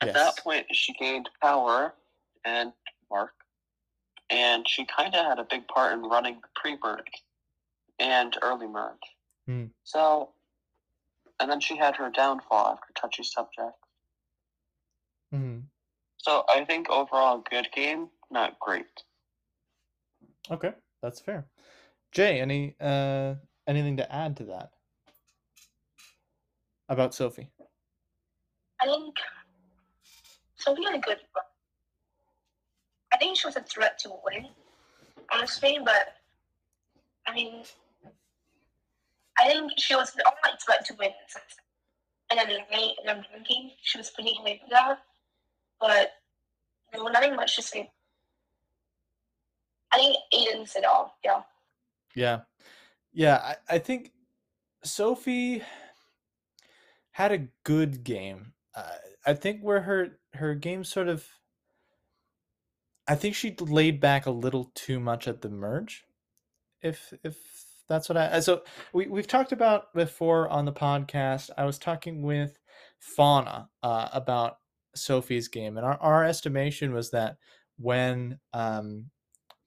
At 0.00 0.08
Yes. 0.08 0.16
that 0.16 0.42
point, 0.42 0.66
she 0.72 0.92
gained 0.94 1.30
power 1.40 1.94
and 2.44 2.72
Mark, 3.12 3.30
and 4.28 4.68
she 4.68 4.86
kind 4.86 5.14
of 5.14 5.24
had 5.24 5.38
a 5.38 5.44
big 5.48 5.68
part 5.68 5.92
in 5.92 6.02
running 6.02 6.40
the 6.42 6.48
pre 6.56 6.76
merge 6.82 7.06
and 8.00 8.36
early 8.42 8.66
merge. 8.66 8.98
Hmm. 9.46 9.66
So, 9.84 10.33
and 11.40 11.50
then 11.50 11.60
she 11.60 11.76
had 11.76 11.96
her 11.96 12.10
downfall 12.10 12.72
after 12.72 12.92
touchy 12.94 13.22
subject. 13.22 13.76
Mm-hmm. 15.34 15.60
So 16.18 16.44
I 16.48 16.64
think 16.64 16.88
overall, 16.90 17.44
good 17.50 17.68
game, 17.74 18.08
not 18.30 18.58
great. 18.60 18.86
Okay, 20.50 20.72
that's 21.02 21.20
fair. 21.20 21.46
Jae, 22.14 22.40
any 22.40 22.76
uh 22.80 23.34
anything 23.66 23.96
to 23.96 24.14
add 24.14 24.36
to 24.38 24.44
that 24.44 24.70
about 26.88 27.14
Sophie? 27.14 27.50
I 28.80 28.86
think 28.86 29.14
Sophie 30.56 30.84
had 30.84 30.94
a 30.94 30.98
good 30.98 31.18
run. 31.34 31.44
I 33.12 33.16
think 33.16 33.36
she 33.36 33.46
was 33.46 33.56
a 33.56 33.62
threat 33.62 33.98
to 34.00 34.12
win, 34.24 34.48
honestly, 35.32 35.78
but 35.84 36.16
I 37.26 37.34
mean, 37.34 37.64
I 39.38 39.48
think 39.48 39.72
she 39.76 39.94
was 39.94 40.12
the 40.12 40.24
only 40.24 40.58
threat 40.64 40.84
to 40.86 40.94
win. 40.98 41.10
And 42.30 42.38
then 42.38 42.48
the 42.48 42.76
late 42.76 42.96
in 43.04 43.42
game, 43.48 43.70
she 43.82 43.98
was 43.98 44.10
pretty 44.10 44.34
high 44.42 44.60
that, 44.70 44.98
but 45.80 46.12
no, 46.94 47.06
nothing 47.08 47.36
much 47.36 47.56
to 47.56 47.62
say. 47.62 47.90
I 49.92 49.98
think 49.98 50.16
Aiden 50.32 50.68
said 50.68 50.84
all, 50.84 51.16
yeah. 51.24 51.42
Yeah. 52.14 52.40
Yeah, 53.12 53.36
I, 53.36 53.76
I 53.76 53.78
think 53.78 54.12
Sophie 54.82 55.62
had 57.12 57.30
a 57.32 57.48
good 57.62 58.02
game. 58.02 58.54
Uh, 58.74 58.96
I 59.24 59.34
think 59.34 59.60
where 59.60 59.82
her 59.82 60.18
her 60.34 60.54
game 60.54 60.82
sort 60.82 61.08
of 61.08 61.28
I 63.06 63.14
think 63.14 63.34
she 63.34 63.54
laid 63.60 64.00
back 64.00 64.26
a 64.26 64.30
little 64.30 64.72
too 64.74 64.98
much 64.98 65.28
at 65.28 65.42
the 65.42 65.48
merge. 65.48 66.04
If 66.82 67.12
if 67.22 67.36
that's 67.88 68.08
what 68.08 68.16
I 68.16 68.40
so 68.40 68.62
we 68.92 69.06
we've 69.06 69.26
talked 69.26 69.52
about 69.52 69.92
before 69.94 70.48
on 70.48 70.64
the 70.64 70.72
podcast. 70.72 71.50
I 71.56 71.64
was 71.64 71.78
talking 71.78 72.22
with 72.22 72.58
Fauna 72.98 73.68
uh, 73.82 74.08
about 74.12 74.58
Sophie's 74.94 75.48
game, 75.48 75.76
and 75.76 75.86
our, 75.86 75.98
our 76.00 76.24
estimation 76.24 76.92
was 76.94 77.10
that 77.10 77.36
when 77.78 78.38
um 78.52 79.10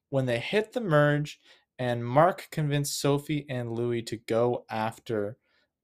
when 0.09 0.25
they 0.25 0.39
hit 0.39 0.73
the 0.73 0.81
merge 0.81 1.39
and 1.77 2.05
Mark 2.05 2.47
convinced 2.51 2.99
Sophie 2.99 3.45
and 3.49 3.71
Louis 3.71 4.01
to 4.03 4.17
go 4.17 4.65
after 4.69 5.37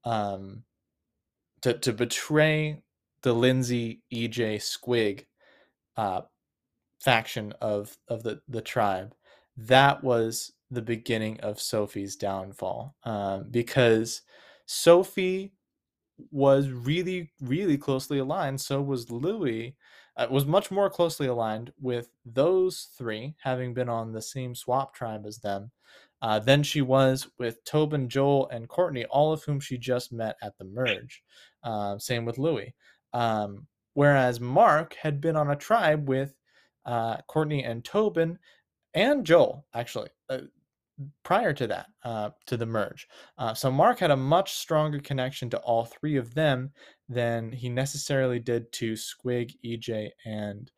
um 0.04 0.64
to 1.62 1.74
to 1.74 1.92
betray 1.92 2.82
the 3.22 3.32
Lindsay 3.32 4.02
EJ 4.12 4.56
Squig 4.56 5.26
uh 5.96 6.22
faction 7.00 7.52
of 7.60 7.96
of 8.08 8.22
the 8.22 8.40
the 8.48 8.62
tribe 8.62 9.14
that 9.56 10.02
was 10.02 10.52
the 10.74 10.82
beginning 10.82 11.40
of 11.40 11.60
Sophie's 11.60 12.16
downfall 12.16 12.94
um 13.04 13.46
because 13.50 14.22
Sophie 14.66 15.52
was 16.30 16.68
really 16.70 17.32
really 17.40 17.78
closely 17.78 18.18
aligned 18.18 18.60
so 18.60 18.80
was 18.82 19.10
Louis 19.10 19.76
uh, 20.16 20.26
was 20.30 20.46
much 20.46 20.70
more 20.70 20.88
closely 20.88 21.26
aligned 21.26 21.72
with 21.80 22.10
those 22.24 22.88
three 22.96 23.34
having 23.42 23.74
been 23.74 23.88
on 23.88 24.12
the 24.12 24.22
same 24.22 24.54
swap 24.54 24.94
tribe 24.94 25.26
as 25.26 25.38
them 25.38 25.70
uh, 26.24 26.38
than 26.38 26.62
she 26.62 26.80
was 26.80 27.28
with 27.38 27.62
Tobin, 27.64 28.08
Joel, 28.08 28.48
and 28.48 28.66
Courtney, 28.66 29.04
all 29.04 29.30
of 29.30 29.44
whom 29.44 29.60
she 29.60 29.76
just 29.76 30.10
met 30.10 30.36
at 30.40 30.56
the 30.56 30.64
merge. 30.64 31.22
Uh, 31.62 31.98
same 31.98 32.24
with 32.24 32.38
Louis. 32.38 32.74
Um, 33.12 33.66
whereas 33.92 34.40
Mark 34.40 34.94
had 34.94 35.20
been 35.20 35.36
on 35.36 35.50
a 35.50 35.56
tribe 35.56 36.08
with 36.08 36.34
uh, 36.86 37.18
Courtney 37.28 37.64
and 37.64 37.84
Tobin 37.84 38.38
and 38.94 39.26
Joel, 39.26 39.66
actually, 39.74 40.08
uh, 40.30 40.38
prior 41.22 41.52
to 41.52 41.66
that, 41.66 41.86
uh, 42.04 42.30
to 42.46 42.56
the 42.56 42.66
merge. 42.66 43.08
Uh, 43.38 43.54
so 43.54 43.70
Mark 43.70 43.98
had 43.98 44.10
a 44.10 44.16
much 44.16 44.54
stronger 44.54 45.00
connection 45.00 45.50
to 45.50 45.58
all 45.58 45.84
three 45.84 46.16
of 46.16 46.34
them 46.34 46.70
than 47.08 47.52
he 47.52 47.68
necessarily 47.68 48.38
did 48.38 48.70
to 48.72 48.92
Squig, 48.92 49.52
EJ, 49.64 50.10
and 50.24 50.70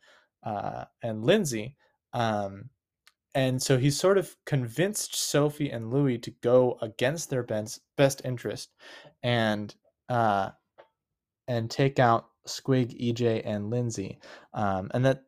uh, 0.43 0.85
and 1.03 1.25
Lindsay. 1.25 1.77
Um, 2.13 2.71
and 3.35 3.61
so 3.63 3.77
he 3.77 3.91
sort 3.91 4.17
of 4.17 4.35
convinced 4.47 5.15
Sophie 5.15 5.71
and 5.71 5.91
Louis 5.91 6.19
to 6.19 6.31
go 6.43 6.79
against 6.81 7.29
their 7.29 7.43
best 7.43 7.81
best 7.97 8.23
interest, 8.25 8.71
and 9.23 9.75
uh, 10.09 10.51
and 11.49 11.71
take 11.71 11.99
out 11.99 12.29
Squig, 12.49 12.99
EJ, 12.99 13.43
and 13.45 13.71
Lindsay, 13.71 14.19
um, 14.55 14.91
and 14.95 15.05
that 15.05 15.25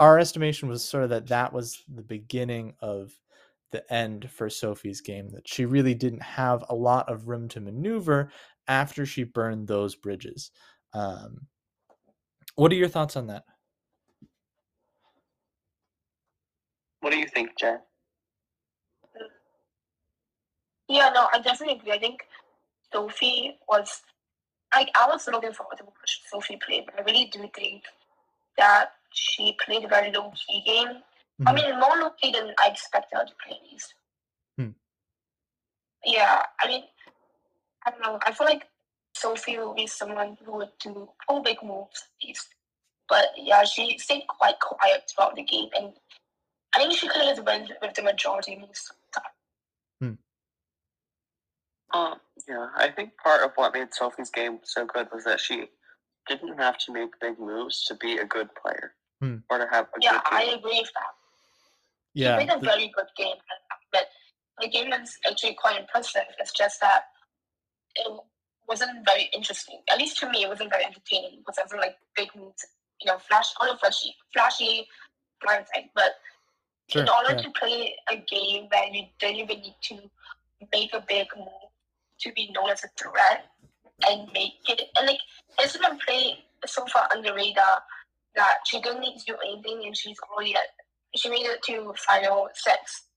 our 0.00 0.18
estimation 0.18 0.68
was 0.68 0.84
sort 0.84 1.04
of 1.04 1.10
that 1.10 1.28
that 1.28 1.52
was 1.52 1.82
the 1.94 2.02
beginning 2.02 2.74
of 2.80 3.12
the 3.74 3.92
end 3.92 4.30
for 4.30 4.48
Sophie's 4.48 5.00
game. 5.00 5.28
That 5.30 5.46
she 5.46 5.64
really 5.66 5.94
didn't 5.94 6.22
have 6.22 6.64
a 6.68 6.74
lot 6.74 7.10
of 7.10 7.28
room 7.28 7.48
to 7.48 7.60
maneuver 7.60 8.30
after 8.68 9.04
she 9.04 9.24
burned 9.24 9.66
those 9.66 9.96
bridges. 9.96 10.52
Um, 10.94 11.48
what 12.54 12.70
are 12.70 12.76
your 12.76 12.88
thoughts 12.88 13.16
on 13.16 13.26
that? 13.26 13.42
What 17.00 17.10
do 17.10 17.18
you 17.18 17.26
think, 17.26 17.50
Jae? 17.60 17.78
Yeah, 20.88 21.10
no, 21.12 21.28
I 21.32 21.40
definitely 21.40 21.76
agree. 21.76 21.92
I 21.92 21.98
think 21.98 22.20
Sophie 22.92 23.58
was 23.68 24.02
like 24.74 24.90
I 24.94 25.06
was 25.08 25.26
looking 25.26 25.52
forward 25.52 25.78
to 25.78 25.84
watch 25.84 26.22
Sophie 26.30 26.58
play, 26.64 26.86
but 26.86 26.98
I 26.98 27.02
really 27.02 27.26
do 27.32 27.40
think 27.56 27.82
that 28.56 28.92
she 29.12 29.56
played 29.64 29.84
a 29.84 29.88
very 29.88 30.12
low 30.12 30.32
key 30.46 30.62
game. 30.64 31.02
I 31.46 31.52
Mhm. 31.52 31.54
mean, 31.56 31.78
more 31.80 31.96
low 31.96 32.10
key 32.10 32.30
than 32.32 32.54
I 32.58 32.68
expected 32.68 33.16
her 33.18 33.24
to 33.26 33.34
play 33.34 33.56
at 33.56 33.62
least. 33.70 33.94
Hmm. 34.56 34.70
Yeah, 36.04 36.46
I 36.60 36.68
mean, 36.68 36.84
I 37.84 37.90
don't 37.90 38.00
know. 38.02 38.18
I 38.24 38.32
feel 38.32 38.46
like 38.46 38.68
Sophie 39.16 39.58
will 39.58 39.74
be 39.74 39.86
someone 39.86 40.36
who 40.44 40.52
would 40.52 40.78
do 40.78 41.12
pull 41.26 41.40
big 41.42 41.62
moves 41.62 42.02
at 42.02 42.26
least. 42.26 42.54
But 43.08 43.32
yeah, 43.36 43.64
she 43.64 43.98
stayed 43.98 44.26
quite 44.28 44.58
quiet 44.60 45.10
throughout 45.10 45.34
the 45.36 45.42
game, 45.42 45.70
and 45.76 45.98
I 46.74 46.78
think 46.78 46.92
she 46.98 47.08
could 47.08 47.22
have 47.22 47.44
went 47.44 47.72
with 47.82 47.94
the 47.94 48.02
majority 48.02 48.56
moves. 48.56 48.90
of. 48.90 49.22
Um, 51.92 52.20
yeah, 52.48 52.70
I 52.74 52.90
think 52.90 53.16
part 53.18 53.42
of 53.42 53.52
what 53.54 53.72
made 53.72 53.94
Sophie's 53.94 54.30
game 54.30 54.58
so 54.64 54.84
good 54.84 55.08
was 55.12 55.22
that 55.24 55.38
she 55.38 55.70
didn't 56.26 56.58
have 56.58 56.76
to 56.78 56.92
make 56.92 57.20
big 57.20 57.38
moves 57.38 57.84
to 57.84 57.94
be 57.94 58.18
a 58.18 58.24
good 58.24 58.52
player 58.56 58.96
Hmm. 59.20 59.38
or 59.48 59.58
to 59.58 59.66
have 59.70 59.86
a 59.86 59.98
Yeah, 60.00 60.12
good 60.12 60.22
I 60.24 60.42
agree 60.42 60.80
with 60.80 60.90
that. 60.94 61.14
Yeah, 62.14 62.38
She 62.38 62.46
played 62.46 62.56
a 62.56 62.60
very 62.60 62.92
good 62.94 63.06
game, 63.16 63.36
but 63.92 64.06
the 64.60 64.68
game 64.68 64.92
is 64.92 65.18
actually 65.28 65.54
quite 65.54 65.80
impressive. 65.80 66.22
It's 66.38 66.52
just 66.52 66.80
that 66.80 67.04
it 67.96 68.20
wasn't 68.68 69.04
very 69.04 69.28
interesting. 69.34 69.80
At 69.90 69.98
least 69.98 70.18
to 70.20 70.30
me, 70.30 70.44
it 70.44 70.48
wasn't 70.48 70.70
very 70.70 70.84
entertaining 70.84 71.38
because 71.38 71.58
it 71.58 71.64
wasn't 71.64 71.80
like 71.80 71.96
big 72.14 72.28
moves, 72.36 72.64
you 73.00 73.10
know, 73.10 73.18
flash, 73.18 73.46
all 73.60 73.70
of 73.70 73.80
flashy, 73.80 74.14
flashy, 74.32 74.86
blindside. 75.44 75.90
But 75.94 76.12
sure, 76.88 77.02
in 77.02 77.08
order 77.08 77.34
yeah. 77.36 77.42
to 77.42 77.50
play 77.58 77.94
a 78.10 78.16
game 78.16 78.68
where 78.70 78.86
you 78.92 79.06
don't 79.18 79.34
even 79.36 79.60
need 79.60 79.76
to 79.82 79.98
make 80.72 80.94
a 80.94 81.04
big 81.06 81.26
move 81.36 81.48
to 82.20 82.32
be 82.32 82.52
known 82.54 82.70
as 82.70 82.84
a 82.84 82.88
threat 82.96 83.46
and 84.08 84.28
make 84.32 84.54
it, 84.68 84.82
and 84.96 85.06
like 85.06 85.18
it's 85.58 85.76
been 85.76 85.98
play 86.06 86.38
so 86.66 86.84
far 86.86 87.08
on 87.14 87.22
the 87.22 87.34
radar 87.34 87.82
that 88.36 88.56
she 88.66 88.80
doesn't 88.80 89.00
need 89.00 89.18
to 89.18 89.32
do 89.32 89.36
anything 89.46 89.82
and 89.86 89.96
she's 89.96 90.16
already 90.30 90.54
at 90.54 90.62
she 91.16 91.28
made 91.30 91.46
it 91.46 91.62
to 91.64 91.94
final 92.08 92.48
six. 92.54 93.08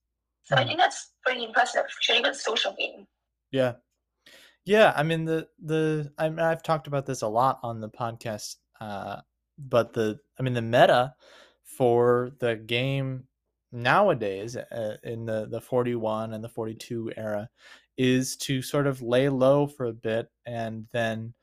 So 0.44 0.56
I 0.56 0.64
Mhm. 0.64 0.66
think 0.66 0.78
that's 0.78 1.12
pretty 1.24 1.44
impressive. 1.44 1.84
She 2.00 2.12
had 2.12 2.20
a 2.20 2.24
good 2.24 2.36
social 2.36 2.74
game. 2.78 3.06
Yeah. 3.50 3.74
Yeah, 4.66 4.92
I 4.96 5.02
mean 5.04 5.24
the 5.24 5.48
the 5.60 6.12
I 6.18 6.28
mean, 6.30 6.40
I've 6.40 6.62
talked 6.62 6.86
about 6.86 7.06
this 7.06 7.22
a 7.22 7.28
lot 7.28 7.60
on 7.62 7.80
the 7.80 7.90
podcast 7.90 8.56
uh 8.80 9.22
but 9.58 9.92
the 9.94 10.20
I 10.38 10.42
mean 10.42 10.54
the 10.54 10.62
meta 10.62 11.14
for 11.64 12.32
the 12.40 12.56
game 12.56 13.28
nowadays 13.72 14.56
uh, 14.56 14.98
in 15.04 15.26
the 15.26 15.46
the 15.48 15.60
41 15.60 16.34
and 16.34 16.44
the 16.44 16.48
42 16.48 17.12
era 17.16 17.50
is 17.98 18.36
to 18.38 18.62
sort 18.62 18.86
of 18.86 19.02
lay 19.02 19.28
low 19.28 19.66
for 19.66 19.86
a 19.86 19.92
bit 19.92 20.30
and 20.46 20.88
then 20.92 21.34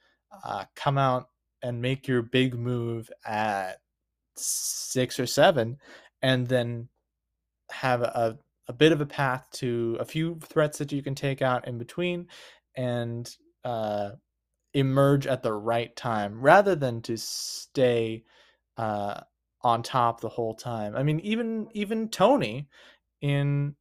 uh, 0.46 0.66
come 0.76 0.98
out 0.98 1.30
and 1.64 1.82
make 1.82 2.08
your 2.08 2.22
big 2.22 2.56
move 2.56 3.12
at 3.26 3.82
6 4.38 5.20
or 5.20 5.26
7 5.28 5.78
and 6.22 6.48
then 6.48 6.90
have 7.72 8.02
a, 8.02 8.38
a 8.68 8.74
bit 8.74 8.92
of 8.92 9.02
a 9.02 9.06
path 9.06 9.48
to 9.54 9.98
a 10.00 10.06
few 10.06 10.40
threats 10.42 10.78
that 10.78 10.92
you 10.92 11.02
can 11.02 11.16
take 11.16 11.42
out 11.42 11.68
in 11.68 11.78
between 11.78 12.28
and 12.76 13.36
uh, 13.64 14.12
emerge 14.74 15.28
at 15.28 15.44
the 15.44 15.54
right 15.54 15.96
time 15.96 16.40
rather 16.42 16.76
than 16.76 17.02
to 17.02 17.18
stay 17.18 18.24
uh, 18.78 19.22
on 19.62 19.82
top 19.82 20.22
the 20.22 20.30
whole 20.30 20.54
time. 20.54 20.96
I 20.96 21.04
mean, 21.04 21.20
even 21.22 21.68
even 21.74 22.10
Tony 22.10 22.68
in 23.22 23.76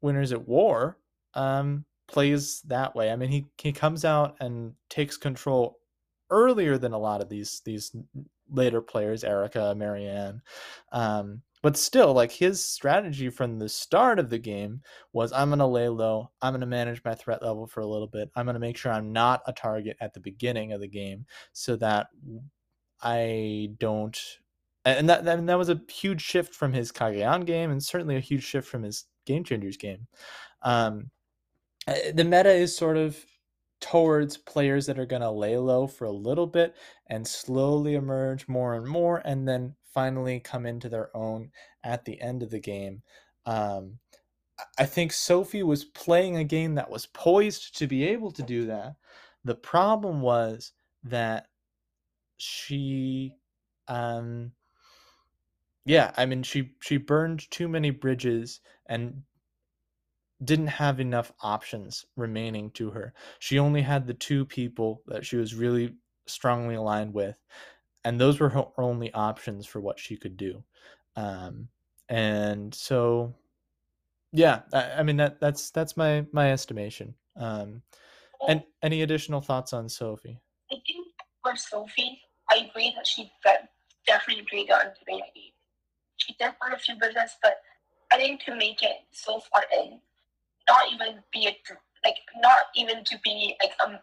Winners 0.00 0.32
at 0.32 0.48
War 0.48 0.98
um, 1.34 1.84
plays 2.08 2.62
that 2.62 2.96
way. 2.96 3.10
I 3.10 3.16
mean, 3.16 3.28
he 3.28 3.46
he 3.58 3.72
comes 3.72 4.04
out 4.04 4.36
and 4.40 4.72
takes 4.88 5.16
control 5.16 5.78
earlier 6.30 6.78
than 6.78 6.92
a 6.92 6.98
lot 6.98 7.20
of 7.20 7.28
these 7.28 7.60
these 7.64 7.94
later 8.50 8.80
players, 8.80 9.24
Erika, 9.24 9.74
Maryanne. 9.76 10.40
Um, 10.92 11.42
but 11.62 11.76
still, 11.76 12.12
like 12.12 12.30
his 12.30 12.64
strategy 12.64 13.30
from 13.30 13.58
the 13.58 13.68
start 13.68 14.18
of 14.18 14.30
the 14.30 14.38
game 14.38 14.82
was 15.12 15.32
I'm 15.32 15.48
going 15.48 15.58
to 15.58 15.66
lay 15.66 15.88
low. 15.88 16.30
I'm 16.40 16.52
going 16.52 16.60
to 16.60 16.66
manage 16.66 17.02
my 17.04 17.14
threat 17.14 17.42
level 17.42 17.66
for 17.66 17.80
a 17.80 17.86
little 17.86 18.06
bit. 18.06 18.30
I'm 18.36 18.46
going 18.46 18.54
to 18.54 18.60
make 18.60 18.76
sure 18.76 18.92
I'm 18.92 19.12
not 19.12 19.42
a 19.46 19.52
target 19.52 19.96
at 20.00 20.14
the 20.14 20.20
beginning 20.20 20.72
of 20.72 20.80
the 20.80 20.88
game 20.88 21.26
so 21.52 21.76
that 21.76 22.08
I 23.02 23.70
don't. 23.78 24.18
And 24.84 25.08
that, 25.08 25.26
and 25.26 25.48
that 25.48 25.58
was 25.58 25.68
a 25.68 25.80
huge 25.90 26.22
shift 26.22 26.54
from 26.54 26.72
his 26.72 26.92
Cagayan 26.92 27.44
game 27.44 27.70
and 27.70 27.82
certainly 27.82 28.16
a 28.16 28.20
huge 28.20 28.44
shift 28.44 28.68
from 28.68 28.82
his 28.82 29.04
Game 29.26 29.44
Changers 29.44 29.76
game. 29.76 30.06
Um, 30.62 31.10
eh, 31.86 32.12
the 32.12 32.24
meta 32.24 32.50
is 32.50 32.76
sort 32.76 32.96
of 32.96 33.22
towards 33.80 34.36
players 34.36 34.86
that 34.86 34.98
are 34.98 35.06
going 35.06 35.22
to 35.22 35.30
lay 35.30 35.56
low 35.56 35.86
for 35.86 36.06
a 36.06 36.12
little 36.12 36.46
bit 36.46 36.74
and 37.08 37.26
slowly 37.26 37.94
emerge 37.94 38.48
more 38.48 38.74
and 38.74 38.86
more 38.86 39.22
and 39.24 39.46
then 39.46 39.74
finally 39.98 40.38
come 40.38 40.64
into 40.64 40.88
their 40.88 41.14
own 41.16 41.50
at 41.82 42.04
the 42.04 42.20
end 42.20 42.40
of 42.44 42.50
the 42.50 42.60
game. 42.60 43.02
Um, 43.46 43.98
I 44.78 44.86
think 44.86 45.12
Sophie 45.12 45.64
was 45.64 45.84
playing 45.84 46.36
a 46.36 46.44
game 46.44 46.76
that 46.76 46.88
was 46.88 47.06
poised 47.06 47.76
to 47.78 47.88
be 47.88 48.04
able 48.04 48.30
to 48.32 48.42
do 48.44 48.66
that. 48.66 48.94
The 49.42 49.56
problem 49.56 50.20
was 50.20 50.70
that 51.02 51.48
she 52.36 53.34
um 53.88 54.52
yeah, 55.84 56.12
I 56.16 56.26
mean 56.26 56.44
she 56.44 56.70
she 56.80 56.96
burned 56.96 57.50
too 57.50 57.66
many 57.66 57.90
bridges 57.90 58.60
and 58.86 59.24
didn't 60.44 60.68
have 60.68 61.00
enough 61.00 61.32
options 61.42 62.06
remaining 62.14 62.70
to 62.72 62.90
her. 62.90 63.14
She 63.40 63.58
only 63.58 63.82
had 63.82 64.06
the 64.06 64.14
two 64.14 64.44
people 64.44 65.02
that 65.08 65.26
she 65.26 65.36
was 65.36 65.56
really 65.56 65.96
strongly 66.26 66.76
aligned 66.76 67.14
with, 67.14 67.42
and 68.08 68.18
those 68.18 68.40
were 68.40 68.48
her 68.48 68.64
only 68.78 69.12
options 69.12 69.66
for 69.66 69.80
what 69.80 69.98
she 69.98 70.16
could 70.16 70.38
do. 70.38 70.64
Um, 71.14 71.68
and 72.08 72.74
so, 72.74 73.34
yeah, 74.32 74.62
I, 74.72 74.92
I, 74.92 75.02
mean 75.02 75.18
that 75.18 75.40
that's 75.40 75.70
that's 75.72 75.94
my 75.94 76.24
my 76.32 76.50
estimation. 76.50 77.14
Um, 77.36 77.82
and 78.48 78.62
any 78.82 79.02
additional 79.02 79.42
thoughts 79.42 79.74
on 79.74 79.90
Sophie? 79.90 80.40
I 80.72 80.76
think 80.86 81.06
for 81.42 81.54
Sophie, 81.54 82.18
I 82.50 82.66
agree 82.70 82.94
that 82.96 83.06
she 83.06 83.30
definitely 84.06 84.46
played 84.50 84.70
on 84.70 84.86
main 85.06 85.20
ID. 85.20 85.52
She 86.16 86.34
did 86.38 86.52
run 86.62 86.72
a 86.72 86.78
few 86.78 86.94
business, 86.94 87.36
but 87.42 87.60
I 88.10 88.16
think 88.16 88.42
to 88.44 88.56
make 88.56 88.82
it 88.82 89.04
so 89.12 89.38
far 89.52 89.64
in, 89.76 90.00
not 90.66 90.84
even 90.94 91.22
be 91.30 91.46
a 91.46 91.56
like 92.06 92.16
not 92.40 92.68
even 92.74 93.04
to 93.04 93.18
be 93.22 93.54
like 93.62 93.72
um 93.84 93.98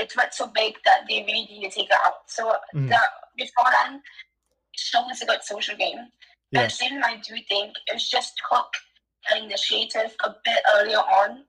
a 0.00 0.06
threat 0.06 0.34
so 0.34 0.46
big 0.46 0.74
that 0.84 1.00
they 1.08 1.22
really 1.26 1.46
need 1.50 1.70
to 1.70 1.70
take 1.70 1.86
it 1.86 1.98
out. 2.04 2.14
So 2.26 2.52
mm. 2.74 2.88
that 2.88 3.10
beforehand 3.36 4.00
shows 4.72 5.20
a 5.22 5.26
good 5.26 5.42
social 5.42 5.76
game. 5.76 5.98
Yes. 6.52 6.80
And 6.80 6.96
then 6.96 7.04
I 7.04 7.16
do 7.16 7.34
think 7.48 7.74
it 7.86 7.94
was 7.94 8.08
just 8.08 8.40
took 8.50 8.66
an 9.30 9.44
initiative 9.44 10.14
a 10.24 10.34
bit 10.44 10.58
earlier 10.74 10.98
on, 10.98 11.44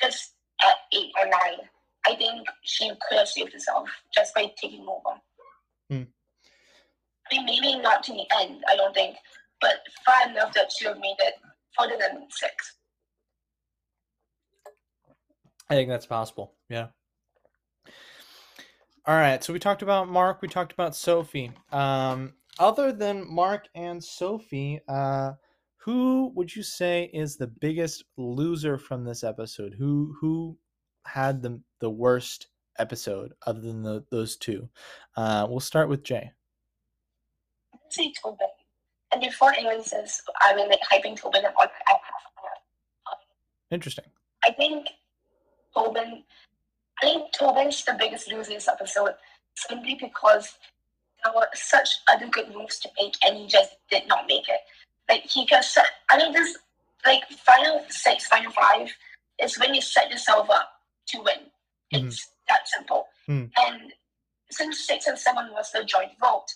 just 0.00 0.34
at 0.62 0.76
eight 0.96 1.10
or 1.18 1.26
nine. 1.26 1.68
I 2.06 2.14
think 2.14 2.46
she 2.62 2.88
could 2.88 3.18
have 3.18 3.28
saved 3.28 3.52
herself 3.52 3.88
just 4.14 4.34
by 4.34 4.52
taking 4.60 4.86
over. 4.88 5.18
Mm. 5.92 6.06
I 7.30 7.34
mean, 7.34 7.44
maybe 7.44 7.78
not 7.80 8.02
to 8.04 8.12
the 8.12 8.24
end, 8.40 8.62
I 8.68 8.76
don't 8.76 8.94
think, 8.94 9.16
but 9.60 9.80
far 10.06 10.30
enough 10.30 10.54
that 10.54 10.72
she 10.72 10.86
would 10.86 10.94
have 10.94 11.02
made 11.02 11.16
it 11.18 11.34
further 11.76 11.96
than 11.98 12.26
six. 12.30 12.76
I 15.68 15.74
think 15.74 15.88
that's 15.88 16.06
possible. 16.06 16.54
Yeah. 16.70 16.88
All 19.08 19.16
right. 19.16 19.42
So 19.42 19.54
we 19.54 19.58
talked 19.58 19.80
about 19.80 20.10
Mark. 20.10 20.42
We 20.42 20.48
talked 20.48 20.74
about 20.74 20.94
Sophie. 20.94 21.50
Um, 21.72 22.34
other 22.58 22.92
than 22.92 23.26
Mark 23.26 23.66
and 23.74 24.04
Sophie, 24.04 24.80
uh, 24.86 25.32
who 25.76 26.30
would 26.34 26.54
you 26.54 26.62
say 26.62 27.08
is 27.14 27.38
the 27.38 27.46
biggest 27.46 28.04
loser 28.18 28.76
from 28.76 29.04
this 29.04 29.24
episode? 29.24 29.74
Who 29.78 30.14
who 30.20 30.58
had 31.06 31.40
the 31.40 31.58
the 31.80 31.88
worst 31.88 32.48
episode 32.78 33.32
other 33.46 33.62
than 33.62 33.82
the, 33.82 34.04
those 34.10 34.36
two? 34.36 34.68
Uh, 35.16 35.46
we'll 35.48 35.60
start 35.60 35.88
with 35.88 36.02
Jae. 36.02 36.28
I'd 37.72 37.80
say 37.88 38.12
Tobin. 38.22 38.46
And 39.10 39.22
before 39.22 39.54
anyone 39.54 39.82
says 39.82 40.20
I'm 40.42 40.58
like 40.68 40.80
hyping 40.82 41.16
Tobin, 41.16 41.44
like, 41.58 41.70
Interesting. 43.70 44.04
I 44.44 44.52
think 44.52 44.86
Tobin. 45.74 46.24
I 47.02 47.06
think 47.06 47.32
Tobin's 47.32 47.84
the 47.84 47.96
biggest 47.98 48.30
loser 48.30 48.52
this 48.52 48.68
episode 48.68 49.14
simply 49.54 49.96
because 50.00 50.56
there 51.22 51.32
were 51.34 51.48
such 51.54 51.88
other 52.08 52.26
good 52.28 52.54
moves 52.54 52.78
to 52.80 52.88
make 53.00 53.14
and 53.24 53.36
he 53.36 53.46
just 53.46 53.76
did 53.90 54.06
not 54.08 54.26
make 54.28 54.48
it. 54.48 54.60
Like 55.08 55.22
he 55.22 55.46
can 55.46 55.62
set 55.62 55.86
I 56.10 56.18
mean 56.18 56.32
this 56.32 56.56
like 57.04 57.22
final 57.30 57.84
six, 57.88 58.26
final 58.26 58.52
five 58.52 58.88
is 59.40 59.58
when 59.58 59.74
you 59.74 59.80
set 59.80 60.10
yourself 60.10 60.48
up 60.50 60.70
to 61.08 61.18
win. 61.18 61.50
Mm-hmm. 61.92 62.08
It's 62.08 62.30
that 62.48 62.66
simple. 62.68 63.06
Mm. 63.28 63.50
And 63.56 63.92
since 64.50 64.86
six 64.86 65.06
and 65.06 65.18
seven 65.18 65.50
was 65.52 65.70
the 65.72 65.84
joint 65.84 66.12
vote, 66.20 66.46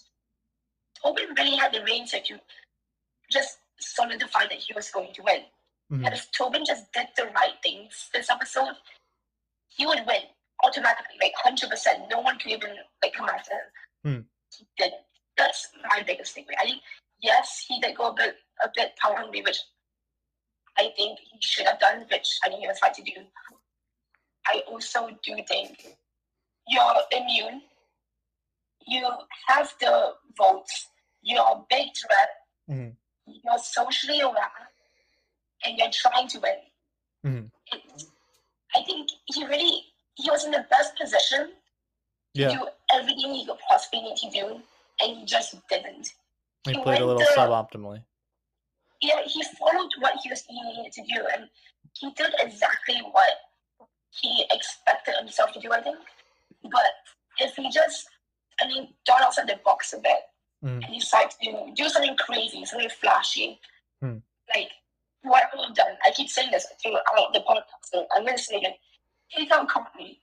Tobin 1.03 1.35
really 1.37 1.57
had 1.57 1.73
the 1.73 1.83
reins 1.85 2.11
to 2.11 2.21
just 3.31 3.59
solidify 3.79 4.43
that 4.43 4.59
he 4.59 4.73
was 4.75 4.91
going 4.91 5.13
to 5.15 5.23
win. 5.23 5.43
Mm-hmm. 5.93 6.05
And 6.05 6.15
if 6.15 6.31
Tobin 6.33 6.65
just 6.67 6.93
did 6.93 7.09
the 7.17 7.25
right 7.25 7.55
things 7.63 8.09
this 8.15 8.31
episode, 8.31 8.75
he 9.77 9.87
would 9.87 10.01
win 10.07 10.23
automatically, 10.65 11.17
like 11.21 11.33
hundred 11.37 11.71
percent. 11.71 12.05
No 12.11 12.21
one 12.21 12.39
could 12.39 12.53
even 12.53 12.71
like 13.03 13.15
come 13.15 13.29
after 13.29 13.53
him. 13.53 13.65
Hmm. 14.05 14.21
He 14.57 14.67
did. 14.77 14.93
That's 15.37 15.69
my 15.91 16.03
biggest 16.03 16.35
thing. 16.35 16.45
I 16.61 16.65
think 16.65 16.83
yes, 17.23 17.65
he 17.67 17.81
did 17.81 17.97
go 17.97 18.09
a 18.09 18.15
bit 18.15 18.37
a 18.63 18.69
bit 18.75 18.93
power 19.01 19.17
hungry, 19.17 19.43
which 19.43 19.59
I 20.79 20.91
think 20.97 21.19
he 21.19 21.39
should 21.41 21.67
have 21.67 21.81
done, 21.81 22.07
which 22.11 22.29
I 22.45 22.49
think 22.49 22.61
he 22.61 22.69
was 22.69 22.79
right 22.83 22.95
to 22.95 23.03
do. 23.03 23.13
I 24.47 24.63
also 24.69 25.09
do 25.25 25.37
think 25.49 25.97
you're 26.69 26.95
immune. 27.13 27.63
You 28.87 29.09
have 29.49 29.73
the 29.81 30.13
votes. 30.37 30.89
You're 31.23 31.41
a 31.41 31.63
big 31.71 31.89
threat. 32.01 32.29
Mm-hmm. 32.71 32.91
You're 33.27 33.59
socially 33.59 34.21
aware, 34.21 34.51
and 35.65 35.79
you're 35.79 35.91
trying 35.93 36.29
to 36.29 36.41
win. 36.41 36.57
Mm-hmm. 37.25 38.07
I 38.77 38.83
think 38.83 39.11
he 39.27 39.45
really 39.47 39.83
he 40.15 40.31
was 40.31 40.45
in 40.45 40.51
the 40.51 40.65
best 40.71 40.97
position 40.97 41.53
yeah. 42.35 42.49
to 42.49 42.55
do 42.55 42.67
everything 42.95 43.35
he 43.35 43.47
could 43.47 43.59
possibly 43.69 44.03
need 44.03 44.17
to 44.17 44.31
do, 44.31 44.61
and 45.01 45.19
he 45.19 45.25
just 45.25 45.57
didn't. 45.69 46.13
He, 46.65 46.73
he 46.73 46.83
played 46.83 47.01
a 47.01 47.07
little 47.07 47.21
the, 47.21 47.29
suboptimally. 47.37 48.03
Yeah, 49.01 49.21
he 49.27 49.43
followed 49.59 49.91
what 49.99 50.15
he 50.23 50.31
was 50.31 50.45
he 50.49 50.61
needed 50.63 50.93
to 50.93 51.03
do, 51.03 51.27
and 51.35 51.49
he 51.95 52.11
did 52.13 52.33
exactly 52.39 53.01
what 53.11 53.31
he 54.21 54.45
expected 54.53 55.15
himself 55.19 55.53
to 55.53 55.61
do. 55.61 55.73
I 55.73 55.81
think, 55.81 55.99
but 56.63 56.93
if 57.39 57.55
he 57.57 57.71
just, 57.71 58.07
I 58.61 58.69
mean, 58.69 58.89
thought 59.07 59.23
outside 59.23 59.49
the 59.49 59.59
box 59.65 59.93
a 59.93 59.99
bit, 59.99 60.21
mm. 60.65 60.75
and 60.75 60.85
he 60.85 61.01
decided 61.01 61.33
to 61.43 61.73
do 61.75 61.89
something 61.89 62.17
crazy, 62.17 62.65
something 62.65 62.89
flashy, 63.01 63.59
mm. 64.03 64.23
like 64.55 64.71
what 65.23 65.45
I 65.55 65.67
have 65.67 65.75
done, 65.75 65.93
I 66.05 66.11
keep 66.11 66.29
saying 66.29 66.51
this 66.51 66.67
throughout 66.83 67.33
the 67.33 67.41
podcast, 67.41 67.85
so 67.85 68.07
I'm 68.15 68.25
going 68.25 68.37
to 68.37 68.43
say 68.43 68.57
again, 68.57 68.75
take 69.35 69.51
out 69.51 69.69
company. 69.69 70.21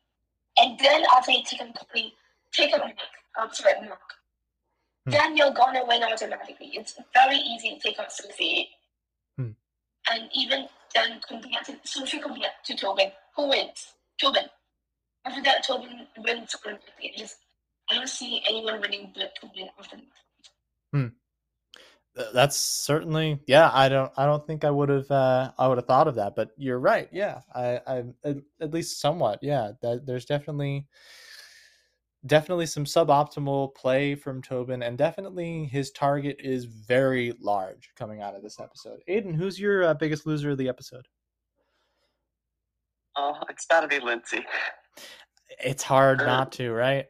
And 0.59 0.77
then 0.79 1.03
after 1.15 1.31
you 1.31 1.43
take 1.45 1.61
out 1.61 1.73
company, 1.75 2.13
take 2.53 2.73
out. 2.73 2.81
I'm 3.37 3.53
sorry, 3.53 3.87
Mark. 3.87 3.99
Then 5.05 5.37
you're 5.37 5.51
going 5.51 5.73
to 5.75 5.85
win 5.87 6.03
automatically. 6.03 6.71
It's 6.73 6.95
very 7.13 7.37
easy 7.37 7.75
to 7.75 7.79
take 7.79 7.99
out 7.99 8.11
Sophie. 8.11 8.69
Hmm. 9.37 9.51
And 10.11 10.29
even 10.35 10.67
then, 10.93 11.19
compared 11.27 11.65
to 11.65 11.75
Sophie 11.83 12.19
compared 12.19 12.51
to 12.65 12.75
Tobin, 12.75 13.11
who 13.35 13.49
wins? 13.49 13.93
Tobin. 14.19 14.43
After 15.25 15.41
that, 15.43 15.65
Tobin 15.65 16.07
wins 16.17 16.55
Olympic. 16.65 17.15
Just, 17.17 17.37
I 17.89 17.95
don't 17.95 18.09
see 18.09 18.43
anyone 18.47 18.81
winning 18.81 19.11
but 19.15 19.33
Tobin 19.41 19.69
after 19.79 19.95
that. 19.95 20.03
Hmm 20.91 21.07
that's 22.33 22.57
certainly 22.57 23.39
yeah 23.47 23.69
i 23.73 23.87
don't 23.87 24.11
i 24.17 24.25
don't 24.25 24.45
think 24.45 24.63
i 24.63 24.71
would 24.71 24.89
have 24.89 25.09
uh 25.11 25.51
i 25.57 25.67
would 25.67 25.77
have 25.77 25.85
thought 25.85 26.07
of 26.07 26.15
that 26.15 26.35
but 26.35 26.49
you're 26.57 26.79
right 26.79 27.07
yeah 27.11 27.39
i 27.53 27.79
i 27.87 28.03
at, 28.59 28.73
least 28.73 28.99
somewhat 28.99 29.39
yeah 29.41 29.71
that 29.81 30.05
there's 30.05 30.25
definitely 30.25 30.85
definitely 32.25 32.65
some 32.65 32.83
suboptimal 32.83 33.73
play 33.75 34.13
from 34.13 34.41
Tobin, 34.41 34.83
and 34.83 34.97
definitely 34.97 35.65
his 35.65 35.91
target 35.91 36.35
is 36.39 36.65
very 36.65 37.33
large 37.39 37.91
coming 37.95 38.21
out 38.21 38.35
of 38.35 38.43
this 38.43 38.59
episode. 38.59 38.99
Aiden, 39.09 39.33
who's 39.33 39.57
your 39.57 39.85
uh, 39.85 39.93
biggest 39.93 40.25
loser 40.25 40.49
of 40.49 40.57
the 40.57 40.67
episode? 40.67 41.07
Oh, 43.17 43.35
it's 43.49 43.65
got 43.65 43.81
to 43.81 43.87
be 43.87 43.99
Lindsay. 43.99 44.45
It's 45.63 45.83
hard 45.83 46.19
not 46.19 46.51
to, 46.53 46.71
right? 46.71 47.05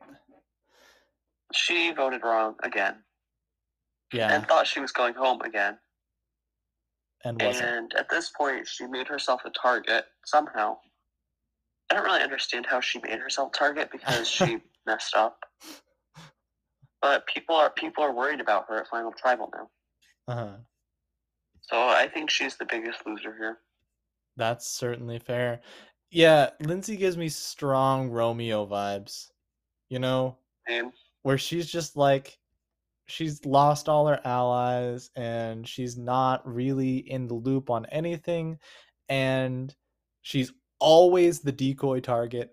She 1.53 1.91
voted 1.91 2.21
wrong 2.23 2.55
again 2.63 2.97
Yeah, 4.13 4.33
and 4.33 4.47
thought 4.47 4.67
she 4.67 4.79
was 4.79 4.91
going 4.91 5.13
home 5.13 5.41
again. 5.41 5.77
and 7.23 7.41
wasn't. 7.41 7.67
And 7.67 7.93
at 7.95 8.09
this 8.09 8.29
point, 8.29 8.67
she 8.67 8.87
made 8.87 9.07
herself 9.07 9.41
a 9.45 9.51
target 9.51 10.05
somehow. 10.25 10.77
I 11.89 11.95
don't 11.95 12.03
really 12.05 12.21
understand 12.21 12.65
how 12.67 12.81
she 12.81 12.99
made 12.99 13.19
herself 13.19 13.49
a 13.53 13.57
target 13.57 13.89
because 13.91 14.27
she 14.27 14.59
messed 14.85 15.15
up. 15.15 15.39
But 17.01 17.25
people 17.27 17.55
are 17.55 17.69
people 17.69 18.03
are 18.03 18.13
worried 18.13 18.41
about 18.41 18.65
her 18.69 18.77
at 18.81 18.87
Final 18.87 19.11
Tribal 19.13 19.49
now. 19.53 20.33
Uh-huh. 20.33 20.55
So 21.61 21.77
I 21.77 22.07
think 22.11 22.29
she's 22.29 22.57
the 22.57 22.65
biggest 22.65 23.05
loser 23.05 23.35
here. 23.37 23.57
That's 24.37 24.67
certainly 24.67 25.19
fair. 25.19 25.61
Yeah, 26.11 26.49
Lindsay 26.61 26.97
gives 26.97 27.17
me 27.17 27.29
strong 27.29 28.09
Romeo 28.09 28.65
vibes. 28.65 29.27
You 29.89 29.99
know, 29.99 30.37
And 30.67 30.91
where 31.23 31.37
she's 31.37 31.71
just 31.71 31.95
like 31.95 32.38
she's 33.09 33.45
lost 33.45 33.89
all 33.89 34.07
her 34.07 34.19
allies 34.23 35.09
and 35.15 35.67
she's 35.67 35.97
not 35.97 36.45
really 36.47 36.97
in 36.97 37.27
the 37.27 37.33
loop 37.33 37.69
on 37.69 37.85
anything 37.87 38.57
and 39.07 39.75
she's 40.21 40.51
always 40.79 41.39
the 41.39 41.51
decoy 41.51 41.99
target 41.99 42.51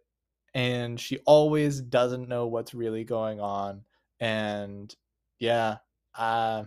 and 0.55 0.99
she 0.99 1.19
always 1.27 1.81
doesn't 1.81 2.29
know 2.29 2.47
what's 2.47 2.75
really 2.75 3.05
going 3.05 3.41
on 3.41 3.83
and 4.21 4.95
yeah 5.39 5.77
uh 6.17 6.65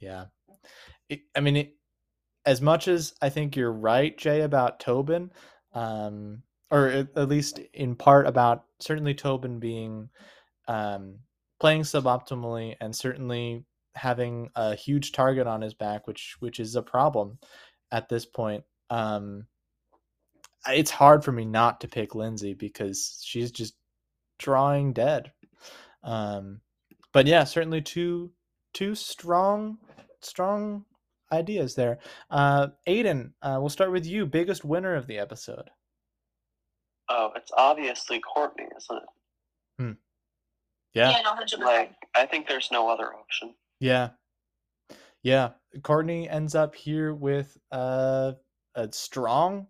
yeah. 0.00 0.26
It, 1.08 1.20
i 1.36 1.40
mean 1.40 1.56
it, 1.56 1.74
as 2.46 2.60
much 2.60 2.88
as 2.88 3.14
i 3.20 3.28
think 3.28 3.56
you're 3.56 3.72
right 3.72 4.16
jae 4.16 4.44
about 4.44 4.80
tobin 4.80 5.30
um 5.74 6.42
or 6.70 6.88
at, 6.88 7.08
at 7.16 7.28
least 7.28 7.58
in 7.74 7.94
part 7.94 8.26
about 8.26 8.64
certainly 8.80 9.14
tobin 9.14 9.58
being 9.58 10.08
um 10.66 11.16
playing 11.60 11.82
suboptimally 11.82 12.76
and 12.80 12.94
certainly 12.94 13.64
having 13.94 14.48
a 14.54 14.74
huge 14.74 15.12
target 15.12 15.46
on 15.46 15.60
his 15.60 15.74
back 15.74 16.06
which 16.06 16.36
which 16.38 16.60
is 16.60 16.76
a 16.76 16.82
problem 16.82 17.38
at 17.90 18.08
this 18.08 18.24
point 18.24 18.62
um 18.90 19.46
it's 20.66 20.90
hard 20.90 21.24
for 21.24 21.32
me 21.32 21.44
not 21.44 21.80
to 21.80 21.88
pick 21.88 22.14
Lindsay 22.14 22.54
because 22.54 23.20
she's 23.24 23.50
just 23.50 23.74
drawing 24.38 24.92
dead. 24.92 25.32
Um 26.02 26.60
but 27.12 27.26
yeah 27.26 27.44
certainly 27.44 27.80
two 27.80 28.32
two 28.74 28.94
strong 28.94 29.78
strong 30.20 30.84
ideas 31.32 31.74
there. 31.74 31.98
Uh 32.30 32.68
Aiden 32.86 33.32
uh 33.42 33.58
we'll 33.60 33.68
start 33.68 33.92
with 33.92 34.06
you 34.06 34.26
biggest 34.26 34.64
winner 34.64 34.94
of 34.94 35.06
the 35.06 35.18
episode. 35.18 35.70
Oh, 37.08 37.30
it's 37.36 37.50
obviously 37.56 38.20
Courtney, 38.20 38.66
isn't 38.76 38.96
it? 38.96 39.08
Yeah 40.98 41.10
Yeah, 41.10 41.22
no, 41.22 41.34
hundred 41.34 41.60
Like. 41.60 41.92
I 42.14 42.26
think 42.26 42.48
there's 42.48 42.70
no 42.72 42.88
other 42.90 43.14
option. 43.14 43.54
Yeah. 43.80 44.10
Yeah. 45.22 45.50
Courtney 45.82 46.28
ends 46.28 46.54
up 46.54 46.74
here 46.74 47.14
with 47.14 47.56
uh, 47.70 48.32
a 48.74 48.92
strong 48.92 49.66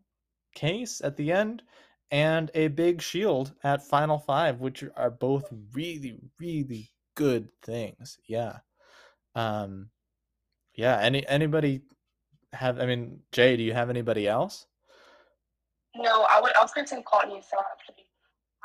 case 0.55 1.01
at 1.03 1.17
the 1.17 1.33
end 1.33 1.63
and 2.11 2.51
a 2.55 2.69
big 2.69 3.03
shield 3.03 3.53
at 3.63 3.87
final 3.87 4.19
five, 4.19 4.61
which 4.61 4.83
are 4.97 5.11
both 5.11 5.53
really, 5.75 6.19
really 6.41 6.91
good 7.15 7.49
things. 7.63 8.19
Yeah. 8.27 8.59
Um 9.35 9.91
yeah, 10.75 10.99
any 11.01 11.27
anybody 11.27 11.83
have 12.53 12.81
I 12.81 12.87
mean, 12.87 13.21
Jay, 13.33 13.57
do 13.57 13.63
you 13.63 13.75
have 13.75 13.91
anybody 13.91 14.27
else? 14.27 14.67
No, 15.95 16.27
I 16.31 16.41
would. 16.41 16.53
I 16.57 16.63
was 16.63 16.73
going 16.73 16.87
to 16.87 16.95
say 16.95 17.03
Courtney 17.03 17.43
so 17.49 17.57
actually. 17.73 18.05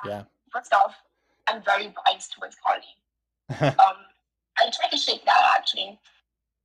Yeah. 0.05 0.23
First 0.53 0.73
off, 0.73 0.95
I'm 1.47 1.63
very 1.63 1.93
biased 2.05 2.33
towards 2.33 2.55
Carly. 2.63 2.83
Um, 3.79 3.97
I 4.59 4.69
try 4.71 4.89
to 4.89 4.97
shake 4.97 5.25
that 5.25 5.55
actually, 5.57 5.99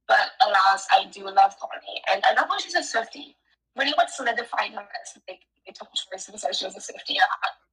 but 0.07 0.31
alas, 0.47 0.87
I 0.93 1.07
do 1.11 1.25
love 1.25 1.57
Carly, 1.59 2.03
and 2.11 2.23
I 2.25 2.35
love 2.35 2.49
how 2.49 2.59
she's 2.59 2.75
a 2.75 2.83
Swifty. 2.83 3.37
Really, 3.77 3.93
what 3.97 4.11
solidified 4.11 4.73
her 4.73 4.81
as 4.81 5.23
like 5.29 5.41
a 5.69 5.73
top 5.73 5.89
choice 5.95 6.27
because 6.27 6.57
she 6.57 6.65
was 6.67 6.77
a 6.77 6.81
Swifty. 6.81 7.19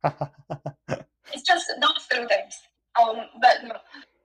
It's 1.33 1.43
just 1.43 1.69
those 1.81 2.07
two 2.11 2.27
things. 2.27 2.55
Um, 3.01 3.17
but 3.41 3.63
no, 3.63 3.75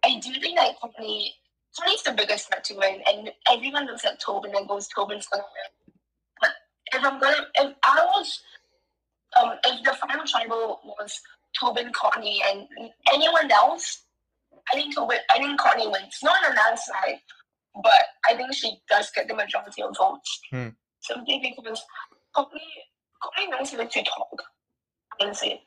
I 0.04 0.18
do 0.20 0.32
think 0.40 0.58
that 0.58 0.78
Carly, 0.80 1.32
Carly's 1.76 2.02
the 2.02 2.12
biggest 2.12 2.48
threat 2.48 2.64
to 2.64 2.74
win, 2.74 3.02
and 3.08 3.30
everyone 3.50 3.86
looks 3.86 4.04
at 4.04 4.20
Tobin 4.20 4.54
and 4.54 4.68
goes, 4.68 4.88
Tobin's 4.88 5.26
gonna 5.26 5.42
win. 5.42 5.94
But 6.40 6.50
if 6.94 7.04
I'm 7.04 7.18
gonna, 7.18 7.46
if 7.54 7.74
I 7.84 8.06
was, 8.14 8.40
um, 9.40 9.52
if 9.64 9.82
the 9.82 9.92
final 9.94 10.24
tribal 10.26 10.80
was 10.84 11.20
Tobin, 11.58 11.92
Courtney, 11.92 12.42
and 12.48 12.66
anyone 13.12 13.50
else, 13.50 14.04
I 14.72 14.76
think 14.76 14.94
Tobin, 14.94 15.18
I 15.30 15.38
think 15.38 15.60
Courtney 15.60 15.86
wins. 15.88 16.18
Not 16.22 16.44
on 16.44 16.52
a 16.52 16.56
landslide, 16.56 17.20
but 17.74 18.02
I 18.28 18.36
think 18.36 18.54
she 18.54 18.78
does 18.88 19.10
get 19.14 19.28
the 19.28 19.34
majority 19.34 19.82
of 19.82 19.96
votes. 19.96 20.40
Hmm. 20.50 20.68
Simply 21.00 21.40
because 21.56 21.82
Courtney, 22.34 22.60
Courtney 23.22 23.50
knows 23.50 23.70
how 23.70 23.84
to 23.84 24.02
talk, 24.02 24.42
honestly, 25.20 25.62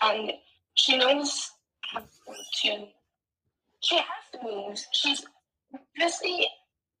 and 0.00 0.32
she 0.74 0.96
knows 0.96 1.50
how 1.92 2.00
to. 2.00 2.86
She 3.80 3.96
has 3.96 4.06
the 4.32 4.38
moves. 4.42 4.86
She's 4.92 5.24
obviously, 5.74 6.46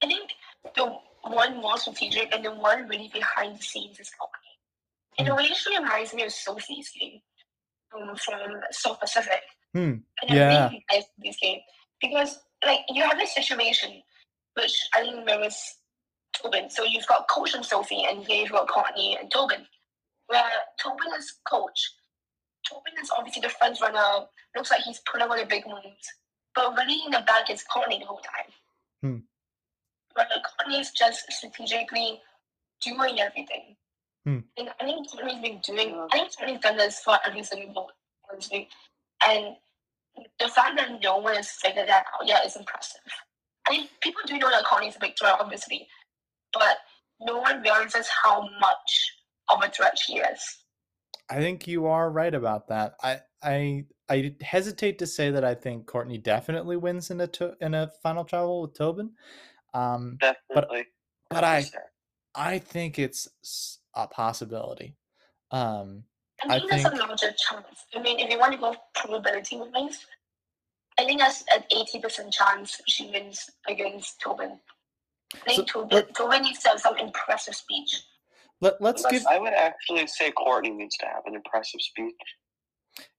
I 0.02 0.06
think 0.06 0.30
the 0.74 0.96
one 1.22 1.56
more 1.58 1.78
strategic 1.78 2.34
and 2.34 2.44
the 2.44 2.52
one 2.52 2.88
really 2.88 3.10
behind 3.12 3.58
the 3.58 3.62
scenes 3.62 4.00
is 4.00 4.10
Courtney. 4.10 4.38
In 5.18 5.28
a 5.28 5.34
way, 5.34 5.46
she 5.54 5.78
reminds 5.78 6.12
me 6.12 6.24
of 6.24 6.32
Sophie's 6.32 6.90
game 6.90 7.20
um, 7.94 8.16
from 8.16 8.60
South 8.70 9.00
Pacific. 9.00 9.42
Hmm. 9.74 9.96
And 10.20 10.30
I 10.30 10.34
Yeah. 10.34 10.64
really 10.68 10.84
like 10.92 11.04
this 11.18 11.36
game 11.40 11.60
because, 12.00 12.38
like, 12.64 12.80
you 12.88 13.02
have 13.02 13.18
this 13.18 13.34
situation 13.34 14.02
which 14.54 14.76
I 14.94 15.00
think 15.02 15.24
mirrors 15.24 15.58
Tobin. 16.34 16.68
So 16.70 16.84
you've 16.84 17.06
got 17.06 17.28
Coach 17.28 17.54
and 17.54 17.64
Sophie, 17.64 18.04
and 18.08 18.24
here 18.26 18.42
you've 18.42 18.52
got 18.52 18.68
Courtney 18.68 19.16
and 19.18 19.30
Tobin. 19.30 19.66
Where 20.26 20.50
Tobin 20.78 21.12
is 21.18 21.38
coach. 21.50 21.92
Tobin 22.68 22.92
is 23.02 23.10
obviously 23.16 23.42
the 23.42 23.48
front 23.48 23.80
runner. 23.80 24.26
Looks 24.56 24.70
like 24.70 24.82
he's 24.82 25.00
putting 25.10 25.28
on 25.28 25.38
the 25.38 25.46
big 25.46 25.66
moves. 25.66 26.06
But 26.54 26.76
really 26.76 27.02
in 27.04 27.12
the 27.12 27.20
back 27.26 27.50
is 27.50 27.64
Courtney 27.64 27.98
the 27.98 28.06
whole 28.06 28.20
time. 28.20 28.52
Hmm. 29.02 29.18
Where 30.14 30.28
Courtney's 30.58 30.90
just 30.92 31.30
strategically 31.32 32.20
doing 32.82 33.20
everything. 33.20 33.76
Hmm. 34.24 34.38
And 34.56 34.70
I 34.80 34.84
think 34.84 35.10
Courtney's 35.10 35.42
been 35.42 35.60
doing, 35.64 35.94
I 36.12 36.16
think 36.16 36.36
Courtney's 36.36 36.60
done 36.60 36.76
this 36.76 37.00
for 37.00 37.18
every 37.26 37.42
single 37.42 37.72
vote, 37.72 37.92
honestly. 38.30 38.68
And 39.26 39.56
the 40.38 40.48
fact 40.48 40.76
that 40.76 41.00
no 41.02 41.18
one 41.18 41.36
has 41.36 41.50
figured 41.50 41.88
that 41.88 42.06
out 42.14 42.26
yet 42.26 42.44
is 42.46 42.56
impressive. 42.56 43.00
I 43.68 43.72
mean, 43.72 43.88
people 44.00 44.22
do 44.26 44.38
know 44.38 44.50
that 44.50 44.64
Courtney's 44.64 44.96
a 44.96 45.00
big 45.00 45.14
threat, 45.18 45.36
obviously, 45.38 45.88
but 46.52 46.78
no 47.20 47.38
one 47.38 47.62
realizes 47.62 48.08
how 48.22 48.48
much 48.60 49.12
of 49.52 49.62
a 49.62 49.70
threat 49.70 49.98
she 49.98 50.14
is. 50.18 50.40
I 51.30 51.36
think 51.36 51.66
you 51.66 51.86
are 51.86 52.10
right 52.10 52.34
about 52.34 52.68
that. 52.68 52.94
I 53.02 53.20
I 53.42 53.86
I 54.08 54.34
hesitate 54.42 54.98
to 54.98 55.06
say 55.06 55.30
that 55.30 55.44
I 55.44 55.54
think 55.54 55.86
Courtney 55.86 56.18
definitely 56.18 56.76
wins 56.76 57.10
in 57.10 57.20
a 57.20 57.26
to, 57.28 57.54
in 57.60 57.74
a 57.74 57.90
final 58.02 58.24
tribal 58.24 58.62
with 58.62 58.74
Tobin. 58.74 59.12
Um, 59.72 60.18
Definitely. 60.20 60.86
but 61.30 61.44
I 61.44 61.64
I 62.34 62.58
think 62.58 62.98
it's 62.98 63.28
s- 63.42 63.78
a 63.94 64.06
possibility. 64.06 64.96
Um, 65.50 66.04
I 66.42 66.56
I 66.56 66.58
think 66.58 66.70
there's 66.70 66.84
a 66.84 66.96
larger 66.96 67.32
chance. 67.32 67.86
I 67.94 68.00
mean, 68.00 68.18
if 68.18 68.30
you 68.30 68.38
want 68.38 68.52
to 68.52 68.58
go 68.58 68.74
probability 68.94 69.56
wise, 69.58 70.06
I 70.98 71.04
think 71.04 71.20
that's 71.20 71.44
an 71.54 71.62
80% 71.72 72.32
chance 72.32 72.80
she 72.88 73.10
wins 73.10 73.48
against 73.68 74.20
Tobin. 74.20 74.58
I 75.34 75.38
think 75.54 75.68
So, 75.70 75.82
Tobin, 75.82 75.96
let- 75.96 76.14
Tobin 76.14 76.42
needs 76.42 76.60
to 76.60 76.70
have 76.70 76.80
some 76.80 76.96
impressive 76.98 77.54
speech. 77.54 78.02
let 78.60 78.80
let's 78.80 79.04
give 79.06 79.26
I 79.26 79.38
would 79.38 79.52
actually 79.54 80.06
say 80.06 80.30
Courtney 80.32 80.70
needs 80.70 80.96
to 80.98 81.06
have 81.06 81.24
an 81.26 81.34
impressive 81.34 81.80
speech. 81.80 82.14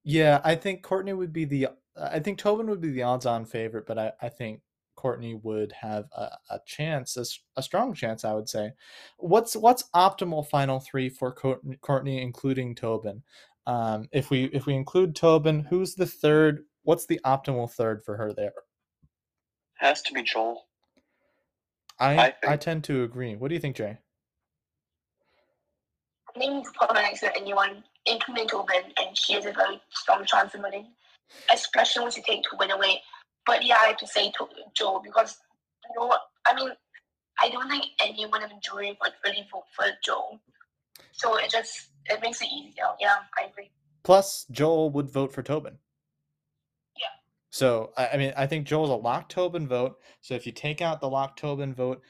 yeah. 0.04 0.42
I 0.44 0.56
think 0.56 0.84
Courtney 0.84 1.14
would 1.14 1.34
be 1.34 1.46
the 1.46 1.70
I 2.00 2.20
think 2.20 2.40
Tobin 2.40 2.68
would 2.70 2.82
be 2.82 2.90
the 2.92 3.04
odds-on 3.04 3.46
favorite, 3.46 3.86
but 3.86 3.98
I 4.00 4.12
I 4.22 4.30
think 4.30 4.62
Courtney 5.04 5.36
would 5.44 5.74
have 5.74 6.06
a, 6.16 6.30
a 6.50 6.60
chance, 6.66 7.18
a 7.58 7.62
strong 7.62 7.94
chance, 7.94 8.24
I 8.24 8.32
would 8.32 8.48
say. 8.48 8.72
What's 9.18 9.54
what's 9.54 9.90
optimal 9.94 10.48
final 10.48 10.80
three 10.80 11.10
for 11.10 11.34
Courtney, 11.34 11.76
Courtney 11.82 12.22
including 12.22 12.74
Tobin? 12.74 13.22
Um, 13.68 14.08
if 14.14 14.30
we 14.30 14.46
if 14.46 14.66
we 14.66 14.76
include 14.76 15.14
Tobin, 15.14 15.60
who's 15.70 15.96
the 15.96 16.06
third? 16.06 16.64
What's 16.84 17.06
the 17.06 17.20
optimal 17.26 17.70
third 17.70 18.02
for 18.06 18.16
her 18.16 18.32
there? 18.34 18.54
Has 19.76 20.02
to 20.04 20.14
be 20.14 20.24
Joel. 20.24 20.68
I 22.00 22.28
I 22.28 22.54
I, 22.54 22.56
tend 22.56 22.86
to 22.86 23.04
agree. 23.04 23.36
What 23.36 23.50
do 23.50 23.56
you 23.56 23.62
think, 23.62 23.76
Jae? 23.76 23.98
I 26.34 26.40
think 26.40 26.66
Tobin 26.80 27.04
next 27.04 27.20
to 27.20 27.36
anyone, 27.36 27.84
including 28.06 28.48
Tobin, 28.48 28.84
and 29.02 29.18
she 29.18 29.34
has 29.34 29.46
a 29.46 29.52
very 29.52 29.82
strong 29.90 30.24
chance 30.24 30.56
of 30.56 30.62
winning. 30.62 30.88
especially 31.54 32.04
once 32.04 32.16
you 32.16 32.24
take 32.26 32.44
Tobin 32.50 32.72
away. 32.72 33.02
But 33.46 33.66
yeah, 33.66 33.78
I 33.82 33.88
have 33.88 33.98
to 33.98 34.08
say 34.08 34.32
to 34.38 34.48
Joe 34.74 35.02
because 35.04 35.38
you 35.84 36.02
know 36.02 36.08
what? 36.08 36.22
I 36.46 36.56
mean, 36.56 36.70
I 37.42 37.50
don't 37.50 37.70
think 37.70 37.86
anyone 38.02 38.44
in 38.44 38.50
the 38.50 38.56
jury 38.62 38.98
would 39.02 39.12
really 39.26 39.48
vote 39.52 39.64
for 39.76 39.86
Joe. 40.04 40.40
So 41.12 41.38
it 41.38 41.50
just 41.50 41.90
it 42.06 42.22
makes 42.22 42.42
it 42.42 42.48
easier. 42.48 42.86
Yeah, 43.00 43.16
I 43.38 43.50
agree. 43.50 43.72
Plus, 44.04 44.46
Joel 44.52 44.90
would 44.92 45.10
vote 45.10 45.34
for 45.34 45.42
Tobin. 45.42 45.78
Yeah. 46.98 47.08
So 47.50 47.92
I 47.98 48.10
I 48.14 48.18
mean, 48.18 48.34
I 48.36 48.48
think 48.48 48.68
Joel's 48.68 48.90
a 48.90 48.96
lock 48.96 49.30
Tobin 49.30 49.68
vote. 49.68 50.00
So 50.22 50.36
if 50.36 50.46
you 50.46 50.52
take 50.52 50.82
out 50.82 51.02
the 51.02 51.10
lock 51.10 51.36
Tobin 51.36 51.74
vote, 51.74 52.02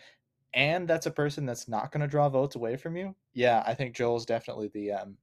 and 0.53 0.87
that's 0.87 1.05
a 1.05 1.11
person 1.11 1.45
that's 1.45 1.67
not 1.67 1.91
going 1.91 2.01
to 2.01 2.07
draw 2.07 2.29
votes 2.29 2.55
away 2.55 2.77
from 2.77 2.95
you, 2.95 3.15
yeah, 3.33 3.63
I 3.65 3.73
think 3.73 3.95
Joel's 3.95 4.25
definitely 4.25 4.69
the 4.73 4.93
um, 4.93 5.17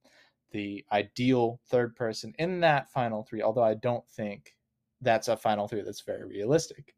the 0.51 0.85
ideal 0.91 1.59
third 1.69 1.95
person 1.95 2.33
in 2.37 2.59
that 2.61 2.91
final 2.91 3.23
three. 3.23 3.41
Although 3.41 3.63
I 3.63 3.75
don't 3.75 4.07
think 4.09 4.55
that's 5.01 5.27
a 5.27 5.37
final 5.37 5.67
three 5.67 5.81
that's 5.81 6.01
very 6.01 6.25
realistic. 6.25 6.93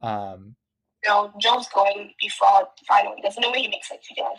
Um, 0.00 0.54
No, 1.06 1.32
Joe's 1.40 1.68
going 1.68 2.12
before 2.20 2.68
the 2.78 2.84
final. 2.86 3.14
There's 3.22 3.38
no 3.38 3.50
way 3.50 3.62
he 3.62 3.68
makes 3.68 3.90
it 3.90 4.02
to 4.02 4.14
the 4.14 4.24
end. 4.24 4.38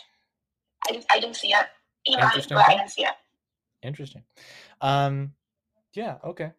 I 0.87 0.93
just, 0.93 1.07
I 1.11 1.19
didn't 1.19 1.35
see 1.35 1.49
it. 1.49 1.65
Even 2.05 2.23
Interesting 2.23 2.55
but 2.55 2.67
I 2.67 2.75
didn't 2.75 2.91
see 2.91 3.03
it. 3.03 3.13
Interesting. 3.83 4.23
Um, 4.81 5.33
yeah. 5.93 6.17
Okay. 6.23 6.51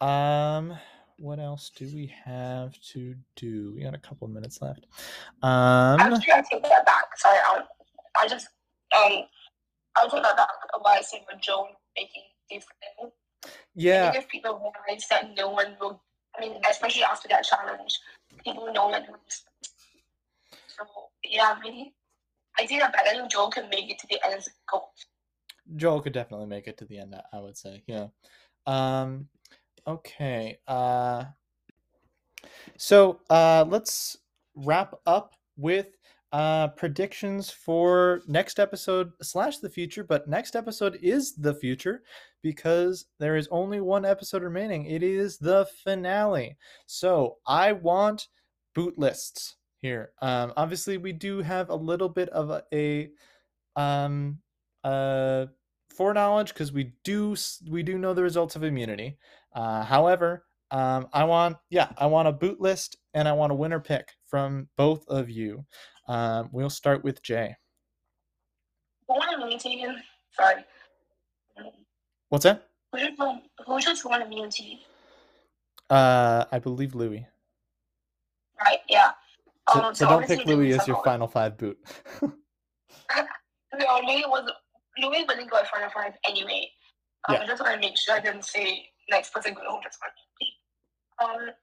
Um, 0.00 0.76
what 1.16 1.38
else 1.38 1.70
do 1.74 1.86
we 1.86 2.12
have 2.24 2.78
to 2.92 3.14
do? 3.36 3.72
We 3.74 3.82
got 3.82 3.94
a 3.94 3.98
couple 3.98 4.26
of 4.26 4.32
minutes 4.32 4.60
left. 4.60 4.86
Um, 5.42 6.00
Actually, 6.00 6.32
I 6.32 6.42
take 6.50 6.62
that 6.64 6.84
back. 6.84 7.04
Sorry, 7.16 7.38
um, 7.54 7.62
I 8.20 8.28
just 8.28 8.48
um, 8.96 9.22
I'll 9.96 10.10
take 10.10 10.22
that 10.22 10.36
back. 10.36 10.48
What 10.80 10.98
I 10.98 11.02
said 11.02 11.20
with 11.32 11.40
Joe 11.40 11.68
making 11.96 12.22
different. 12.50 13.12
Yeah. 13.74 14.08
I 14.08 14.12
think 14.12 14.24
if 14.24 14.30
people 14.30 14.72
realize 14.86 15.06
that 15.10 15.34
no 15.36 15.50
one 15.50 15.76
will, 15.80 16.00
I 16.36 16.40
mean, 16.40 16.60
especially 16.68 17.04
after 17.04 17.28
that 17.28 17.44
challenge, 17.44 17.98
people 18.44 18.72
know 18.72 18.90
that. 18.90 19.06
So 20.76 20.84
yeah, 21.24 21.58
really, 21.60 21.94
I 22.58 22.66
think 22.66 22.80
that 22.80 22.92
better 22.92 23.26
Joe 23.28 23.48
can 23.48 23.68
make 23.70 23.90
it 23.90 23.98
to 24.00 24.06
the 24.08 24.24
end 24.24 24.34
of 24.34 24.44
the 24.44 24.50
goal. 24.70 24.90
Joel 25.76 26.00
could 26.02 26.12
definitely 26.12 26.46
make 26.46 26.66
it 26.66 26.76
to 26.78 26.84
the 26.84 26.98
end. 26.98 27.14
I- 27.14 27.36
I 27.36 27.40
would 27.40 27.56
say. 27.56 27.82
Yeah. 27.86 28.08
Um, 28.66 29.28
okay. 29.86 30.58
Uh, 30.68 31.24
so 32.76 33.20
uh, 33.30 33.64
let's 33.68 34.18
wrap 34.54 34.94
up 35.06 35.34
with 35.56 35.96
uh, 36.34 36.66
predictions 36.66 37.48
for 37.48 38.20
next 38.26 38.58
episode 38.58 39.12
slash 39.22 39.58
the 39.58 39.70
future. 39.70 40.02
But 40.02 40.26
next 40.26 40.56
episode 40.56 40.98
is 41.00 41.36
the 41.36 41.54
future 41.54 42.02
because 42.42 43.06
there 43.20 43.36
is 43.36 43.46
only 43.52 43.80
one 43.80 44.04
episode 44.04 44.42
remaining. 44.42 44.84
It 44.86 45.04
is 45.04 45.38
the 45.38 45.68
finale. 45.84 46.56
So 46.86 47.36
I 47.46 47.70
want 47.70 48.26
boot 48.74 48.98
lists 48.98 49.54
here. 49.80 50.10
Um, 50.22 50.52
obviously, 50.56 50.98
we 50.98 51.12
do 51.12 51.40
have 51.40 51.70
a 51.70 51.76
little 51.76 52.08
bit 52.08 52.30
of 52.30 52.50
a, 52.50 52.64
a 52.72 53.10
um, 53.80 54.38
uh, 54.82 55.46
foreknowledge 55.88 56.48
because 56.48 56.72
we 56.72 56.94
do 57.04 57.36
we 57.70 57.84
do 57.84 57.96
know 57.96 58.12
the 58.12 58.24
results 58.24 58.56
of 58.56 58.64
immunity. 58.64 59.18
Uh, 59.54 59.84
however, 59.84 60.46
um, 60.72 61.06
I 61.12 61.22
want 61.22 61.58
yeah 61.70 61.90
I 61.96 62.06
want 62.06 62.26
a 62.26 62.32
boot 62.32 62.60
list 62.60 62.96
and 63.14 63.28
I 63.28 63.32
want 63.32 63.52
a 63.52 63.54
winner 63.54 63.78
pick 63.78 64.08
from 64.26 64.68
both 64.76 65.06
of 65.06 65.30
you. 65.30 65.64
Um, 66.06 66.48
we'll 66.52 66.70
start 66.70 67.02
with 67.02 67.22
Jae. 67.22 67.54
Won 69.08 69.34
immunity? 69.34 69.84
Sorry. 70.32 70.64
What's 72.28 72.44
that? 72.44 72.68
Who 72.92 72.98
just 72.98 73.18
won? 73.18 73.42
Who 73.66 73.80
just 73.80 74.04
won 74.04 74.22
immunity? 74.22 74.80
Uh, 75.90 76.44
I 76.50 76.58
believe 76.58 76.94
Louis. 76.94 77.26
Right. 78.60 78.78
Yeah. 78.88 79.10
So, 79.72 79.82
Um, 79.82 79.94
so 79.94 80.08
don't 80.08 80.26
pick 80.26 80.46
Louis 80.46 80.72
as 80.72 80.86
your 80.86 81.02
final 81.04 81.28
five 81.28 81.56
boot. 81.56 81.78
No, 83.76 84.00
Louis 84.06 84.24
was 84.28 84.48
Louis 84.98 85.24
wouldn't 85.26 85.50
go 85.50 85.56
at 85.58 85.68
final 85.68 85.90
five 85.90 86.12
anyway. 86.28 86.70
Um, 87.28 87.34
Yeah. 87.34 87.42
I 87.42 87.46
just 87.46 87.60
want 87.60 87.74
to 87.74 87.80
make 87.80 87.98
sure 87.98 88.14
I 88.14 88.20
didn't 88.20 88.44
say 88.44 88.86
next 89.10 89.32
person 89.32 89.52
going 89.54 89.66
home 89.68 89.80
just 89.82 89.98
immunity. 90.00 91.48
Um, 91.48 91.54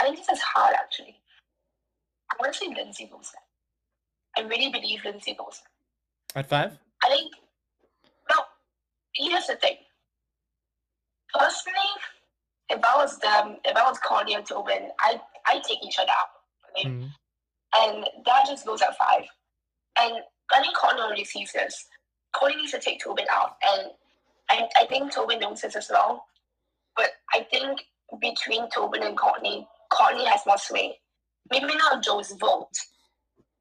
I 0.00 0.04
think 0.04 0.18
this 0.18 0.28
is 0.28 0.40
hard 0.40 0.74
actually. 0.78 1.16
I 2.30 2.36
want 2.38 2.52
to 2.52 2.58
say 2.58 2.68
Lindsay 2.68 3.10
there. 3.10 4.44
I 4.44 4.46
really 4.48 4.70
believe 4.70 5.04
Lindsay 5.04 5.34
there. 5.36 5.46
At 6.34 6.48
five? 6.48 6.78
I 7.04 7.08
think, 7.08 7.32
well, 8.28 8.46
here's 9.14 9.46
the 9.46 9.56
thing. 9.56 9.76
Personally, 11.34 11.78
if 12.70 12.82
I 12.84 12.96
was 12.96 13.18
them, 13.18 13.56
if 13.64 13.76
I 13.76 13.82
was 13.88 13.98
Connie 14.04 14.34
and 14.34 14.46
Tobin, 14.46 14.90
I 15.00 15.20
I 15.46 15.60
take 15.66 15.82
each 15.84 15.98
other 15.98 16.10
out. 16.10 16.28
I 16.64 16.84
mean, 16.84 17.00
Mhm. 17.02 17.14
and 17.76 18.24
that 18.26 18.46
just 18.46 18.66
goes 18.66 18.82
at 18.82 18.96
five. 18.96 19.24
And 19.98 20.22
I 20.52 20.60
think 20.62 20.76
Connie 20.76 21.00
already 21.00 21.24
sees 21.24 21.52
this. 21.52 21.86
Connie 22.34 22.56
needs 22.56 22.72
to 22.72 22.78
take 22.80 23.00
Tobin 23.00 23.26
out, 23.30 23.56
and 23.62 23.90
I, 24.50 24.68
I 24.76 24.86
think 24.86 25.12
Tobin 25.12 25.38
knows 25.40 25.60
this 25.62 25.76
as 25.76 25.88
well. 25.90 26.26
But 26.96 27.10
I 27.34 27.44
think 27.44 27.80
between 28.20 28.68
Tobin 28.70 29.02
and 29.02 29.16
Courtney, 29.16 29.66
Courtney 29.90 30.24
has 30.26 30.44
more 30.46 30.58
sway. 30.58 31.00
Maybe 31.50 31.74
not 31.76 32.02
Joe's 32.02 32.32
vote, 32.32 32.70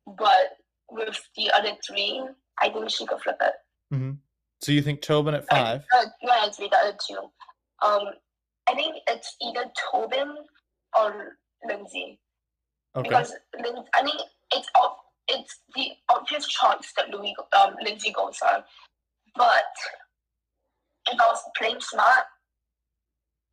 but 0.05 0.57
with 0.91 1.19
the 1.35 1.51
other 1.51 1.71
three, 1.87 2.23
I 2.59 2.69
think 2.69 2.89
she 2.89 3.05
could 3.05 3.21
flip 3.21 3.37
it. 3.41 3.53
So 4.61 4.71
you 4.71 4.81
think 4.81 5.01
Tobin 5.01 5.35
at 5.35 5.47
five? 5.47 5.83
Uh, 5.95 6.05
no, 6.23 6.33
it's 6.45 6.57
the 6.57 6.65
other 6.65 6.97
two. 7.07 7.19
Um, 7.85 8.03
I 8.67 8.73
think 8.73 8.97
it's 9.07 9.35
either 9.41 9.65
Tobin 9.91 10.35
or 10.97 11.37
Lindsay. 11.65 12.19
Okay. 12.95 13.07
Because 13.07 13.33
I 13.55 14.03
mean, 14.03 14.15
it's 14.53 14.67
ob- 14.75 14.97
it's 15.27 15.59
the 15.75 15.89
obvious 16.09 16.47
choice 16.47 16.91
that 16.97 17.09
Louis 17.09 17.35
um, 17.61 17.75
Lindsay 17.83 18.11
goes 18.11 18.39
on. 18.41 18.63
But 19.35 19.65
if 21.11 21.19
I 21.19 21.27
was 21.27 21.41
playing 21.55 21.79
smart, 21.79 22.25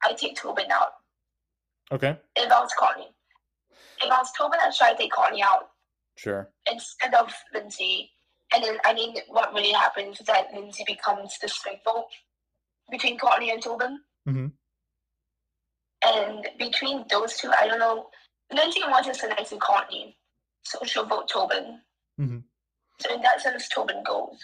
I 0.03 0.15
take 0.15 0.37
Tobin 0.37 0.71
out. 0.71 0.93
Okay. 1.93 2.17
If 2.37 2.51
I 2.51 2.61
was 2.61 2.71
Connie, 2.79 3.14
if 4.03 4.11
I 4.11 4.19
was 4.19 4.33
Tobin, 4.37 4.59
I'd 4.63 4.75
try 4.75 4.93
to 4.93 4.99
take 4.99 5.13
Connie 5.13 5.43
out 5.43 5.71
Sure. 6.17 6.51
instead 6.71 7.15
of 7.15 7.33
Lindsay. 7.53 8.11
And 8.53 8.63
then 8.63 8.79
I 8.85 8.93
mean 8.95 9.17
what 9.29 9.53
really 9.53 9.73
happens 9.73 10.21
is 10.21 10.27
that 10.27 10.53
Lindsay 10.53 10.85
becomes 10.87 11.39
the 11.39 11.53
vote 11.85 12.09
between 12.91 13.19
Courtney 13.19 13.51
and 13.51 13.63
Tobin. 13.63 14.05
Mhm. 14.29 14.53
And 16.05 16.47
between 16.59 17.07
those 17.09 17.37
two, 17.39 17.51
I 17.59 17.67
don't 17.67 17.79
know. 17.79 18.11
Lindsay 18.53 18.81
wants 18.83 19.09
to 19.09 19.15
select 19.15 19.49
to 19.49 19.57
Courtney, 19.59 20.19
so 20.63 20.79
she'll 20.85 21.07
vote 21.07 21.29
Tobin. 21.29 21.83
Mhm. 22.21 22.45
So 23.01 23.15
in 23.15 23.23
that 23.23 23.41
sense, 23.41 23.69
Tobin 23.69 24.03
goes. 24.05 24.39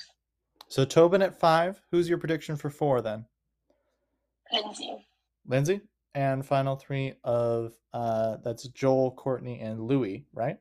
So 0.68 0.84
Tobin 0.84 1.22
at 1.22 1.38
five. 1.38 1.82
Who's 1.90 2.08
your 2.08 2.18
prediction 2.18 2.56
for 2.56 2.70
four 2.70 3.02
then? 3.02 3.28
Lindsay. 4.52 5.06
Lindsay? 5.46 5.80
And 6.14 6.44
final 6.44 6.76
three 6.76 7.14
of 7.24 7.72
uh 7.92 8.38
that's 8.42 8.66
Joel, 8.68 9.12
Courtney, 9.12 9.60
and 9.60 9.80
Louis, 9.86 10.26
right? 10.32 10.58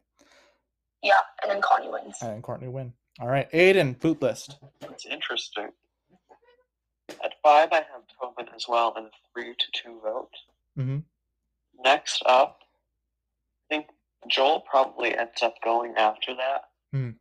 Yeah, 1.02 1.20
and 1.42 1.52
then 1.52 1.62
Courtney 1.62 1.90
wins. 1.90 2.18
And 2.22 2.44
Courtney 2.44 2.68
win. 2.68 2.94
All 3.20 3.28
right. 3.28 3.52
Aiden, 3.52 4.00
boot 4.00 4.22
list. 4.22 4.58
It's 4.82 5.06
interesting. 5.06 5.70
At 7.24 7.34
five, 7.44 7.70
I 7.72 7.78
have 7.78 8.04
Tobin 8.20 8.48
as 8.56 8.68
well 8.68 8.94
in 8.98 9.06
a 9.06 9.10
three 9.34 9.56
to 9.56 9.66
two 9.74 10.00
vote. 10.04 10.30
Mhm. 10.78 11.04
Next 11.84 12.22
up, 12.26 12.60
I 13.72 13.76
think 13.76 13.88
Joel 14.28 14.62
probably 14.62 15.18
ends 15.18 15.42
up 15.42 15.56
going 15.64 15.96
after 15.96 16.36
that 16.36 16.70
Hmm. 16.92 17.12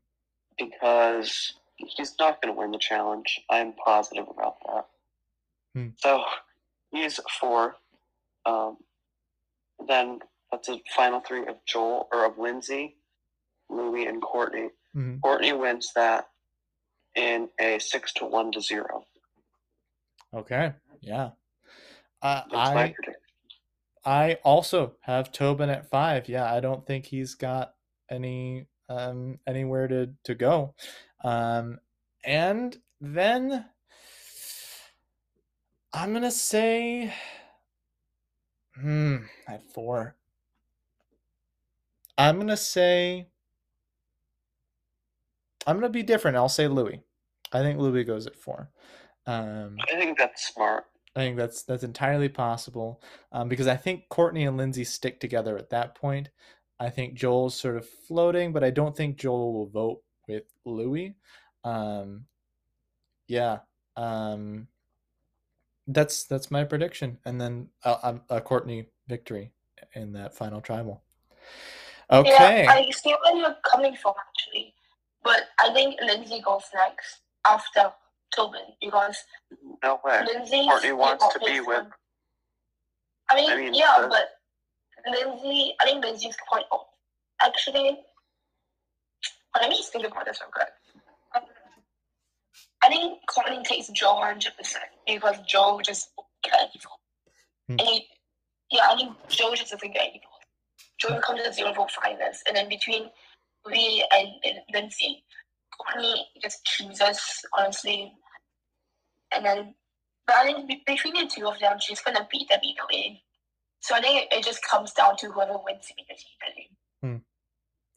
because 0.58 1.54
he's 1.76 2.14
not 2.18 2.42
going 2.42 2.54
to 2.54 2.58
win 2.60 2.72
the 2.72 2.78
challenge. 2.78 3.40
I'm 3.48 3.72
positive 3.74 4.28
about 4.28 4.56
that. 4.66 4.86
Hmm. 5.74 5.88
So 5.96 6.24
he's 6.90 7.18
four. 7.40 7.76
Um, 8.48 8.78
then 9.86 10.18
that's 10.50 10.68
a 10.68 10.80
final 10.96 11.20
three 11.20 11.46
of 11.46 11.56
Joel 11.66 12.08
or 12.12 12.24
of 12.24 12.38
Lindsay, 12.38 12.96
Louis, 13.68 14.06
and 14.06 14.22
Courtney. 14.22 14.70
Mhm. 14.96 15.20
Courtney 15.20 15.52
wins 15.52 15.92
that 15.94 16.28
in 17.14 17.50
a 17.60 17.78
six 17.78 18.12
to 18.14 18.24
one 18.26 18.50
to 18.52 18.60
zero. 18.60 19.04
Okay. 20.34 20.72
Yeah. 21.00 21.30
Uh, 22.22 22.42
I. 22.52 22.94
I 24.04 24.38
also 24.44 24.96
have 25.02 25.32
Tobin 25.32 25.68
at 25.68 25.90
five. 25.90 26.28
Yeah, 26.28 26.50
I 26.50 26.60
don't 26.60 26.86
think 26.86 27.04
he's 27.04 27.34
got 27.34 27.74
any 28.10 28.66
um 28.88 29.38
anywhere 29.46 29.86
to 29.88 30.14
to 30.24 30.34
go. 30.34 30.74
Um 31.22 31.78
and 32.24 32.74
then 33.00 33.66
I'm 35.92 36.12
gonna 36.14 36.30
say 36.30 37.12
hmm 38.80 39.16
at 39.48 39.62
four. 39.72 40.16
I'm 42.16 42.38
gonna 42.38 42.56
say 42.56 43.28
I'm 45.66 45.76
gonna 45.76 45.88
be 45.88 46.02
different. 46.02 46.36
I'll 46.36 46.48
say 46.48 46.68
Louis. 46.68 47.02
I 47.52 47.60
think 47.60 47.78
Louis 47.78 48.04
goes 48.04 48.26
at 48.26 48.36
four. 48.36 48.70
Um 49.26 49.76
I 49.88 49.96
think 49.96 50.18
that's 50.18 50.46
smart. 50.52 50.84
I 51.16 51.20
think 51.20 51.36
that's 51.36 51.62
that's 51.62 51.82
entirely 51.82 52.28
possible 52.28 53.02
um, 53.32 53.48
because 53.48 53.66
I 53.66 53.76
think 53.76 54.08
Courtney 54.08 54.44
and 54.44 54.56
Lindsay 54.56 54.84
stick 54.84 55.18
together 55.18 55.58
at 55.58 55.70
that 55.70 55.94
point. 55.96 56.28
I 56.78 56.90
think 56.90 57.14
Joel's 57.14 57.58
sort 57.58 57.76
of 57.76 57.88
floating, 57.88 58.52
but 58.52 58.62
I 58.62 58.70
don't 58.70 58.96
think 58.96 59.16
Joel 59.16 59.52
will 59.52 59.66
vote 59.66 60.02
with 60.28 60.44
Louis. 60.64 61.16
Um, 61.64 62.26
yeah, 63.26 63.58
um, 63.96 64.68
that's 65.88 66.24
that's 66.24 66.50
my 66.50 66.64
prediction, 66.64 67.18
and 67.24 67.40
then 67.40 67.68
a, 67.84 67.90
a, 67.90 68.36
a 68.36 68.40
Courtney 68.40 68.86
victory 69.08 69.52
in 69.94 70.12
that 70.12 70.34
final 70.34 70.60
tribal. 70.60 71.02
Okay. 72.10 72.64
Yeah, 72.64 72.72
I 72.72 72.90
see 72.90 73.14
where 73.22 73.36
you're 73.36 73.56
coming 73.70 73.96
from 73.96 74.14
actually, 74.28 74.74
but 75.22 75.42
I 75.58 75.72
think 75.72 76.00
Lindsay 76.00 76.40
goes 76.44 76.64
next 76.74 77.20
after 77.46 77.92
Tobin 78.34 78.62
because 78.80 79.16
No 79.82 80.00
way. 80.04 80.22
Lindsay 80.26 80.66
Courtney 80.68 80.92
wants 80.92 81.26
to 81.32 81.38
be 81.40 81.60
with. 81.60 81.86
I 83.30 83.34
mean, 83.34 83.50
I 83.50 83.56
mean, 83.56 83.74
yeah, 83.74 84.00
the- 84.00 84.08
but 84.08 84.28
Lindsay, 85.06 85.74
I 85.80 85.84
think 85.84 86.04
Lindsay's 86.04 86.36
quite 86.48 86.64
old. 86.70 86.86
Actually, 87.42 87.98
let 89.60 89.68
me 89.68 89.76
just 89.76 89.92
think 89.92 90.06
about 90.06 90.24
this 90.24 90.40
real 90.40 90.50
quick. 90.50 90.68
I 92.88 92.90
think 92.90 93.18
Courtney 93.26 93.62
takes 93.64 93.88
Joe 93.88 94.14
100% 94.14 94.46
because 95.06 95.36
Joe 95.46 95.78
just 95.84 96.08
evil. 96.74 96.92
Hmm. 97.66 97.72
And 97.72 97.80
he, 97.82 98.06
yeah, 98.70 98.88
I 98.90 98.96
think 98.96 99.14
Joe 99.28 99.54
just 99.54 99.72
doesn't 99.72 99.92
get 99.92 100.08
evil. 100.08 100.30
Joe 100.98 101.16
becomes 101.16 101.40
a 101.46 101.52
zero 101.52 101.74
vote 101.74 101.90
finalist, 101.90 102.38
and 102.46 102.56
then 102.56 102.68
between 102.68 103.10
Lee 103.66 104.04
and, 104.10 104.28
and 104.42 104.58
Lindsay, 104.72 105.22
Courtney 105.78 106.26
just 106.42 106.64
chooses, 106.64 107.44
honestly. 107.56 108.12
And 109.34 109.44
then, 109.44 109.74
but 110.26 110.36
I 110.36 110.44
think 110.44 110.86
between 110.86 111.14
the 111.14 111.30
two 111.32 111.46
of 111.46 111.58
them, 111.60 111.76
she's 111.80 112.00
gonna 112.00 112.26
beat 112.30 112.48
them 112.48 112.60
either 112.62 112.86
way. 112.90 113.22
So 113.80 113.96
I 113.96 114.00
think 114.00 114.22
it, 114.22 114.38
it 114.38 114.44
just 114.44 114.64
comes 114.64 114.92
down 114.92 115.16
to 115.18 115.30
whoever 115.30 115.58
wins 115.62 115.92
immunity, 115.94 116.26
really. 116.42 116.70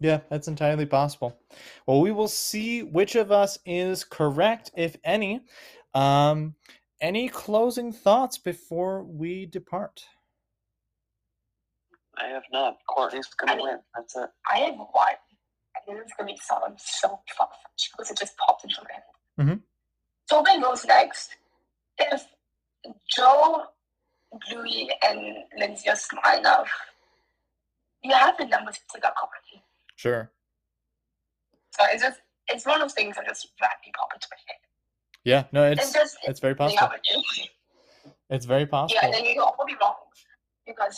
Yeah, 0.02 0.22
that's 0.32 0.48
entirely 0.48 0.88
possible. 0.88 1.40
Well, 1.86 2.02
we 2.02 2.12
will 2.12 2.28
see 2.28 2.82
which 2.82 3.14
of 3.16 3.32
us 3.32 3.60
is 3.68 4.04
correct, 4.04 4.72
if 4.76 4.96
any. 5.04 5.42
Um, 5.94 6.56
any 7.00 7.30
closing 7.30 7.92
thoughts 7.94 8.40
before 8.40 9.04
we 9.04 9.46
depart? 9.46 10.04
I 12.18 12.26
have 12.30 12.44
not. 12.52 12.78
Courtney's 12.90 13.28
gonna 13.36 13.54
I 13.54 13.56
mean- 13.58 13.66
win. 13.68 13.80
That's 13.96 14.16
it. 14.16 14.30
I 14.52 14.58
have 14.62 14.76
one. 14.76 15.16
And 15.88 15.98
this 16.00 16.08
is 16.08 16.14
gonna 16.18 16.34
be 16.34 16.38
sound 16.38 16.80
so 16.82 17.22
far 17.38 17.48
fetched 17.64 17.92
because 17.92 18.10
it 18.10 18.18
just 18.18 18.36
popped 18.38 18.64
into 18.64 18.82
my 18.84 18.94
head. 18.94 19.04
Mhm. 19.40 19.64
Tobin 20.28 20.62
goes 20.62 20.84
next. 20.86 21.36
If 22.00 22.26
Joe, 23.08 23.68
Louis, 24.52 24.92
and 25.04 25.46
Lindsay 25.58 25.90
are 25.90 25.96
smart 25.96 26.40
enough, 26.40 26.70
you 28.02 28.14
have 28.14 28.38
the 28.38 28.46
numbers 28.46 28.80
to 28.80 28.84
take 28.94 29.06
out 29.06 29.14
Courtney. 29.16 29.64
Sure. 30.02 30.32
So 31.78 31.86
it's 31.94 32.02
just 32.02 32.20
it's 32.48 32.66
one 32.66 32.76
of 32.76 32.82
those 32.82 32.94
things 32.96 33.16
that 33.18 33.28
just 33.28 33.48
randomly 33.62 33.94
pop 33.96 34.10
into 34.16 34.28
my 34.32 34.38
head. 34.48 34.58
Yeah, 35.24 35.44
no, 35.52 35.64
It's, 35.72 35.84
it's 35.84 35.94
just 35.94 36.18
it's 36.24 36.40
very 36.40 36.56
possible. 36.56 36.82
avenue. 36.82 37.24
It's 38.32 38.46
very 38.48 38.66
possible. 38.66 39.00
Yeah, 39.00 39.06
and 39.06 39.14
then 39.14 39.26
you 39.26 39.34
can 39.34 39.42
all 39.44 39.56
be 39.68 39.76
wrong 39.80 39.94
because 40.66 40.98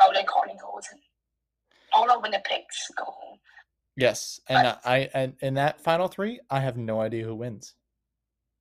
Rowland 0.00 0.28
Courtney 0.28 0.54
goes 0.62 0.84
and 0.92 1.00
all 1.92 2.08
of 2.08 2.22
Winnipeg's 2.22 2.78
go 2.96 3.04
home. 3.04 3.38
Yes, 3.96 4.38
and 4.48 4.64
uh, 4.68 4.76
I 4.84 5.10
and 5.12 5.34
in 5.40 5.54
that 5.54 5.80
final 5.80 6.06
three, 6.06 6.38
I 6.50 6.60
have 6.60 6.76
no 6.76 7.00
idea 7.00 7.24
who 7.24 7.34
wins. 7.34 7.74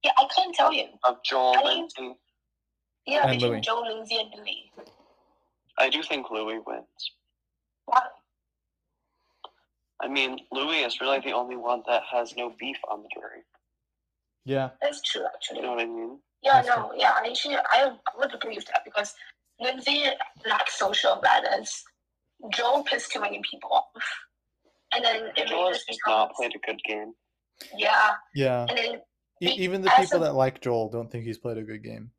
Yeah, 0.03 0.11
I 0.17 0.25
can't 0.35 0.55
tell 0.55 0.73
you. 0.73 0.85
Of 1.03 1.17
Joel, 1.23 1.53
I 1.57 1.63
mean- 1.63 1.77
Lindsay. 1.77 2.15
Yeah, 3.05 3.21
And 3.27 3.33
between 3.33 3.51
Louis. 3.51 3.61
Joe, 3.61 3.83
Lindsay, 3.85 4.17
and 4.17 4.29
Louis. 4.35 4.71
I 5.77 5.89
do 5.89 6.01
think 6.01 6.31
Louis 6.31 6.59
wins. 6.65 7.11
Why? 7.85 8.01
I 10.03 10.07
mean, 10.09 10.37
Louis 10.51 10.79
is 10.83 10.99
really 10.99 11.19
the 11.21 11.31
only 11.31 11.55
one 11.55 11.81
that 11.87 12.03
has 12.11 12.35
no 12.35 12.53
beef 12.59 12.77
on 12.91 13.01
the 13.03 13.09
jury. 13.13 13.41
Yeah, 14.45 14.71
That's 14.81 15.01
true, 15.01 15.23
actually. 15.33 15.59
You 15.59 15.63
know 15.63 15.71
what 15.71 15.79
I 15.81 15.85
mean? 15.85 16.19
Yeah, 16.41 16.61
That's 16.61 16.67
no, 16.67 16.91
yeah, 16.97 17.11
I 17.15 17.29
actually, 17.29 17.55
I 17.55 17.91
would 18.17 18.33
agree 18.35 18.55
with 18.55 18.65
that 18.67 18.81
because 18.83 19.13
Lindsay 19.61 20.03
lacks 20.45 20.77
social 20.77 21.11
awareness. 21.13 21.83
Joe 22.51 22.83
pissed 22.85 23.11
too 23.13 23.21
many 23.21 23.39
people 23.49 23.69
off. 23.71 23.85
And 24.93 25.03
then 25.05 25.27
it 25.37 25.47
Joel 25.47 25.59
really 25.59 25.67
has 25.69 25.77
just 25.77 25.87
just 25.87 25.99
becomes, 26.05 26.17
not 26.17 26.33
played 26.35 26.51
a 26.55 26.67
good 26.67 26.81
game. 26.83 27.13
yeah, 27.77 28.11
yeah. 28.35 28.65
and 28.69 28.77
then, 28.77 29.01
E- 29.41 29.55
even 29.63 29.81
the 29.81 29.89
people 29.97 30.21
a- 30.21 30.25
that 30.25 30.33
like 30.35 30.59
Joel 30.61 30.89
don't 30.89 31.09
think 31.09 31.23
he's 31.23 31.37
played 31.37 31.57
a 31.57 31.63
good 31.63 31.81
game. 31.83 32.11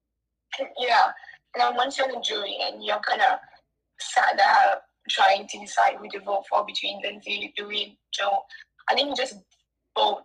yeah, 0.78 1.04
and 1.54 1.60
then 1.62 1.76
once 1.76 1.98
you're 1.98 2.08
in 2.08 2.14
the 2.14 2.20
jury 2.22 2.56
and 2.62 2.82
you're 2.82 2.98
kind 3.00 3.20
of 3.20 3.38
sat 4.00 4.36
there 4.38 4.80
trying 5.08 5.46
to 5.48 5.58
decide 5.58 5.96
who 5.96 6.08
to 6.10 6.20
vote 6.20 6.44
for 6.48 6.64
between 6.64 7.00
Lindsay, 7.02 7.52
Louis, 7.58 7.98
Joe, 8.12 8.40
I 8.90 8.94
think 8.94 9.16
just 9.16 9.36
vote 9.96 10.22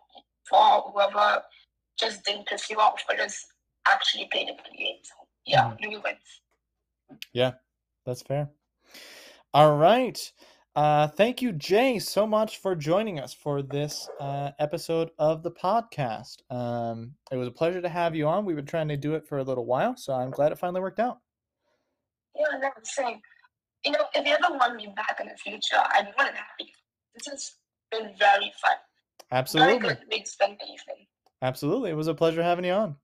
for 0.50 0.92
whoever 0.92 1.42
just 2.00 2.24
didn't 2.26 2.48
piss 2.48 2.70
you 2.70 2.78
off, 2.80 3.04
but 3.08 3.18
just 3.18 3.46
actually 3.88 4.28
played 4.32 4.50
a 4.50 4.54
good 4.54 4.78
game. 4.78 4.98
So, 5.04 5.14
yeah, 5.46 5.74
Louis 5.82 6.02
wins. 6.04 7.20
Yeah, 7.34 7.54
that's 8.06 8.22
fair. 8.22 8.50
All 9.54 9.76
right. 9.76 10.20
Uh, 10.76 11.08
thank 11.08 11.42
you, 11.42 11.52
Jae, 11.52 12.02
so 12.02 12.26
much 12.26 12.60
for 12.60 12.76
joining 12.76 13.20
us 13.20 13.34
for 13.34 13.62
this 13.62 14.08
uh, 14.20 14.52
episode 14.60 15.10
of 15.18 15.44
the 15.44 15.52
podcast. 15.52 16.38
Um, 16.52 17.16
it 17.32 17.36
was 17.36 17.48
a 17.48 17.52
pleasure 17.52 17.82
to 17.82 17.90
have 17.90 18.16
you 18.16 18.28
on. 18.28 18.46
We've 18.46 18.56
been 18.56 18.66
trying 18.66 18.88
to 18.90 18.98
do 18.98 19.16
it 19.16 19.28
for 19.28 19.40
a 19.40 19.44
little 19.44 19.66
while, 19.66 19.98
so 19.98 20.14
I'm 20.14 20.30
glad 20.30 20.52
it 20.52 20.60
finally 20.60 20.80
worked 20.80 21.00
out. 21.00 21.18
Yeah, 22.36 22.58
no, 22.60 22.70
same. 22.84 23.20
You 23.86 23.92
know, 23.92 24.00
if 24.14 24.26
you 24.26 24.34
ever 24.34 24.58
want 24.58 24.76
me 24.76 24.92
back 24.96 25.20
in 25.22 25.28
the 25.28 25.38
future, 25.38 25.78
I'd 25.94 26.06
be 26.06 26.12
more 26.18 26.26
than 26.26 26.36
happy. 26.36 26.74
This 27.16 27.28
has 27.32 27.52
been 27.92 28.14
very 28.18 28.52
fun. 28.62 28.76
Very 29.30 29.40
Absolutely. 29.40 29.80
good 29.80 30.00
way 30.12 30.20
to 30.20 30.30
spend 30.30 30.58
the 30.60 30.66
evening. 30.66 31.08
Absolutely. 31.42 31.92
It 31.92 31.96
was 31.96 32.08
a 32.08 32.14
pleasure 32.14 32.44
having 32.44 32.66
you 32.66 32.74
on. 32.74 32.96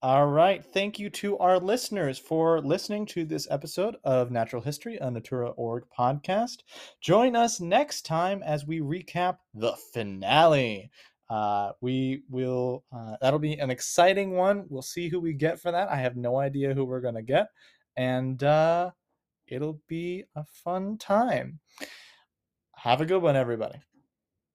All 0.00 0.26
right. 0.26 0.64
Thank 0.64 0.98
you 0.98 1.10
to 1.10 1.38
our 1.38 1.58
listeners 1.58 2.18
for 2.18 2.60
listening 2.60 3.06
to 3.06 3.24
this 3.24 3.46
episode 3.50 3.96
of 4.02 4.30
Natural 4.30 4.62
History, 4.62 4.96
a 4.96 5.10
Natura.org 5.10 5.84
podcast. 5.96 6.58
Join 7.00 7.36
us 7.36 7.60
next 7.60 8.02
time 8.02 8.42
as 8.42 8.66
we 8.66 8.80
recap 8.80 9.36
the 9.54 9.74
finale. 9.92 10.90
Uh, 11.30 11.72
we 11.80 12.22
will, 12.28 12.84
uh, 12.92 13.16
that'll 13.20 13.38
be 13.38 13.54
an 13.54 13.70
exciting 13.70 14.32
one. 14.32 14.64
We'll 14.68 14.82
see 14.82 15.08
who 15.08 15.20
we 15.20 15.34
get 15.34 15.60
for 15.60 15.70
that. 15.70 15.88
I 15.88 15.96
have 15.96 16.16
no 16.16 16.38
idea 16.38 16.74
who 16.74 16.84
we're 16.84 17.00
going 17.00 17.14
to 17.14 17.22
get. 17.22 17.46
And 17.96 18.42
uh, 18.42 18.90
it'll 19.52 19.80
be 19.88 20.24
a 20.34 20.44
fun 20.44 20.98
time. 20.98 21.60
Have 22.76 23.00
a 23.00 23.06
good 23.06 23.22
one, 23.22 23.36
everybody. 23.36 23.78